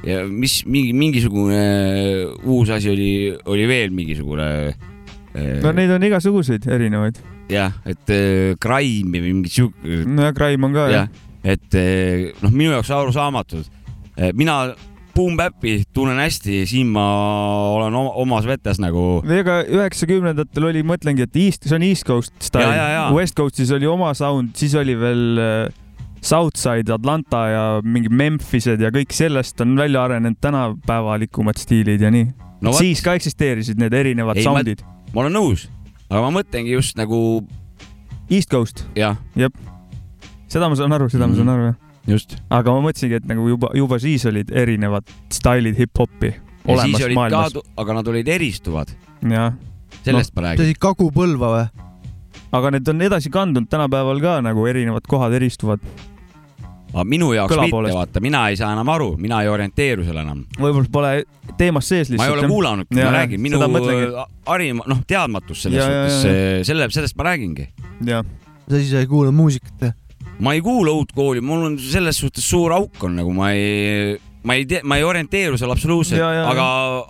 [0.05, 1.63] ja mis mingi mingisugune
[2.43, 3.13] uus asi oli,
[3.47, 4.49] oli veel mingisugune.
[5.63, 7.21] no neid on igasuguseid erinevaid.
[7.51, 11.13] jah, et äh, crime või mingi sihuke no ja Crime on ka jah,
[11.45, 13.71] et eh, noh, minu jaoks arusaamatud.
[14.39, 14.75] mina
[15.15, 17.05] Boom Bap'i tunnen hästi, siin ma
[17.77, 19.21] olen oma, omas vetes nagu.
[19.31, 23.05] ega üheksakümnendatel oli, mõtlengi, et East, see on East Coast style Ja, ja, ja..
[23.15, 25.83] West Coastis oli oma sound, siis oli veel äh,
[26.25, 32.33] Southside, Atlanta ja mingi Memphised ja kõik sellest on välja arenenud tänapäevalikumad stiilid ja nii
[32.65, 34.81] No siis ka eksisteerisid need erinevad Ei, sound'id.
[35.13, 35.67] ma olen nõus,
[36.11, 37.21] aga ma mõtlengi just nagu
[38.31, 39.53] East Coast, jah, jep.
[40.49, 41.39] seda ma saan aru, seda ma Mhm.
[41.41, 41.77] saan aru jah.
[42.07, 42.37] just.
[42.51, 46.35] aga ma mõtlesingi, et nagu juba, juba siis olid erinevad stailid hip-hopi
[46.67, 48.89] olemas olid maailmas ka, aga nad olid eristuvad,
[49.23, 49.53] jah.
[50.03, 50.65] sellest no, ma räägin.
[50.65, 51.67] olid Kagu-Põlva või?
[52.55, 55.81] aga need on edasi kandunud tänapäeval ka nagu erinevad kohad eristuvad.
[57.03, 60.45] Minu jaoks kõla mitte, vaata, mina ei saa enam aru, mina ei orienteeru seal enam.
[60.61, 61.13] võib-olla pole
[61.59, 62.31] teemas sees ma lihtsalt.
[62.31, 63.61] ei ole kuulanudki, ma räägin, minu
[64.47, 67.69] harim-, noh, teadmatus selles suhtes, selle, sellest ma räägingi.
[68.07, 68.25] jah,
[68.69, 69.91] sa siis ei kuula muusikat
[70.39, 74.17] ma ei kuula uut kooli, mul on selles suhtes suur auk on nagu ma ei,
[74.47, 76.67] ma ei tea, ma ei orienteeru seal absoluutselt, aga,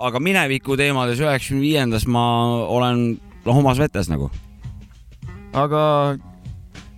[0.09, 2.25] aga mineviku teemades üheksakümne viiendas ma
[2.73, 3.07] olen
[3.45, 4.31] noh, omas vetes nagu.
[5.55, 5.83] aga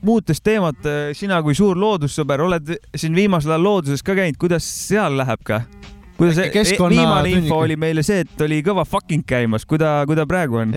[0.04, 0.86] muutes teemat,
[1.16, 5.62] sina kui suur loodussõber oled siin viimasel ajal looduses ka käinud, kuidas seal läheb ka?
[6.16, 10.62] kuidas keskkonna viimane info oli meile see, et oli kõva fucking käimas, kuida, kuida praegu
[10.62, 10.74] on?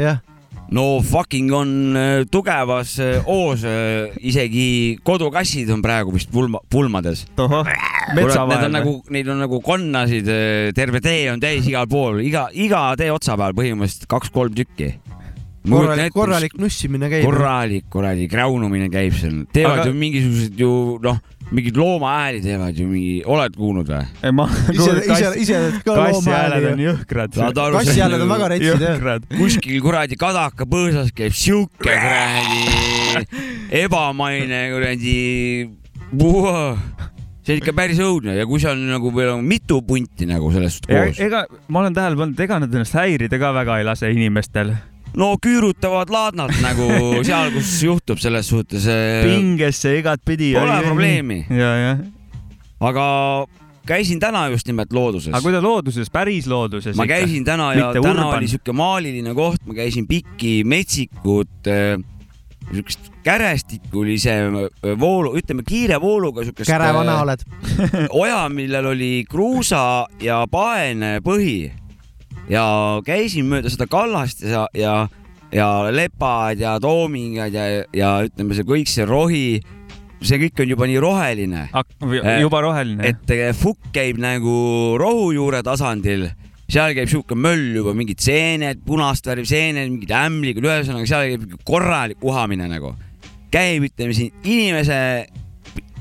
[0.71, 3.63] no fucking on äh, tugevas äh, hoos,
[4.19, 7.25] isegi kodukassid on praegu vist pulma, pulmades.
[8.15, 10.29] Need on nagu, neid on nagu konnasid,
[10.75, 14.95] terve tee on täis igal pool, iga, iga tee otsa peal põhimõtteliselt kaks-kolm tükki.
[15.69, 17.25] korralik, korralik nussimine käib.
[17.25, 20.71] korralik kuradi kräunumine käib seal, teevad Aga- ju mingisugused ju
[21.03, 21.19] noh,
[21.51, 24.33] mingid loomahääli teevad ju mingi, oled kuulnud või?
[24.37, 26.85] ma ise, ise, ise ka hääled on loomahääli.
[26.85, 27.39] jõhkrad.
[27.79, 29.19] Kassi hääled on väga retsid jah.
[29.37, 33.25] kuskil kuradi kadaka põõsas käib sihuke kuradi
[33.83, 35.17] ebamaine kuradi,
[37.49, 40.85] see on ikka päris õudne ja kui seal nagu veel on mitu punti nagu sellest
[40.89, 44.75] koos, ega ma olen tähele pannud, ega nad ennast häirida ka väga ei lase inimestel.
[45.17, 46.89] No küürutavad laadnad nagu
[47.27, 48.85] seal, kus juhtub selles suhtes.
[49.25, 50.53] pingesse igatpidi.
[50.57, 51.45] Pole probleemi.
[52.79, 53.05] aga
[53.89, 55.41] käisin täna just nimelt looduses aga.
[55.41, 58.37] kuidas looduses, päris looduses ma käisin täna ja Mitte täna urban.
[58.37, 61.69] oli sihuke maaliline koht, ma käisin pikki metsikut,
[62.69, 66.69] siukest kärestikulise äh, voolu, ütleme kiire vooluga siukest.
[66.69, 67.43] käravana oled.
[68.21, 71.71] oja, millel oli kruusa ja paene põhi
[72.49, 72.65] ja
[73.05, 74.95] käisin mööda seda kallast ja, ja,
[75.53, 79.45] ja lepad ja toomingad ja, ja ütleme, see kõik see rohi,
[80.21, 81.65] see kõik on juba nii roheline,
[82.41, 83.13] juba roheline.
[83.13, 86.27] et eh, fukk käib nagu rohujuure tasandil,
[86.69, 91.61] seal käib sihuke möll juba, mingid seened, punast värvi seened, mingid ämblikad, ühesõnaga seal käib
[91.67, 92.95] korralik uhamine nagu.
[93.49, 94.99] käib, ütleme siin inimese,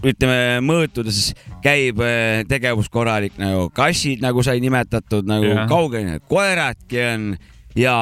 [0.04, 1.32] ütleme mõõtudes
[1.64, 5.68] käib eh, tegevus korralik nagu kassid, nagu sai nimetatud, nagu Jah.
[5.70, 7.30] kaugel koeradki on
[7.78, 7.94] ja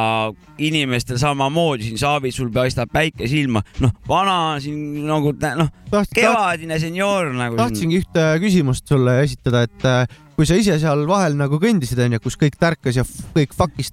[0.62, 5.73] inimestel samamoodi siin Saavitsul paistab päike silma, noh, vana siin nagu noh,
[6.14, 7.59] kevadine senioor nagu.
[7.60, 10.05] tahtsingi ühte küsimust sulle esitada, et äh,
[10.36, 13.05] kui sa ise seal vahel nagu kõndisid, onju, kus kõik tärkas ja
[13.36, 13.93] kõik fuck'is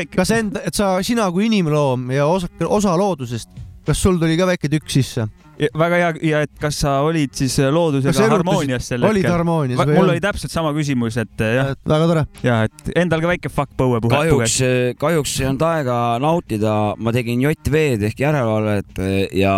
[0.00, 3.50] väike- kas enda, et sa, sina kui inimloom ja osa, osa loodusest,
[3.86, 5.26] kas sul tuli ka väike tükk sisse?
[5.54, 9.98] Väga hea ja et kas sa olid siis Kas loodusega harmoonias sel olid harmoonias või
[9.98, 12.24] mul oli täpselt sama küsimus, et eh, jah, väga tore.
[12.46, 14.14] ja et endal ka väike fuck põue puhe.
[14.14, 14.58] kahjuks,
[15.00, 19.02] kahjuks ei olnud aega nautida, ma tegin JV-d ehk järelevalvet
[19.38, 19.54] ja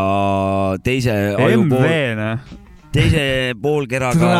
[0.85, 1.16] teise
[1.47, 2.31] ajupool, MV-na.
[2.97, 3.24] teise
[3.62, 4.32] poolkeraga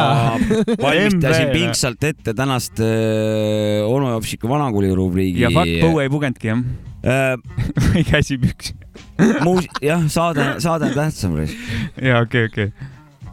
[0.85, 1.55] valmistasin MV-na.
[1.55, 5.47] pingsalt ette tänast äh, onu Jopsiku vanakooli rubriigi.
[5.47, 6.67] ja fuck põue ei pugenudki jah?
[7.87, 8.75] või käsi püks?
[9.45, 11.39] muus-, jah, saade, saade on tähtsam.
[12.03, 12.73] ja okei, okei.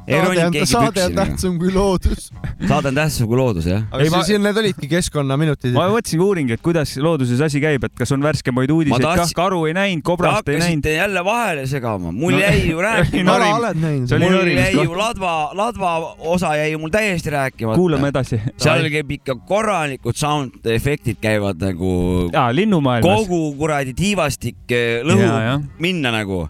[0.03, 2.29] Saade on, saade on tähtsam kui loodus.
[2.67, 3.83] saade on tähtsam kui loodus, jah.
[3.91, 5.73] aga siis siin need olidki keskkonnaminutid.
[5.75, 9.37] ma mõtlesingi uuringi, et kuidas looduses asi käib, et kas on värskemaid uudiseid, kah tahtsin-
[9.39, 10.83] karu ei näinud, kobrast ei näinud.
[10.83, 13.37] hakkasite jälle vahele segama, mul No- jäi ju rääkima
[14.23, 17.77] mul jäi ju ladva, ladva osa jäi mul täiesti rääkimata.
[17.77, 18.41] kuulame edasi.
[18.57, 22.29] seal käib ikka korralikud sound efektid käivad nagu.
[22.33, 23.23] jaa, linnumaailmas.
[23.23, 26.47] kogu kuradi tiivastik eh, lõhub minna nagu.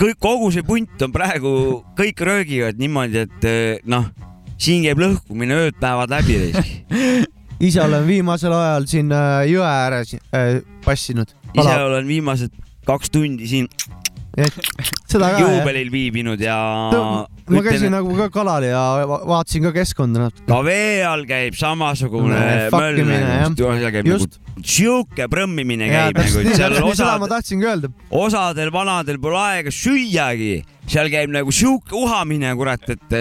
[0.00, 1.52] kõik, kogu see punt on praegu,
[1.98, 4.08] kõik röögivad niimoodi, et eh, noh,
[4.60, 6.38] siin käib lõhkumine ööd-päevad läbi.
[7.68, 11.28] ise olen viimasel ajal siin äh, jõe ääres äh, passinud.
[11.52, 12.54] ise olen viimased
[12.88, 13.68] kaks tundi siin
[15.10, 16.56] seda ka, juubelil viibinud ja
[17.50, 20.46] ma käisin nagu ka kalal ja va- vaatasin ka keskkonda natuke.
[20.48, 24.38] ka vee all käib samasugune Nee, möll nagu, Just.
[24.38, 27.90] nagu sihuke prõmmimine käib nagu, seal osad ma, tahtsingi öelda.
[28.10, 33.18] osadel vanadel pole aega süüagi, seal käib nagu sihuke uhamine, kurat, et,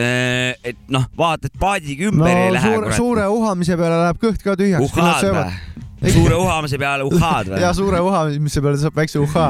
[0.63, 4.55] et noh, vaata, et paadiga no ümber ei lähe, suure, uhamise peale läheb kõht ka
[4.59, 4.85] tühjaks.
[4.93, 6.13] uhhaad või?
[6.13, 7.61] suure uhamise peale uhhaad või?
[7.65, 9.49] ja suure uhamise peale saab väikse uhhaa.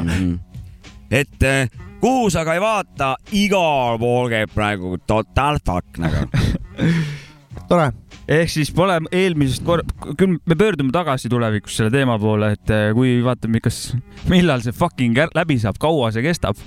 [1.11, 1.69] Et eh,
[2.01, 6.27] kuhu sa ka ei vaata, igal pool käib praegu total fuck nagu.
[7.69, 7.89] tore.
[8.29, 9.83] ehk siis pole eelmisest kor-,
[10.17, 13.95] küll me pöördume tagasi tulevikus selle teema poole, et eh, kui vaatame, kas,
[14.29, 16.59] millal see fucking läbi saab, kaua see kestab?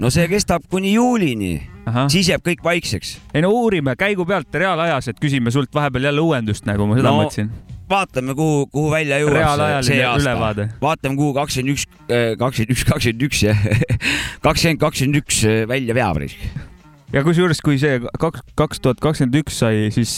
[0.00, 1.54] no see kestab kuni juulini,
[2.12, 3.18] siis jääb kõik vaikseks.
[3.34, 7.10] ei no uurime käigu pealt reaalajas, et küsime sult vahepeal jälle uuendust, nagu ma seda
[7.10, 7.52] No, mõtlesin.
[7.90, 10.68] vaatame, kuhu, kuhu välja jõuab see, aasta ülevaade..
[10.82, 11.86] vaatame, kuhu kakskümmend üks,
[12.38, 13.56] kakskümmend üks, kakskümmend üks ja
[14.46, 16.22] kakskümmend, kakskümmend üks välja veab.
[17.12, 20.16] ja kusjuures, kui see kaks, kaks tuhat kakskümmend üks sai, siis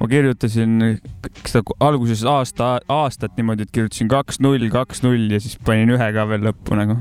[0.00, 0.98] ma kirjutasin
[1.46, 6.10] seda alguses aasta, aastat niimoodi, et kirjutasin kaks, null, kaks, null ja siis panin ühe
[6.16, 6.98] ka veel lõppu nagu.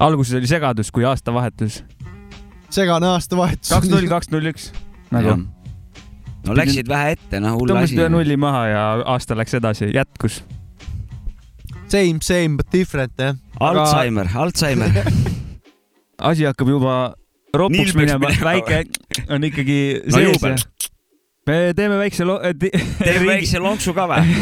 [0.00, 1.82] alguses oli segadus, kui aasta vahetus.
[2.72, 3.70] segane aastavahetus.
[3.70, 4.70] kaks, null, kaks, null, üks
[5.14, 5.40] nagu.
[6.50, 8.02] No läksid vähe ette, noh, hull asi tõmbasid.
[8.02, 8.82] ühe nulli maha ja
[9.14, 10.42] aasta läks edasi, jätkus.
[11.90, 13.38] Same, same but different jah.
[13.60, 15.00] Alzheimer, Alzheimer.
[16.30, 16.98] asi hakkab juba
[17.56, 18.84] ropuks minema, väike
[19.30, 20.90] on ikkagi No sees
[21.50, 24.36] me teeme väikse lo-, teeme väikse lonksu ka või?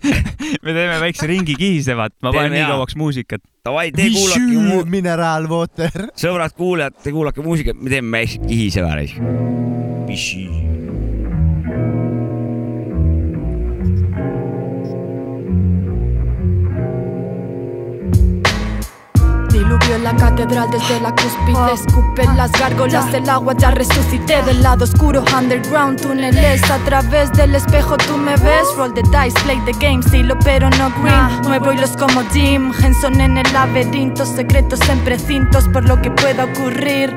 [0.64, 3.44] me teeme väikse ringi kihisevat, ma panen nii kauaks muusikat.
[3.64, 6.08] Davai, te kuulake mu, mineraalwater.
[6.20, 9.16] sõbrad kuulajad, te kuulake muusikat, me teeme väikse kihiseva reis.
[19.74, 19.83] lugar.
[19.92, 21.74] En la catedral desde la cúspide.
[21.74, 25.22] Escupen las gárgolas del agua Ya resucité del lado oscuro.
[25.36, 28.66] Underground túneles A través del espejo tú me ves.
[28.76, 31.42] Roll the dice, play the game Silo pero no green.
[31.42, 36.44] Nuevo hilos como Jim Henson en el laberinto Secretos en precintos Por lo que pueda
[36.44, 37.14] ocurrir.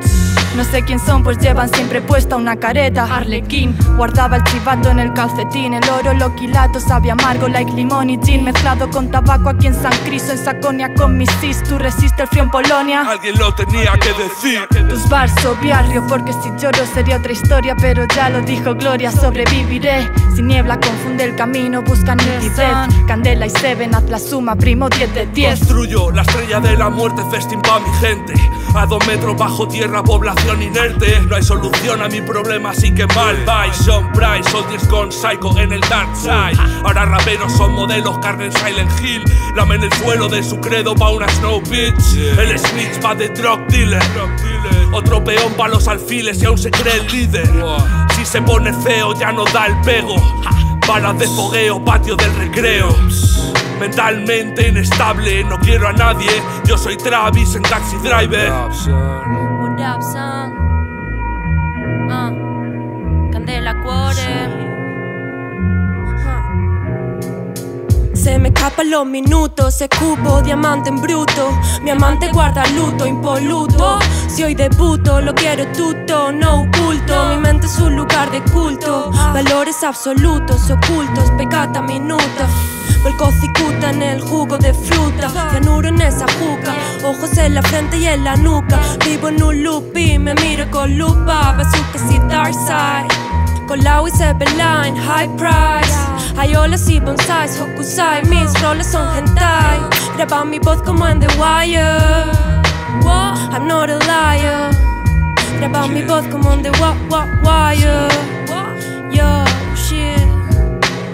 [0.56, 3.03] No sé quién son, pues llevan siempre puesta una careta.
[3.03, 8.10] Arlequín, guardaba el chivato en el calcetín El oro, lo quilato, sabe amargo like limón
[8.10, 8.44] y gin.
[8.44, 12.27] Mezclado con tabaco aquí en San Cristo En Saconia con mis cis, tú resistes el
[12.27, 14.68] frío en Polonia Alguien lo tenía que decir.
[14.90, 19.12] tus bars o barrio Porque si lloro sería otra historia Pero ya lo dijo Gloria,
[19.12, 22.76] sobreviviré Sin niebla confunde el camino, busca nitidez
[23.08, 26.90] Candela y Seven, haz la suma, primo 10 de 10 Construyo la estrella de la
[26.90, 28.34] muerte, festín pa' mi gente.
[28.76, 31.20] A dos metros bajo tierra, población inerte.
[31.22, 33.76] No hay solución a mi problema, así que mal vais.
[33.76, 36.58] Son Price, Soldiers con Psycho en el Dark Side.
[36.84, 39.24] Ahora raperos son modelos, cargan Silent Hill.
[39.56, 42.18] Lamen el suelo de su credo pa' una Snow Bitch.
[42.38, 44.03] El snitch pa' de drug dealer.
[44.94, 47.49] Otro peón pa' los alfiles y aún se cree el líder.
[48.15, 50.15] Si se pone feo, ya no da el pego.
[50.88, 52.95] Balas de fogueo, patio del recreo.
[53.80, 56.30] Mentalmente inestable, no quiero a nadie.
[56.65, 58.52] Yo soy Travis en Taxi Driver.
[62.10, 62.32] Ah,
[63.32, 64.37] Candela Cuore.
[68.28, 71.58] Se me escapan los minutos, se cubo diamante en bruto.
[71.82, 73.99] Mi amante guarda luto impoluto.
[74.28, 77.30] Si hoy debuto, lo quiero tuto, no oculto.
[77.30, 79.12] Mi mente es un lugar de culto.
[79.34, 82.49] Valores absolutos, ocultos, pecata minuta.
[83.02, 85.30] Vuelco cicuta en el jugo de fruta.
[85.49, 86.76] Cianuro en esa juca.
[87.06, 88.78] Ojos en la frente y en la nuca.
[89.06, 91.54] Vivo en un loop y me miro con lupa.
[91.54, 93.08] Bazookas y dark side.
[93.70, 96.27] Con la line, high price.
[96.38, 98.24] Hay olas y bonsais, hokusai.
[98.26, 99.80] Mis roles son hentai.
[100.16, 102.32] Graba mi voz como en The Wire.
[103.02, 104.72] Whoa, I'm not a liar.
[105.60, 108.08] Graba mi voz como en The wa wa Wire.
[109.12, 109.44] Yo,
[109.76, 110.20] shit.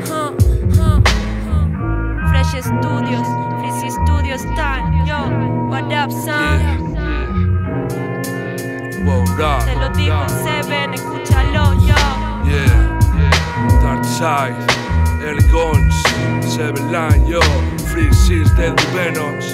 [0.09, 0.33] Huh,
[0.77, 1.01] huh,
[1.45, 2.29] huh.
[2.29, 3.27] Fresh Studios,
[3.59, 4.83] Fresh Studios style.
[5.05, 5.19] Yo,
[5.69, 6.91] what up, son?
[9.37, 11.95] Rap, Te lo digo en Seven, escúchalo, yo.
[12.45, 13.79] yeah, yeah.
[13.81, 14.55] Dark Side,
[15.23, 15.95] Early Guns,
[16.53, 17.39] Seven Line, yo.
[17.91, 19.45] Free Seas, Deadly Venoms.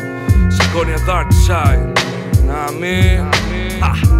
[0.58, 1.94] Saconia Dark Side.
[2.46, 3.20] Nah, me.
[3.82, 4.20] Ah.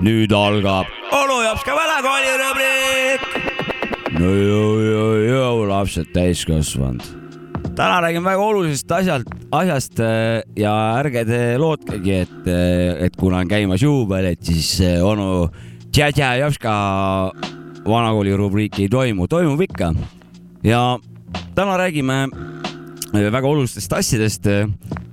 [0.00, 3.20] nüüd algab onu jaoks ka vanakooli rubriik.
[4.20, 7.17] no joo, joo, joo, lapsed täiskasvanud.
[7.78, 12.48] Täna räägime väga olulisest asjalt, asjast äh, ja ärge te lootkegi, et,
[13.06, 15.46] et kuna on käimas juubel, et siis äh, onu
[15.94, 16.72] Tšätša Jopska
[17.86, 19.92] vanakooli rubriiki ei toimu, toimub ikka.
[20.66, 20.98] ja
[21.54, 24.50] täna räägime äh, väga olulistest asjadest.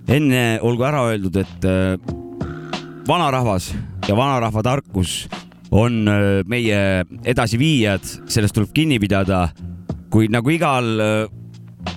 [0.07, 2.01] enne olgu ära öeldud, et äh,
[3.07, 3.73] vanarahvas
[4.07, 5.27] ja vanarahva tarkus
[5.71, 6.05] on
[6.45, 9.49] meie edasiviijad, sellest tuleb kinni pidada.
[10.09, 10.93] kuid nagu igal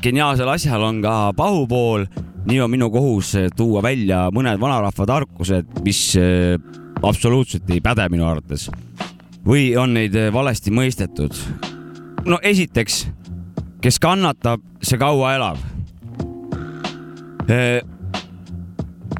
[0.02, 2.06] geniaalsel asjal on ka pahupool,
[2.48, 6.58] nii on minu kohus öö, tuua välja mõned vanarahva tarkused, mis öö,
[7.02, 8.68] absoluutselt ei päde minu arvates
[9.46, 11.34] või on neid öö, valesti mõistetud.
[12.26, 13.06] no esiteks,
[13.80, 15.58] kes kannatab, see kaua elab.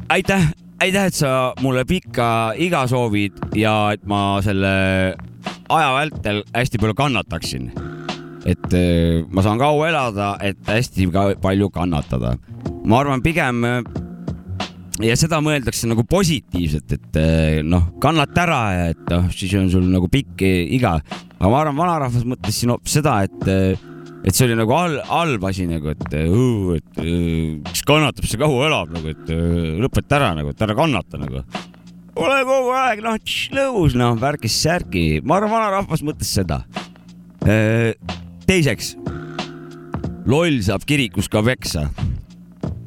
[0.09, 0.51] aitäh,
[0.81, 5.15] aitäh, et sa mulle pikka iga soovid ja et ma selle
[5.69, 7.71] aja vältel hästi palju kannataksin.
[8.47, 12.35] Et eh, ma saan kaua elada, et hästi ka palju kannatada.
[12.85, 13.81] ma arvan, pigem eh,
[15.03, 19.69] ja seda mõeldakse nagu positiivselt, et eh, noh, kannata ära ja et noh, siis on
[19.71, 20.99] sul nagu pikk iga.
[21.39, 23.49] aga ma arvan, vanarahvas mõtles siin hoopis seda, et,
[24.23, 28.69] et see oli nagu hal- halb asi nagu, et, et eh, kes kannatab, see kaua
[28.69, 29.35] elab nagu, et
[29.83, 31.43] lõpeta ära nagu, et ära kannata nagu.
[32.19, 33.19] ole kogu aeg noh,
[33.55, 36.63] lõus noh, värkis-särki, ma arvan, vanarahvas mõtles seda.
[38.49, 38.95] teiseks,
[40.25, 41.89] loll saab kirikus ka peksa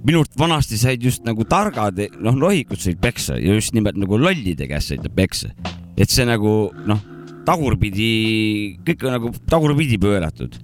[0.02, 4.18] minu arust vanasti said just nagu targad, noh, nohikud said peksa ja just nimelt nagu
[4.18, 5.52] lollide käest said peksa.
[5.96, 6.98] et see nagu noh,
[7.46, 10.58] tagurpidi, kõik on nagu tagurpidi pööratud.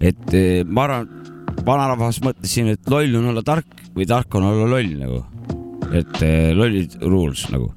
[0.00, 1.08] et eh, ma arvan,
[1.66, 3.66] vanarahvas mõtles siin, et loll on olla tark
[3.96, 5.24] või tark on olla loll nagu.
[5.90, 7.72] et eh, lollid rules nagu.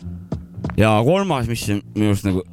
[0.77, 2.45] ja kolmas, mis on minu arust nagu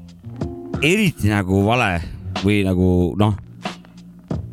[0.80, 1.98] eriti nagu vale
[2.40, 3.36] või nagu noh,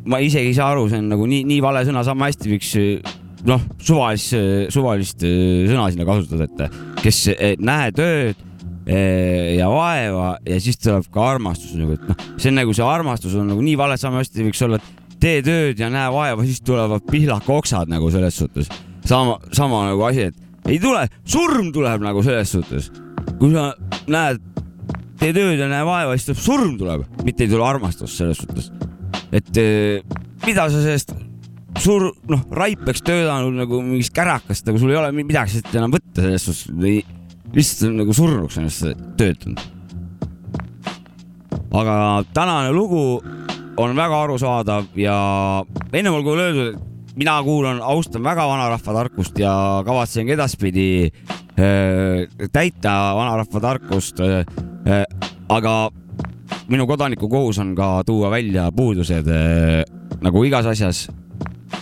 [0.06, 2.72] ma isegi ei saa aru, see on nagu nii, nii vale sõna, sama hästi võiks
[2.80, 3.14] eh,
[3.46, 4.34] noh, suvalist,
[4.74, 8.38] suvalist eh, sõna sinna kasutada, et kes eh, näe tööd
[8.86, 12.86] eh, ja vaeva ja siis tuleb ka armastus nagu, et noh, see on nagu see
[12.86, 16.44] armastus on nagu nii vale, sama hästi võiks olla, et tee tööd ja näe vaeva,
[16.46, 18.70] siis tulevad pihlaka oksad nagu selles suhtes.
[19.06, 22.90] sama, sama nagu asi, et ei tule, surm tuleb nagu selles suhtes.
[23.38, 23.70] kui sa
[24.10, 24.42] näed,
[25.20, 28.72] tee tööd ja näe vaeva, siis tuleb surm tuleb, mitte ei tule armastus selles suhtes.
[29.32, 30.02] Et eh,
[30.46, 31.14] mida sa sellest
[31.82, 35.94] suur, noh, raipeks töötanud nagu mingist kärakast, nagu sul ei ole mi- midagi sealt enam
[35.96, 37.00] võtta selles suhtes või
[37.56, 38.86] lihtsalt on nagu surnuks ennast
[39.18, 39.60] töötanud.
[41.76, 43.20] aga tänane lugu
[43.76, 45.16] on väga arusaadav ja
[45.92, 50.88] ennem olgu öeldud, et mina kuulan, austan väga vanarahva tarkust ja kavatsen ka edaspidi
[51.60, 54.44] äh, täita vanarahva tarkust äh,.
[54.86, 55.02] Äh,
[55.50, 55.90] aga
[56.68, 59.84] minu kodaniku kohus on ka tuua välja puudused äh,
[60.22, 61.06] nagu igas asjas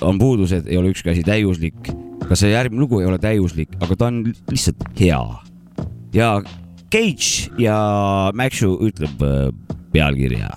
[0.00, 1.92] on puudused, ei ole ükski asi täiuslik.
[2.24, 5.20] ka see järgmine lugu ei ole täiuslik, aga ta on lihtsalt hea.
[6.14, 6.42] ja
[6.92, 7.76] Cage ja
[8.34, 9.50] Maxu ütleb äh,
[9.92, 10.50] pealkirja.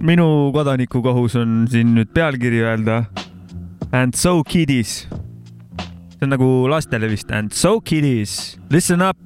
[0.00, 3.04] minu kodaniku kohus on siin nüüd pealkiri öelda.
[3.92, 5.06] And so kiddies.
[6.14, 7.30] see on nagu lastele vist.
[7.30, 9.18] And so kiddies, listen up,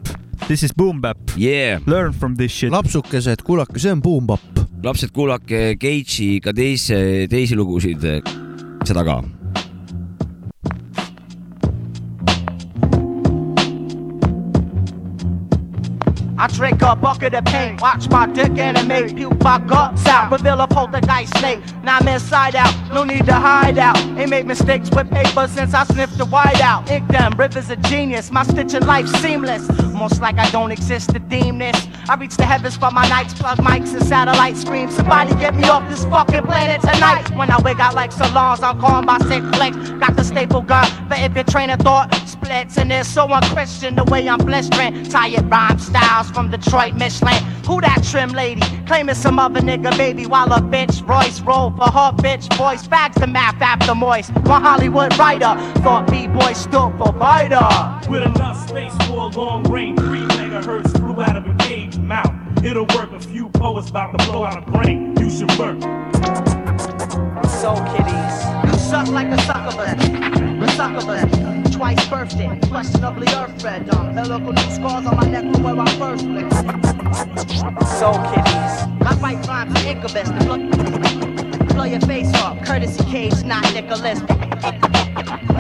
[0.47, 1.81] this is boom bap yeah..
[1.87, 2.71] Learn from this shit.
[2.73, 4.41] lapsukesed, kuulake, see on boom bap.
[4.83, 8.07] lapsed, kuulake Cage'i ka teisi, teisi lugusid,
[8.85, 9.23] seda ka
[16.41, 20.61] I drink a bucket of paint, watch my dick animate, puke my guts out, reveal
[20.61, 21.59] a poltergeist snake.
[21.83, 23.99] Now I'm inside out, no need to hide out.
[24.17, 26.89] Ain't made mistakes with paper since I sniffed the white out.
[26.93, 29.69] Ink them, rivers of genius, my stitching life seamless.
[29.93, 31.89] Most like I don't exist to deem this.
[32.09, 34.95] I reach the heavens for my nights, plug mics and satellite screams.
[34.95, 37.37] Somebody get me off this fucking planet tonight.
[37.37, 39.77] When I wig out like salons, I'm calling by sick flex.
[39.99, 42.15] Got the staple gun, but if your train of thought
[42.49, 45.05] splits and it's so unchristian the way I'm blistering.
[45.05, 47.43] Tired rhyme styles from Detroit, Michelin.
[47.67, 48.63] Who that trim lady?
[48.87, 52.87] Claiming some other nigga baby while a bitch Royce roll for her bitch voice.
[52.87, 54.33] Fags the math after moist.
[54.45, 57.69] My Hollywood writer thought B-boy stood for biter.
[58.11, 62.35] With enough space for a long range, 3 megahertz flew out of a cage mouth.
[62.65, 65.15] It'll work a few poets about to blow out a brain.
[65.21, 65.81] You should work.
[67.61, 70.03] So kiddies, you suck like a succubus.
[70.63, 71.48] A succubus.
[71.79, 73.95] Twice birthday, questionably earthbred.
[73.95, 76.53] Um, helical new scars on my neck from where I first flicked.
[77.87, 80.29] So kitties, my right rhymes are incubus.
[80.29, 82.61] The blow, blow your face off.
[82.67, 84.19] Courtesy cage, not Nicholas.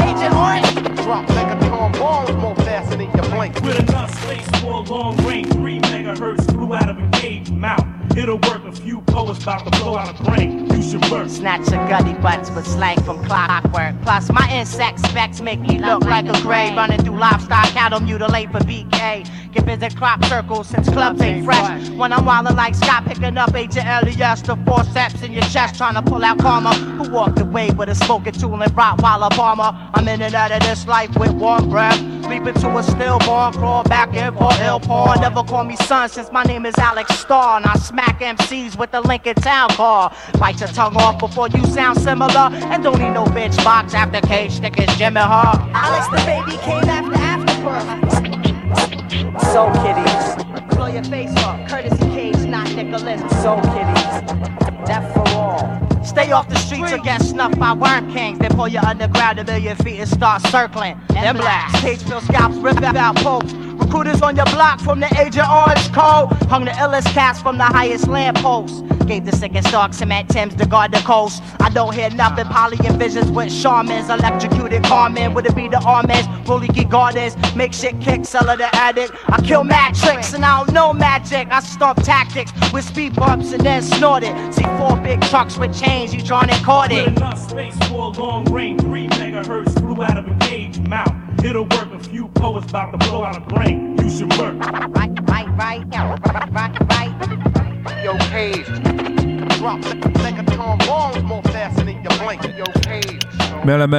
[0.02, 0.96] Agent Orange.
[1.04, 3.54] Drop like a trombone, more faster than your blink.
[3.62, 7.86] With enough space for a long range, 3 megahertz flew out of a cage mouth.
[8.16, 10.66] It'll work a few poets about to blow out a brain.
[10.70, 11.28] You should work.
[11.28, 13.94] Snatch your gutty butts with slang from clockwork.
[14.02, 16.74] Plus, my insect specs make me look like a gray.
[16.74, 19.52] Running through livestock, cattle mutilate for BK.
[19.52, 21.88] Get busy crop circles since clubs ain't fresh.
[21.90, 25.94] When I'm wildin' like Scott picking up Agent Elias, the forceps in your chest trying
[25.94, 26.74] to pull out karma.
[26.74, 29.70] Who walked away with a smoking tool and Rottweiler bomber?
[29.94, 32.17] I'm in and out of this life with warm breath.
[32.28, 35.18] Leaping to a stillborn, crawl back in for ill porn.
[35.20, 37.56] Never call me son since my name is Alex Starr.
[37.56, 40.14] And I smack MCs with the Lincoln Town car.
[40.38, 42.50] Bite your tongue off before you sound similar.
[42.52, 45.58] And don't need no bitch box after cage stick is Jimmy Hart.
[45.72, 48.28] Alex the baby came after afterbirth.
[49.52, 51.66] So kitties, blow your face off.
[51.66, 53.22] Courtesy cage, not Nicholas.
[53.42, 54.04] So kitties,
[54.86, 55.97] that for all.
[56.04, 58.38] Stay off the streets or get snuffed by worm kings.
[58.38, 61.00] They pull you underground a million feet and start circling.
[61.08, 61.82] Then blast.
[61.82, 63.52] Cage fill scalps, rip out popes.
[63.52, 66.32] Recruiters on your block from the age of orange code.
[66.50, 68.82] Hung the illest cats from the highest lampposts.
[69.06, 71.42] Gave the sickest dog cement Tims to guard the coast.
[71.60, 72.44] I don't hear nothing.
[72.46, 74.10] Poly and visions with shamans.
[74.10, 75.32] Electrocuted Carmen.
[75.32, 76.26] Would it be the armies?
[76.44, 77.34] Bully geek gardens.
[77.56, 79.12] Make shit kick, seller the addict.
[79.28, 81.48] I kill mad tricks and I don't know magic.
[81.50, 84.34] I stomp tactics with speed bumps and then snort it.
[84.52, 85.87] See four big trucks with chains.
[85.88, 87.16] You drawn and caught With it.
[87.16, 91.14] enough space for a long range, 3 megahertz flew out of a cage mouth.
[91.42, 93.96] It'll work a few poets about to blow out a brain.
[93.98, 94.58] You should work.
[94.60, 98.04] Right, right, right, right, right, right.
[98.04, 98.66] Yo, Cage.
[99.58, 102.42] Drop a trombone, more faster than your blink.
[102.56, 103.24] Yo, Cage.
[103.64, 103.98] me oleme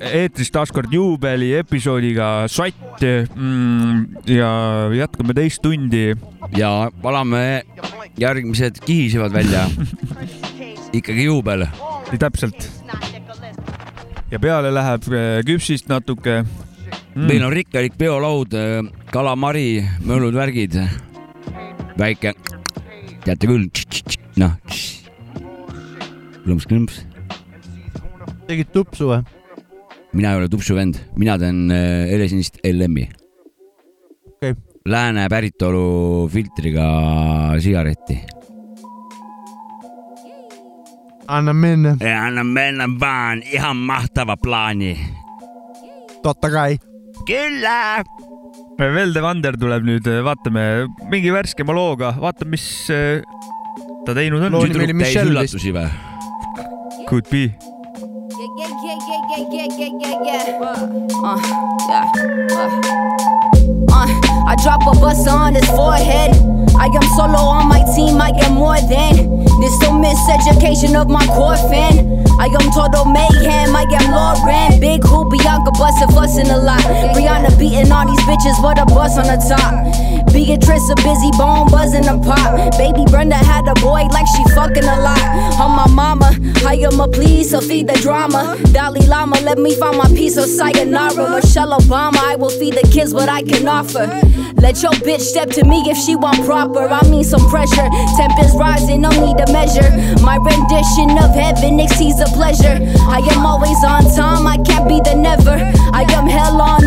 [0.00, 4.52] eetris taas kord juubeli episoodiga Sott mm, ja
[4.94, 6.14] jätkame teist tundi.
[6.56, 7.64] ja valame
[8.18, 9.66] järgmised kihisevad välja.
[10.94, 11.66] ikkagi juubel.
[12.18, 12.70] täpselt.
[14.30, 17.26] ja peale läheb äh, küpsist natuke mm..
[17.26, 18.54] meil on rikkalik peolaud,
[19.10, 20.78] kalamari, möllud, värgid.
[21.98, 22.34] väike,
[23.24, 23.68] teate küll,
[24.36, 24.58] noh.
[26.44, 27.02] klõmps-klõmps.
[28.46, 29.24] tegid tupsu või?
[30.14, 33.08] mina ei ole tupsu vend, mina teen äh, helesinist LM-i.
[34.36, 34.54] Okei.
[34.84, 36.86] Lääne päritolu filtriga
[37.64, 38.18] sigaretti.
[41.28, 41.96] Anna minna.
[42.26, 44.98] anna minna vaan ihan mahtava plaani.
[46.22, 46.78] totta kai.
[47.26, 48.02] kyllä.
[48.78, 50.62] Velde Vander tuleb nüüd, vaatame
[51.10, 53.22] mingi värskema looga, vaatame, mis äh,
[54.06, 54.52] ta teinud on.
[54.52, 55.86] Loo nimi oli Tüdruk täis üllatusi või?
[57.08, 57.44] Could be.
[58.34, 60.44] Yeah, yeah, yeah, yeah, yeah, yeah.
[61.22, 61.40] Uh,
[61.88, 62.08] yeah.
[62.58, 63.63] Uh.
[63.94, 64.10] Uh,
[64.50, 66.34] I drop a bus on his forehead.
[66.74, 69.14] I am solo on my team, I am more than
[69.62, 72.26] this so miseducation of my core fan.
[72.42, 74.80] I am total mayhem, I am Lauren.
[74.80, 76.82] Big who Bianca bustin' fussin' a lot.
[77.14, 79.72] Brianna beating all these bitches, but a bus on the top.
[80.34, 82.76] Beatrice a busy bone buzzing a pop.
[82.76, 85.22] Baby Brenda had a boy like she fucking a lot.
[85.60, 86.36] On my mama,
[86.66, 88.58] I am a please, so feed the drama.
[88.72, 91.30] Dalai Lama, let me find my peace, so sayonara.
[91.30, 94.06] Michelle Obama, I will feed the kids what I can offer.
[94.56, 96.88] Let your bitch step to me if she want proper.
[96.88, 97.88] I mean some pressure.
[98.16, 99.88] Temp is rising, no need to measure.
[100.20, 102.82] My rendition of heaven exceeds a pleasure.
[103.06, 105.56] I am always on time, I can't be the never.
[105.92, 106.83] I am hell on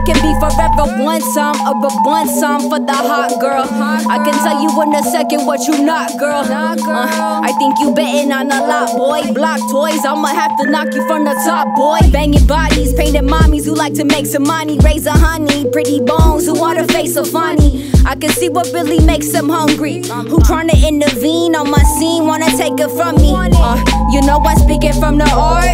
[0.00, 3.68] I can be forever one or a one time for the hot girl.
[4.08, 6.40] I can tell you in a second what you not, girl.
[6.40, 9.30] Uh, I think you betting on a lot, boy.
[9.34, 11.98] Block toys, I'ma have to knock you from the top, boy.
[12.10, 14.78] Banging bodies, painted mommies who like to make some money.
[14.78, 17.90] Raise a honey, pretty bones who want to face so funny.
[18.06, 19.96] I can see what really makes them hungry.
[20.30, 23.34] Who tryna intervene on my scene, wanna take it from me.
[23.36, 23.76] Uh,
[24.12, 25.66] you know I'm speaking from the art.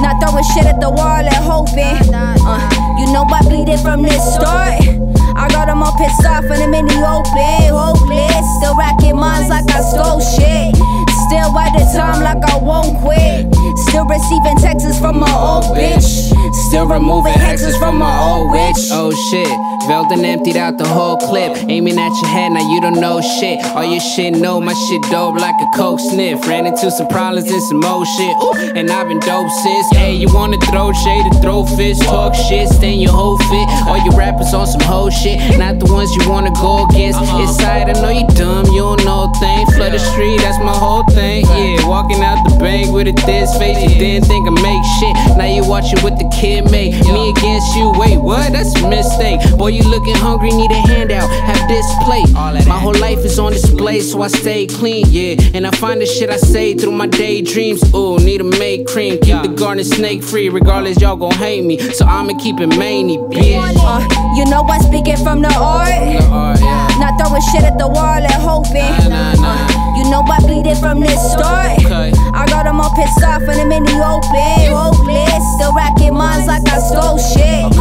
[0.00, 2.14] Not throwing shit at the wall and hoping.
[2.14, 4.80] Uh, you know I bleed it from the start.
[5.36, 7.72] I got them all pissed off and them in the open.
[7.72, 10.76] Hopeless, still racking minds like I stole shit.
[11.26, 13.52] Still by the time like I won't quit.
[13.88, 16.35] Still receiving texts from my old bitch.
[16.52, 18.90] Still removing hexes from my old witch.
[18.92, 19.48] Oh shit,
[19.88, 21.56] Velden emptied out the whole clip.
[21.68, 23.64] Aiming at your head, now you don't know shit.
[23.74, 26.46] All your shit know my shit dope like a coke sniff.
[26.46, 28.36] Ran into some problems and some more shit.
[28.42, 29.86] Ooh, and I've been dope sis.
[29.92, 33.66] Hey, you wanna throw shade to throw fists, talk shit, stain your whole fit.
[33.86, 37.18] All your rappers on some whole shit, not the ones you wanna go against.
[37.20, 37.42] Uh-huh.
[37.42, 39.66] Inside, I know you dumb, you don't know a thing.
[39.74, 41.46] Flood the street, that's my whole thing.
[41.46, 45.36] Yeah, walking out the bank with a this face, you didn't think I make shit.
[45.36, 46.92] Now you watching with the kid made.
[47.06, 48.52] Me against you, wait, what?
[48.52, 49.40] That's a mistake.
[49.56, 51.28] Boy, you looking hungry, need a handout.
[51.30, 52.30] Have this plate.
[52.32, 55.36] My whole life is on display, so I stay clean, yeah.
[55.54, 57.82] And I find the shit I say through my daydreams.
[57.94, 59.18] Ooh, need a make cream.
[59.20, 61.78] Keep the garden snake free, regardless, y'all gon' hate me.
[61.78, 63.74] So I'ma keep it many, bitch.
[63.78, 64.00] Uh,
[64.36, 65.88] you know I'm speaking from the art.
[67.00, 69.12] Not throwing shit at the wall and hoping.
[69.12, 71.80] Uh, you know I bleed it from this start.
[71.86, 74.70] I got them all pissed off and them in the open.
[74.70, 77.72] Hopeless, still racking minds like I stole shit.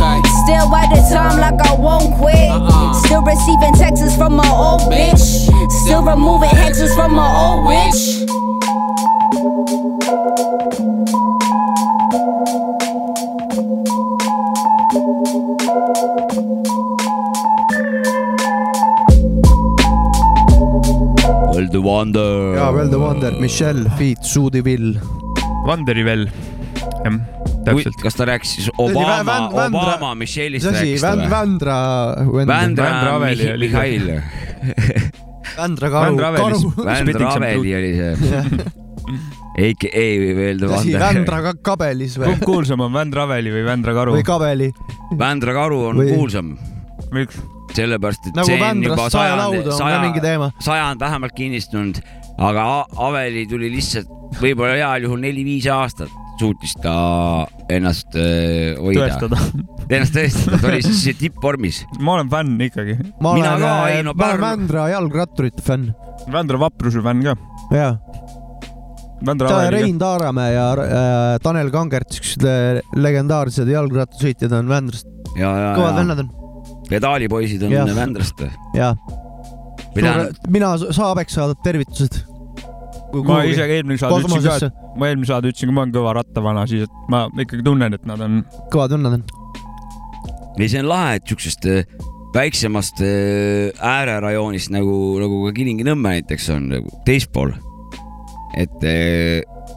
[0.48, 2.50] Still by the time like I won't quit.
[2.50, 2.94] Uh-uh.
[3.06, 5.50] Still receiving texts from my old bitch.
[5.84, 8.26] Still removing hexes from my old witch.
[21.66, 22.56] Well the Wonder.
[22.60, 25.00] jaa, Well the Wonder, Michelle, Feet, Suudi Vill.
[25.66, 26.28] Vanderivel,
[27.06, 27.16] jah,
[27.66, 27.96] täpselt.
[28.04, 31.32] kas ta rääkis siis Obama Vä- Vän-, Vändra- Obama Michelle'ist mis asi, rääkis ta või?
[31.32, 31.78] Vändra,
[32.86, 33.74] Vändra Aveli Mihi- oli see.
[33.74, 34.22] Mihhail.
[35.58, 36.62] Vändra Karu, Vändra Avelis.
[36.62, 36.86] Karu.
[36.86, 38.14] Vändra Aveli oli see.
[39.56, 40.06] AKA
[40.38, 41.02] veel the mis asi, Wonder.
[41.08, 42.46] Vändra ka kabelis või kumb?
[42.46, 44.24] kuulsam on, Vändra Aveli või Vändra Karu või?
[44.28, 44.70] kabeli?
[45.18, 46.54] Vändra Karu on Või- kuulsam,
[47.16, 47.42] miks?
[47.78, 50.52] Sellepärast et nagu see on juba mingi teema.
[50.64, 52.02] sajand vähemalt kinnistunud,
[52.38, 54.12] aga Aveli tuli lihtsalt
[54.42, 56.96] võib-olla heal juhul neli-viis aastat suutis ta
[57.72, 59.08] ennast äh, hoida.
[59.08, 59.40] tõestada.
[59.86, 61.84] Ennast tõestada, ta oli siis tippvormis.
[62.00, 62.98] ma olen fänn ikkagi.
[63.22, 65.92] ma Mina olen ka, äh, ei no ma olen Vändra jalgratturite fänn.
[66.32, 67.36] Vändra vapruse fänn ka.
[67.76, 67.98] jaa,
[69.74, 75.08] Rein Taaramäe ja äh, Tanel Kangert, siuksed le- legendaarsed jalgrattasõitjad on Vändrast,
[75.40, 76.34] ja, ja, kõvad ja vennad on.
[76.90, 77.92] Pedaalipoisid on Jah.
[77.96, 78.52] Vändrast või?
[79.96, 82.22] tähendab, mina, Saabek saadab tervitused.
[83.26, 86.16] ma ise eelmine saade ütlesin ka, et ma eelmine saade ütlesin ka, ma olen kõva
[86.20, 88.42] rattavana, siis et ma ikkagi tunnen, et nad on.
[88.74, 89.24] kõvad vennad on.
[90.60, 91.88] ei see on lahe, et siuksest äh,
[92.36, 97.56] väiksemast äh, äärerajoonist nagu, nagu ka Kilingi-Nõmme näiteks on nagu teispool.
[98.56, 98.84] et,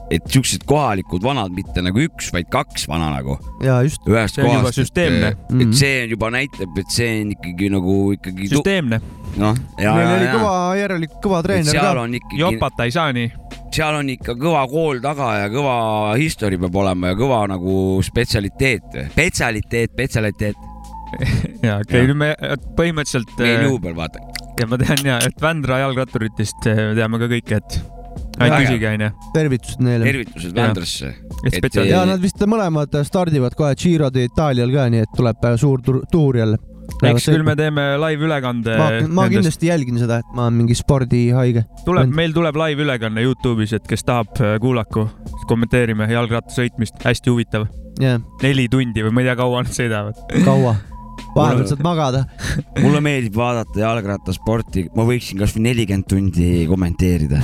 [0.09, 3.35] et siuksed kohalikud vanad, mitte nagu üks, vaid kaks vana nagu
[3.65, 4.05] ja just.
[4.09, 5.33] ühest See on juba kohast, süsteemne.
[5.33, 5.61] et, Mhm.
[5.65, 8.49] et see on juba näitab, et see on ikkagi nagu ikkagi.
[8.53, 9.01] süsteemne.
[9.37, 11.91] noh, ja, meil ja, oli ja kõva, järelikult kõva treener ka.
[12.01, 13.31] on ikkagi, jopata ei saa nii.
[13.75, 15.75] seal on ikka kõva kool taga ja kõva
[16.17, 20.55] history peab olema ja kõva nagu spetsialiteet, spetsialiteet, spetsialiteet.
[21.65, 22.33] ja okei, nüüd me
[22.77, 23.31] põhimõtteliselt.
[23.39, 24.19] meil juubel, vaata.
[24.59, 27.79] ja ma tean ja, et Vändra jalgratturitest eh, teame ka kõik, et
[28.39, 29.11] ainult küsige onju.
[29.35, 30.07] tervitused neile.
[30.07, 31.13] tervitused Vändrasse.
[31.43, 35.55] Et spetsialist- ja nad vist mõlemad stardivad kohe Giro d'Italial ka, nii et tuleb äh,
[35.59, 36.59] suur tuur jälle.
[37.05, 38.77] eks küll me teeme live-ülekande.
[38.77, 38.89] ma,
[39.21, 41.65] ma kindlasti jälgin seda, et ma olen mingi spordihaige.
[41.85, 45.07] tuleb, meil tuleb live-ülekanne Youtube'is, et kes tahab, kuulaku,
[45.47, 47.67] kommenteerime jalgrattasõitmist, hästi huvitav.
[47.99, 50.23] jah, neli tundi või ma ei tea, kaua nad sõidavad.
[50.45, 50.75] kaua.
[51.35, 52.23] vahepeal saad magada.
[52.83, 57.41] mulle meeldib vaadata jalgrattasporti, ma võiksin kasvõi nelikümmend tundi kommenteerida.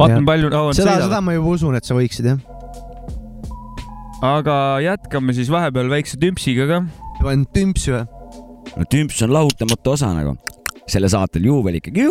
[0.00, 2.40] vaatame, palju kaua nad seda, seda ma juba usun, et sa võiksid jah.
[4.22, 6.82] aga jätkame siis vahepeal väikse tümpsiga ka.
[7.20, 8.06] panen tümpsi või?
[8.76, 10.36] no tümps on lahutamatu osa nagu
[10.88, 12.06] selle saatel juubel ikkagi.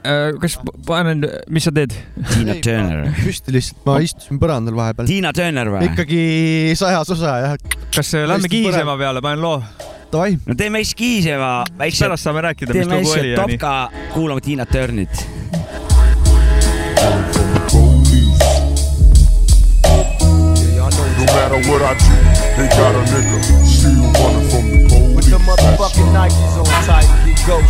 [0.00, 0.54] Äh, kas
[0.86, 1.92] panen, mis sa teed?
[2.32, 3.10] Tiina Turner.
[3.20, 5.08] püsti lihtsalt, ma istusin põrandal vahepeal.
[5.10, 5.90] Tiina Turner või?
[5.90, 6.22] ikkagi
[6.80, 7.56] sajas osa jah.
[7.92, 9.58] kas äh, lähme Kiisemaa peale, panen loo?
[10.10, 10.38] Davai.
[10.46, 12.06] no teeme siis Kiisemaa väikse.
[12.06, 13.58] pärast saame rääkida, mis teeme lugu oli ja nii.
[13.60, 13.74] topka,
[14.16, 15.26] kuulame Tiina Turnit.
[21.20, 22.16] No matter what I do,
[22.56, 25.16] they got a nigga still running from the police.
[25.16, 27.08] With the motherfucking Nikes on tight,
[27.46, 27.68] ghost.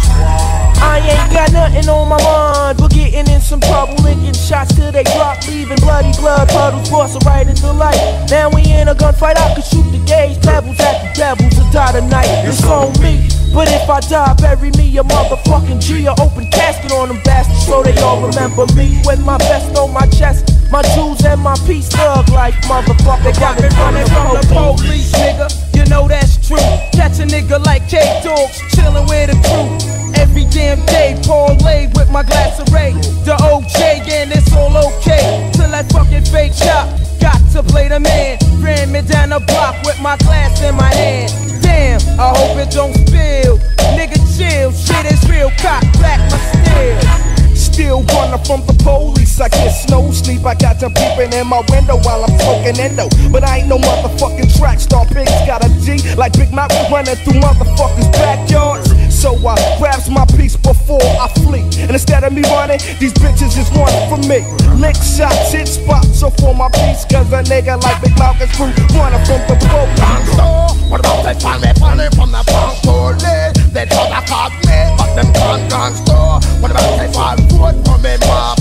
[0.80, 4.90] I ain't got nothing on my mind but getting in some trouble, linking shots till
[4.90, 8.26] they drop, leaving bloody blood puddles, busting right into light.
[8.30, 11.72] Now we in a gunfight, I could shoot the gauge, pebbles at the devils and
[11.72, 12.48] die tonight.
[12.48, 13.28] It's on me.
[13.52, 17.82] But if I die, bury me a motherfucking G, open casket on them bastards so
[17.82, 19.00] they all remember me.
[19.04, 23.24] With my vest on my chest, my jewels and my peace thug life, motherfucker.
[23.24, 25.50] They got me running from the police, nigga.
[25.74, 26.56] You know that's true.
[26.92, 29.66] Catch a nigga like K Dogs, chillin' with a crew.
[30.14, 32.92] Every damn day, parlay with my glass of Ray.
[33.24, 35.50] The OJ, and it's all okay.
[35.54, 36.86] Till that fucking fake shot,
[37.20, 38.38] got to play the man.
[38.62, 41.59] Ran me down the block with my glass in my hand.
[41.70, 43.58] Damn, I hope it don't spill.
[43.94, 45.50] Nigga, chill, shit is real.
[45.62, 47.54] Cock back my steel.
[47.54, 49.40] Still running from the police.
[49.40, 50.44] I get snow sleep.
[50.44, 53.06] I got them peeping in my window while I'm smoking endo.
[53.30, 55.06] But I ain't no motherfucking track star.
[55.06, 58.90] Pigs got a G like Big Mouth running through motherfuckers' backyards.
[59.20, 61.60] So I grabs my piece before I flee.
[61.84, 64.40] And instead of me running, these bitches just running from me.
[64.80, 67.04] Lick shots, hit spots, so for my piece.
[67.04, 70.80] Cause a nigga like Big Mouth is through running from the police.
[70.88, 73.52] What about they funny, funny from the punk police?
[73.76, 76.40] They try to caught me, but them can't gangster.
[76.64, 78.56] What about they fall foot from me mom?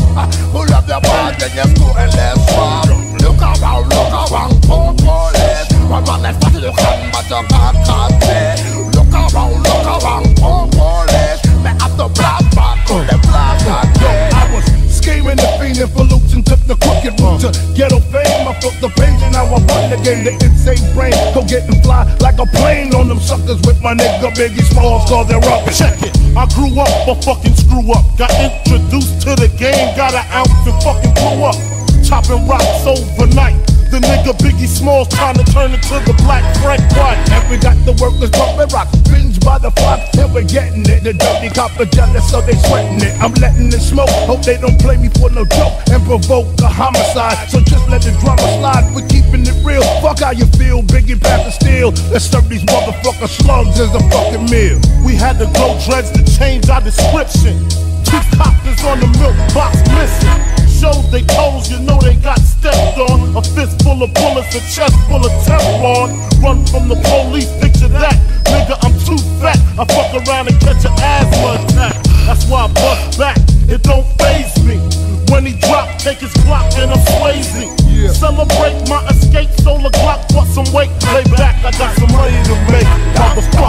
[0.52, 2.92] Who love the ball, then you school and less rob.
[3.24, 5.72] Look around, look around, poor police.
[5.88, 8.92] One man that's fast you can, but you can't catch me.
[8.92, 9.69] Look look around,
[16.50, 18.50] took the crooked route to ghetto fame.
[18.50, 20.26] I flipped the page and now I run the game.
[20.26, 23.94] The insane brain go get and fly like a plane on them suckers with my
[23.94, 25.70] nigga Biggie Smalls cause they're up.
[25.70, 26.18] Check it.
[26.34, 28.02] I grew up a fucking screw up.
[28.18, 31.58] Got introduced to the game, got an ounce and fucking blew up.
[32.02, 33.79] Chopping rocks overnight.
[33.90, 37.18] The nigga Biggie Smalls trying to turn into the black Frank White.
[37.34, 41.02] And we got the workers bumping rocks, binge by the flock, and we're getting it.
[41.02, 43.18] The dirty copper jealous, so they sweating it.
[43.18, 46.70] I'm letting it smoke, hope they don't play me for no joke and provoke a
[46.70, 47.50] homicide.
[47.50, 49.82] So just let the drama slide, we're keeping it real.
[50.06, 51.90] Fuck how you feel, Biggie pass the steel.
[52.14, 54.78] Let's serve these motherfucker slugs as a fucking meal.
[55.02, 57.58] We had to grow dreads to change our description.
[58.06, 60.69] Two coppers on the milk box missing.
[60.80, 63.36] Showed they toes, you know they got stepped on.
[63.36, 66.08] A fist full of bullets, a chest full of Teflon.
[66.42, 68.16] Run from the police, picture that.
[68.48, 69.60] Nigga, I'm too fat.
[69.76, 72.00] I fuck around and catch an asthma attack.
[72.26, 73.38] That's why I bust back.
[73.68, 74.80] It don't phase me.
[75.28, 78.16] When he drop, take his Glock and I'm Swayze.
[78.16, 80.90] Celebrate my escape, solar Glock, bought some weight.
[81.12, 82.88] Lay back, I got some money to make.
[83.20, 83.60] Motherfucker.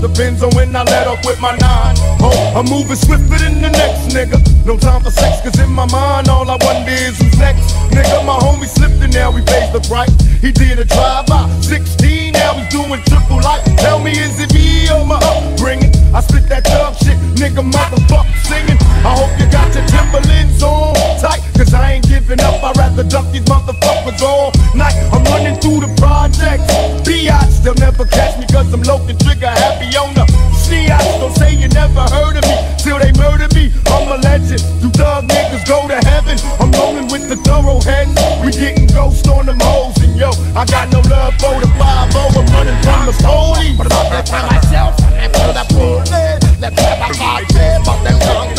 [0.00, 1.94] Depends on when I let up with my nine.
[2.24, 4.40] Oh, I'm moving swifter than the next nigga.
[4.64, 7.74] No time for sex, cause in my mind, all I wonder is who's next.
[7.92, 10.10] Nigga, my homie slipped and now we pays the price.
[10.40, 13.64] He did a drive-by, 16, now he's doing triple life.
[13.76, 15.92] Tell me, is it me or my upbringing?
[16.12, 18.78] I spit that dog shit, nigga, motherfucker singing.
[19.06, 22.62] I hope you got your Timberlands on tight, cause I ain't giving up.
[22.62, 24.96] I'd rather duck these motherfuckers all night.
[25.14, 26.66] I'm running through the projects.
[27.06, 28.98] Biatch, they'll never catch me cause I'm low
[29.40, 30.90] trigger happy on the Seats.
[31.18, 33.72] Don't say you never heard of me till they murder me.
[33.86, 34.60] I'm a legend.
[34.82, 36.38] You thug niggas go to heaven.
[36.60, 38.12] I'm rolling with the thoroughheads.
[38.44, 39.96] We getting ghost on them hoes.
[40.02, 43.78] And yo, I got no love for the 5 I'm running from the police.
[43.78, 45.00] What about that for myself?
[45.14, 45.64] And for the
[46.04, 46.60] police.
[46.60, 48.50] Let's have a cartel, but them funk?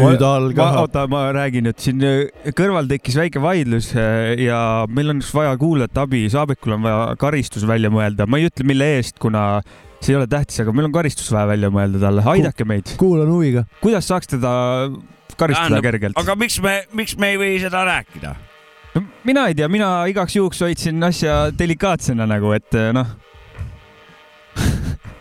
[0.00, 0.78] nüüd algab.
[0.84, 5.54] oota, ma räägin, et siin äh, kõrval tekkis väike vaidlus äh, ja meil on vaja
[5.60, 9.62] kuulajate abi, Saabikul on vaja karistus välja mõelda, ma ei ütle, mille eest, kuna
[10.00, 12.94] see ei ole tähtis, aga meil on karistus vaja välja mõelda talle, aidake meid.
[13.00, 13.66] kuulan huviga.
[13.82, 14.52] kuidas saaks teda
[15.40, 16.18] karistada kergelt?
[16.20, 18.36] aga miks me, miks me ei või seda rääkida?
[19.26, 23.10] mina ei tea, mina igaks juhuks hoidsin asja delikaatsena nagu, et äh, noh.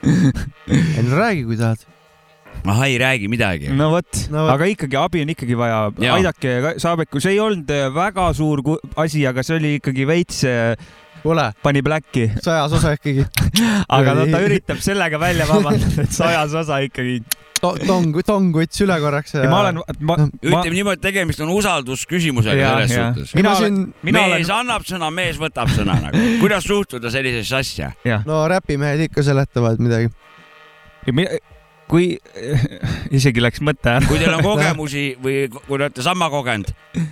[0.04, 1.84] Ei no räägi, kui tahad.
[2.66, 3.74] ah, ei räägi midagi.
[3.76, 5.82] no vot No aga ikkagi abi on ikkagi vaja,
[6.16, 8.64] aidake Saabekul, see ei olnud äh, väga suur
[8.96, 10.44] asi, aga see oli ikkagi veits,
[11.20, 13.26] Pole, pani pläkki, sajas osa ikkagi.
[13.98, 17.20] aga no ta üritab sellega välja vabandada, et sajas osa ikkagi.
[17.62, 21.52] tong, tong võttis üle korraks ja, ja ma olen, ma, ma, ütleme niimoodi, tegemist on
[21.56, 23.12] usaldusküsimusega selles jaa.
[23.14, 23.36] suhtes.
[23.40, 26.26] mina siin-, mina mees olen, annab sõna, mees võtab sõna nagu.
[26.44, 27.94] kuidas suhtuda sellisesse asja?
[28.30, 30.12] no räpimehed ikka seletavad midagi.
[31.90, 32.12] Kui
[33.18, 34.06] isegi läks mõte ära.
[34.08, 36.70] kui teil on kogemusi või kui te olete sama kogenud,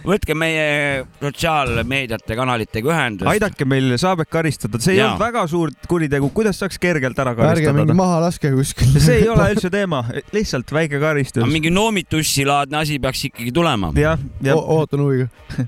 [0.08, 3.32] võtke meie sotsiaalmeediate kanalitega ühendust.
[3.34, 5.12] aidake meil Saabek karistada, see ei Jaa.
[5.12, 7.98] olnud väga suur kuritegu, kuidas saaks kergelt ära ärge mingi karistada?
[7.98, 8.96] maha laske kuskil.
[9.02, 10.04] see ei ole üldse teema,
[10.36, 11.46] lihtsalt väike karistus.
[11.50, 13.94] mingi noomitussi-laadne asi peaks ikkagi tulema.
[13.98, 15.30] jah, ja ootan huviga.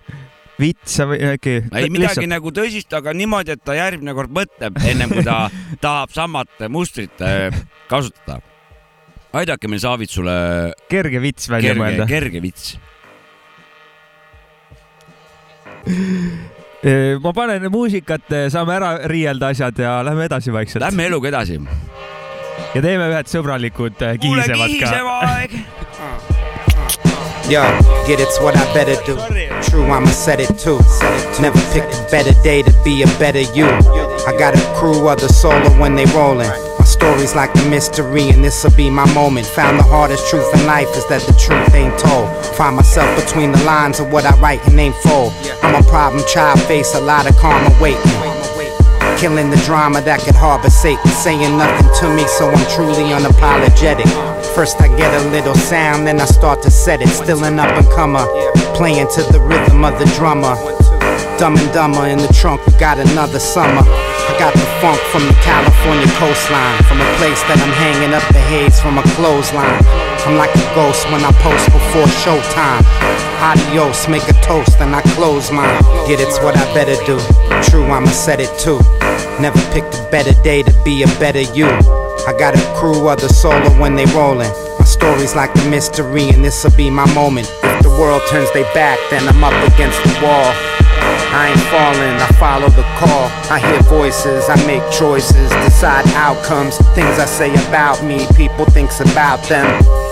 [0.60, 1.56] vitsa või äkki.
[1.80, 5.48] ei midagi nagu tõsist, aga niimoodi, et ta järgmine kord mõtleb, ennem kui ta
[5.84, 7.56] tahab samat mustrit äh,
[7.90, 8.41] kasutada.
[9.34, 10.35] Aidake meil Saavitsule
[10.89, 12.07] kerge vits välja kerge, mõelda.
[12.10, 12.77] kerge vits.
[17.23, 20.84] ma panen muusikat, saame ära riielda asjad ja lähme edasi vaikselt.
[20.85, 21.60] Lähme eluga edasi.
[22.73, 25.27] ja teeme ühed sõbralikud kuule, kihisevad kihiseva ka.
[27.49, 27.64] Yo,
[28.06, 29.18] get it's what I better do.
[29.64, 30.77] True, I'ma set it too.
[31.41, 33.65] Never picked a better day to be a better you.
[33.65, 36.68] I got a crew of the solo when they rollin'.
[36.90, 39.45] My story's like a mystery, and this'll be my moment.
[39.45, 42.26] Found the hardest truth in life is that the truth ain't told.
[42.57, 45.32] Find myself between the lines of what I write and ain't fold.
[45.61, 48.02] I'm a problem child, face a lot of karma waiting.
[49.22, 54.10] Killing the drama that could harbor Satan, saying nothing to me, so I'm truly unapologetic.
[54.56, 57.10] First I get a little sound, then I start to set it.
[57.10, 58.26] Still an up and comer,
[58.74, 60.57] playing to the rhythm of the drummer.
[61.40, 63.80] Dumb and dumber in the trunk, we got another summer.
[63.80, 68.28] I got the funk from the California coastline, from a place that I'm hanging up
[68.36, 69.80] the haze from a clothesline.
[70.28, 72.84] I'm like a ghost when I post before showtime.
[73.40, 75.80] Adios, make a toast, and I close mine.
[76.11, 77.16] Get it's what I better do.
[77.72, 78.84] True, I'ma set it too.
[79.40, 81.72] Never picked a better day to be a better you.
[82.28, 84.52] I got a crew of the solo when they rollin'.
[84.76, 87.48] My story's like a mystery, and this'll be my moment.
[87.64, 90.68] If the world turns their back, then I'm up against the wall.
[91.31, 93.30] I ain't falling, I follow the call.
[93.53, 96.77] I hear voices, I make choices, decide outcomes.
[96.97, 99.68] Things I say about me, people thinks about them.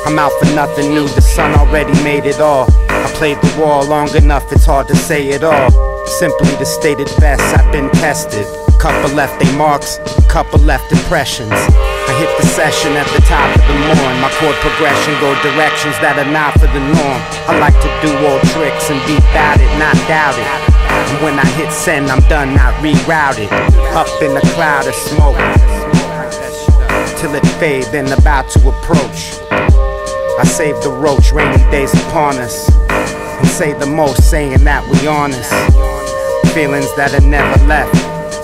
[0.06, 2.70] I'm out for nothing new, the sun already made it all.
[2.90, 5.72] I played the wall long enough, it's hard to say it all.
[6.06, 8.46] Simply to state it best, I've been tested.
[8.78, 9.98] Couple left they marks,
[10.30, 11.52] couple left impressions.
[11.52, 14.22] I hit the session at the top of the morn.
[14.22, 17.20] My chord progression go directions that are not for the norm.
[17.50, 20.77] I like to do old tricks and be about it, not doubt it.
[20.98, 23.52] And when I hit send, I'm done, not rerouted.
[23.94, 25.38] Up in a cloud of smoke.
[27.18, 29.34] Till it fade, then about to approach.
[30.40, 32.70] I save the roach, rainy days upon us.
[32.90, 35.52] And say the most, saying that we honest.
[36.54, 37.96] Feelings that are never left.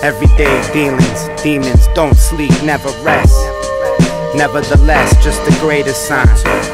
[0.04, 3.53] Everyday dealings, demons don't sleep, never rest.
[4.36, 6.28] Nevertheless, just the greatest sign.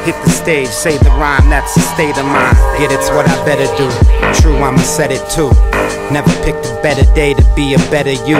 [0.04, 2.56] Hit the stage, say the rhyme, that's the state of mind.
[2.78, 3.88] Get it's what I better do.
[4.40, 5.50] True, I'ma set it too.
[6.12, 8.38] Never picked a better day to be a better you.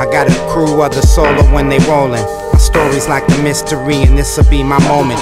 [0.00, 2.22] I got a crew of the solo when they rollin'.
[2.52, 5.20] My story's like a mystery, and this'll be my moment.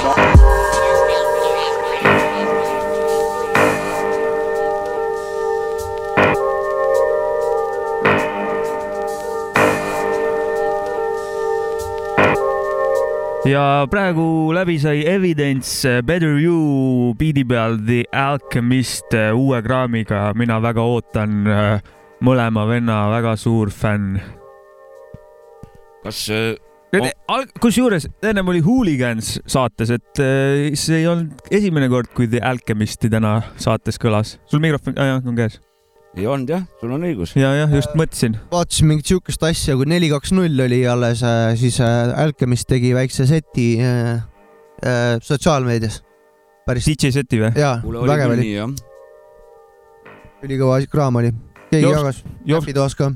[13.51, 20.31] Ja praegu läbi sai Evidence äh, Better You biidi peal The Alchemist äh, uue kraamiga,
[20.39, 21.81] mina väga ootan, äh,
[22.25, 24.21] mõlema venna väga suur fänn.
[26.05, 26.53] kas äh,
[27.31, 30.23] Al- kusjuures ennem oli Hooligans saates, et
[30.75, 34.39] see ei olnud esimene kord, kui The Alchemisti täna saates kõlas.
[34.51, 35.61] sul mikrofon, jah, on käes?
[36.19, 37.35] Ei olnud jah, sul on õigus.
[37.39, 38.35] ja, jah, just mõtlesin.
[38.51, 42.93] vaatasin mingit siukest asja, kui neli, kaks, null oli alles, äh, siis äh, Alchemist tegi
[42.97, 44.19] väikse seti äh,
[44.83, 46.01] äh, sotsiaalmeedias.
[46.67, 46.89] päris.
[46.91, 47.53] DJ seti või?
[47.59, 48.51] jaa, vägev oli.
[50.47, 51.33] ülikõva kraam oli.
[51.71, 53.13] keegi Jops- jagas äpitoas ka.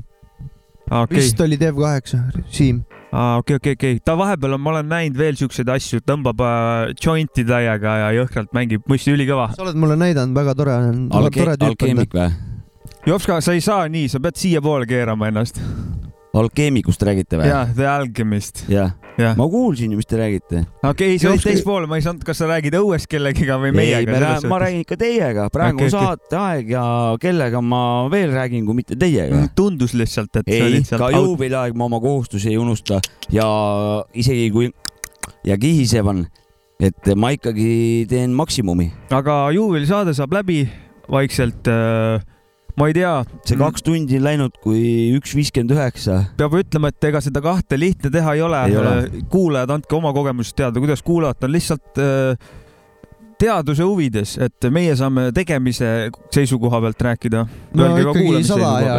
[0.89, 1.17] Aa, okei.
[1.17, 2.83] vist oli Dev8, Siim.
[3.11, 3.99] aa, okei, okei, okei.
[4.05, 8.55] ta vahepeal on, ma olen näinud veel siukseid asju, tõmbab äh, jointi täiega ja jõhkralt
[8.55, 9.51] mängib, muisti ülikõva.
[9.51, 11.07] sa oled mulle näidanud, väga tore on.
[11.11, 12.54] Alke- alkeemik või?
[13.05, 15.59] Jopska, sa ei saa nii, sa pead siiapoole keerama ennast.
[16.35, 17.47] alkeemikust räägite või?
[17.51, 18.65] jah, The Alchemist.
[18.69, 19.37] jah Jah.
[19.37, 20.63] ma kuulsin ju, mis te räägite.
[20.83, 23.77] okei okay,, sa olid teispool, ma ei saanud, kas sa räägid õues kellegiga või ei,
[23.77, 24.33] meiega?
[24.49, 26.83] ma räägin ikka teiega, praegu Okei, on saateaeg ja
[27.21, 29.45] kellega ma veel räägin, kui mitte teiega.
[29.55, 32.99] tundus lihtsalt, et ei ka juubeliaeg ma oma kohustusi ei unusta
[33.31, 33.47] ja
[34.17, 34.73] isegi kui
[35.45, 36.25] ja kihisevan,
[36.81, 37.69] et ma ikkagi
[38.09, 38.89] teen maksimumi.
[39.13, 40.63] aga juubelisaade saab läbi
[41.05, 42.33] vaikselt äh,.
[42.79, 43.13] Ma ei tea.
[43.47, 44.83] see kaks tundi on läinud kui
[45.17, 46.19] üks viiskümmend üheksa.
[46.39, 49.23] peab ütlema, et ega seda kahte lihtne teha ei ole, ole.
[49.31, 52.53] kuulajad, andke oma kogemusest teada, kuidas kuulata, on lihtsalt äh,
[53.39, 57.45] teaduse huvides, et meie saame tegemise seisukoha pealt rääkida.
[57.75, 58.97] no ikkagi sada ja,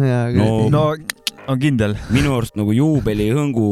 [0.00, 0.84] ja No- no
[1.50, 1.96] on kindel.
[2.14, 3.64] minu arust nagu juubelihõngu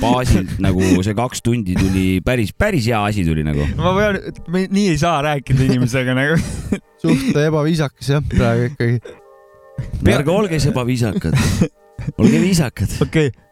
[0.00, 3.66] baasilt nagu see kaks tundi tuli päris, päris hea asi tuli nagu.
[3.78, 4.18] ma pean,
[4.50, 6.40] me nii ei saa rääkida inimesega nagu.
[7.04, 9.00] suht ebaviisakas jah, praegu ikkagi.
[10.16, 11.38] ärge olge siis ebaviisakad.
[12.18, 13.00] olge viisakad.
[13.02, 13.44] okei okay.,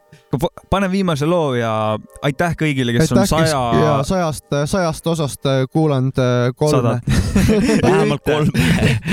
[0.71, 3.61] pane viimase loo ja aitäh kõigile, kes on saja.
[3.77, 7.01] ja sajast, sajast osast äh, kuulanud äh, kolme.
[7.87, 8.49] vähemalt kolm.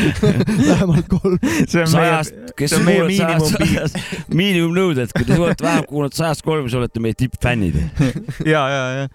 [0.69, 1.39] vähemalt kolm.
[1.67, 3.99] see on meie, sajast, kes see on meie miinimum.
[4.41, 7.79] miinimumnõuded, kui te olete vähem kuulanud sajast kolme, siis olete meie tippfännid.
[8.53, 9.07] ja, ja, ja.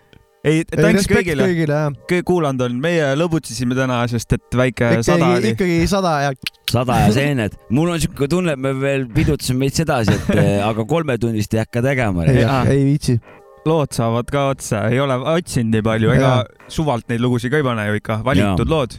[0.45, 1.79] ei, tänks kõigile, kõigile,
[2.11, 5.53] kõik kuulanud on, meie lõbutsesime täna, sest et väike sada ikkagi, oli.
[5.55, 6.35] ikkagi sada ja.
[6.71, 7.57] sada ja seened.
[7.75, 11.65] mul on siuke tunne, et me veel pidutasime veits edasi, et eh, aga kolmetunnist ei
[11.65, 12.29] hakka tegema.
[12.29, 12.45] ei,
[12.75, 13.19] ei viitsi.
[13.65, 16.37] lood saavad ka otsa, ei ole otsinud nii palju, ega
[16.69, 18.73] suvalt neid lugusid ka ei pane ju ikka, valitud Jaa.
[18.77, 18.99] lood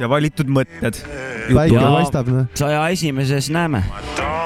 [0.00, 1.02] ja valitud mõtted.
[1.52, 2.48] päike paistab, noh.
[2.56, 3.84] saja esimeses näeme.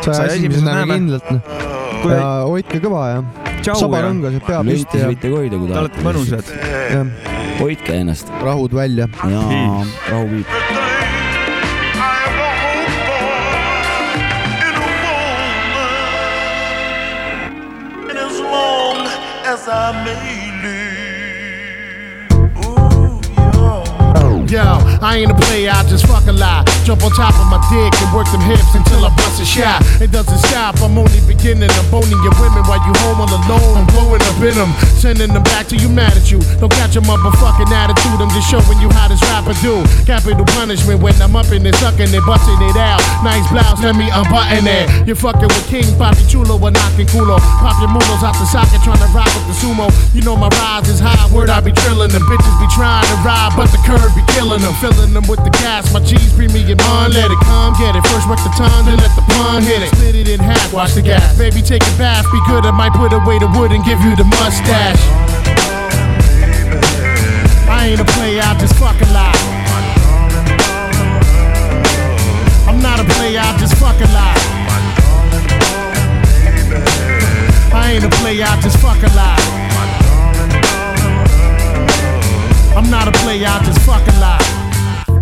[0.03, 1.90] saja esimesel näeme kindlalt, noh.
[2.03, 3.23] Kuule- ja hoidke kõva ja
[3.61, 6.45] Tšau saba ja- rõngas ja pea püsti ja võite ka hoida, kui Te olete mõnusad.
[7.61, 8.29] hoidke ennast.
[8.43, 9.07] rahud välja.
[9.29, 9.43] ja
[10.11, 10.47] rahu viib.
[18.09, 18.97] And as long
[19.53, 20.40] as I may
[24.51, 26.67] Yo, I ain't a player, I just fucking lie.
[26.83, 29.79] Jump on top of my dick and work them hips until I bust a shot.
[30.03, 31.71] It doesn't stop, I'm only beginning.
[31.71, 33.79] I'm boning your women while you home all alone.
[33.79, 36.43] I'm blowing up in them, sending them back to you mad at you.
[36.59, 39.87] Don't catch a motherfucking attitude, I'm just showing you how this rapper do.
[40.03, 42.99] Capital punishment when I'm up in it, sucking it, busting it out.
[43.23, 45.07] Nice blouse, let me unbutton it.
[45.07, 47.39] You're fucking with King Papi Chulo or knocking culo.
[47.63, 49.87] Pop your mulos out the socket, trying to ride with the sumo.
[50.11, 52.27] You know my rise is high, word I be trillin' them.
[52.27, 54.73] Bitches be trying to ride, but the curve be killing them.
[54.81, 57.13] Filling them with the gas, my cheese premium on.
[57.13, 58.07] Let it come, get it.
[58.09, 59.93] First work the tongue, then let the pun hit it.
[59.93, 61.37] Split it in half, watch the gas.
[61.37, 62.65] Baby, take a bath, be good.
[62.65, 65.01] I might put away the wood and give you the mustache.
[67.69, 69.37] I ain't a player, I just fucking lie.
[72.67, 74.41] I'm not a player, I just fucking lie.
[77.73, 79.70] I ain't a player, I just fucking lie.
[82.77, 84.60] I'm not a player, I just fucking lie.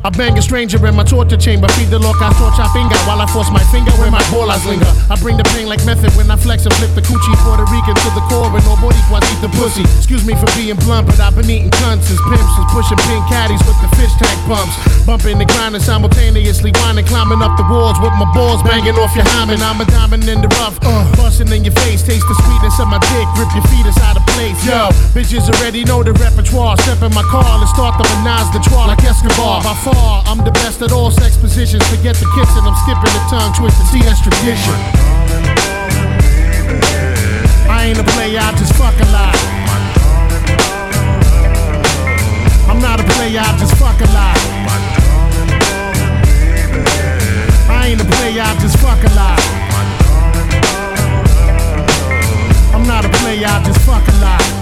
[0.08, 1.68] I bang a stranger in my torture chamber.
[1.76, 4.64] Feed the lock, I torch I finger while I force my finger where my bolas
[4.64, 4.88] linger.
[5.12, 7.92] I bring the pain like method when I flex and flip the coochie Puerto Rican
[7.92, 9.84] to the core and nobody quite eat the pussy.
[10.00, 13.20] Excuse me for being blunt, but I've been eating cunts as pimps and pushing pink
[13.28, 14.72] caddies with the fish tank pumps.
[15.04, 19.28] Bumping and grinding simultaneously, whining, climbing up the walls with my balls banging off your
[19.36, 19.60] hymen.
[19.60, 22.00] I'm a diamond in the rough, uh, busting in your face.
[22.00, 24.56] Taste the sweetness of my dick, rip your fetus out of place.
[24.64, 26.80] Yo, bitches already know the repertoire.
[26.80, 29.60] Step in my car, let's start the menage the trois like Escobar.
[29.60, 29.97] By far,
[30.28, 31.82] I'm the best at all sex positions.
[31.88, 34.02] Forget the kissing, I'm skipping the tongue twisting.
[34.02, 34.76] That's tradition.
[37.68, 39.32] I ain't a player, I just fucking lie.
[42.68, 44.36] I'm not a player, I just fucking lie.
[47.70, 49.38] I ain't a player, I just fucking lie.
[52.74, 54.57] I'm not a player, I just fucking lie.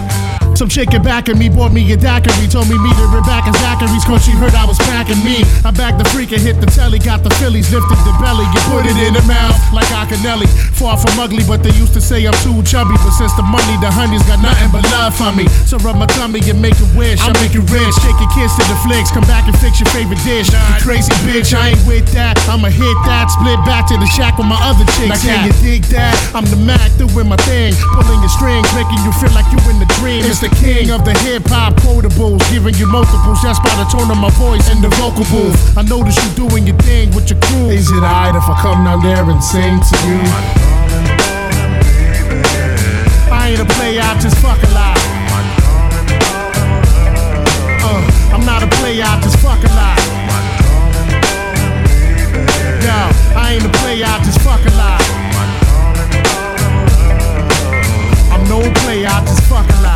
[0.57, 2.49] Some chick back of me bought me a daiquiri.
[2.49, 5.45] Told me meet her of Zachary's cause she heard I was packing me.
[5.69, 6.97] I bagged the freak and hit the telly.
[6.97, 8.49] Got the Phillies, lifted the belly.
[8.57, 10.49] You put it in the mouth like Akinelli.
[10.73, 12.97] Far from ugly, but they used to say I'm too chubby.
[13.05, 15.45] But since the money, the honey's got nothing but love for me.
[15.69, 17.21] So rub my tummy and make a wish.
[17.21, 17.93] I make you rich.
[18.01, 19.13] Shake your kids to the flicks.
[19.13, 20.49] Come back and fix your favorite dish.
[20.49, 22.41] You crazy bitch, I ain't with that.
[22.49, 23.29] I'ma hit that.
[23.29, 25.21] Split back to the shack with my other chicks.
[25.21, 26.17] Now can you dig that?
[26.33, 27.77] I'm the Mac doing my thing.
[27.93, 30.25] Pulling your strings, making you feel like you in the dream.
[30.25, 33.43] It's the king of the hip hop quotables, giving you multiples.
[33.43, 35.59] That's by the tone of my voice and the vocal booth.
[35.77, 37.71] I notice you doing your thing with your crew.
[37.71, 40.21] Is it alright if I come down there and sing to you?
[43.33, 44.99] I ain't a player, I just fuck a lot.
[47.83, 49.99] Uh, I'm not a player, I just fuck a lot.
[52.87, 52.99] Yo,
[53.35, 55.03] I ain't a player, I just fuck a lot.
[58.31, 59.96] I'm no player, I just fuck a lot.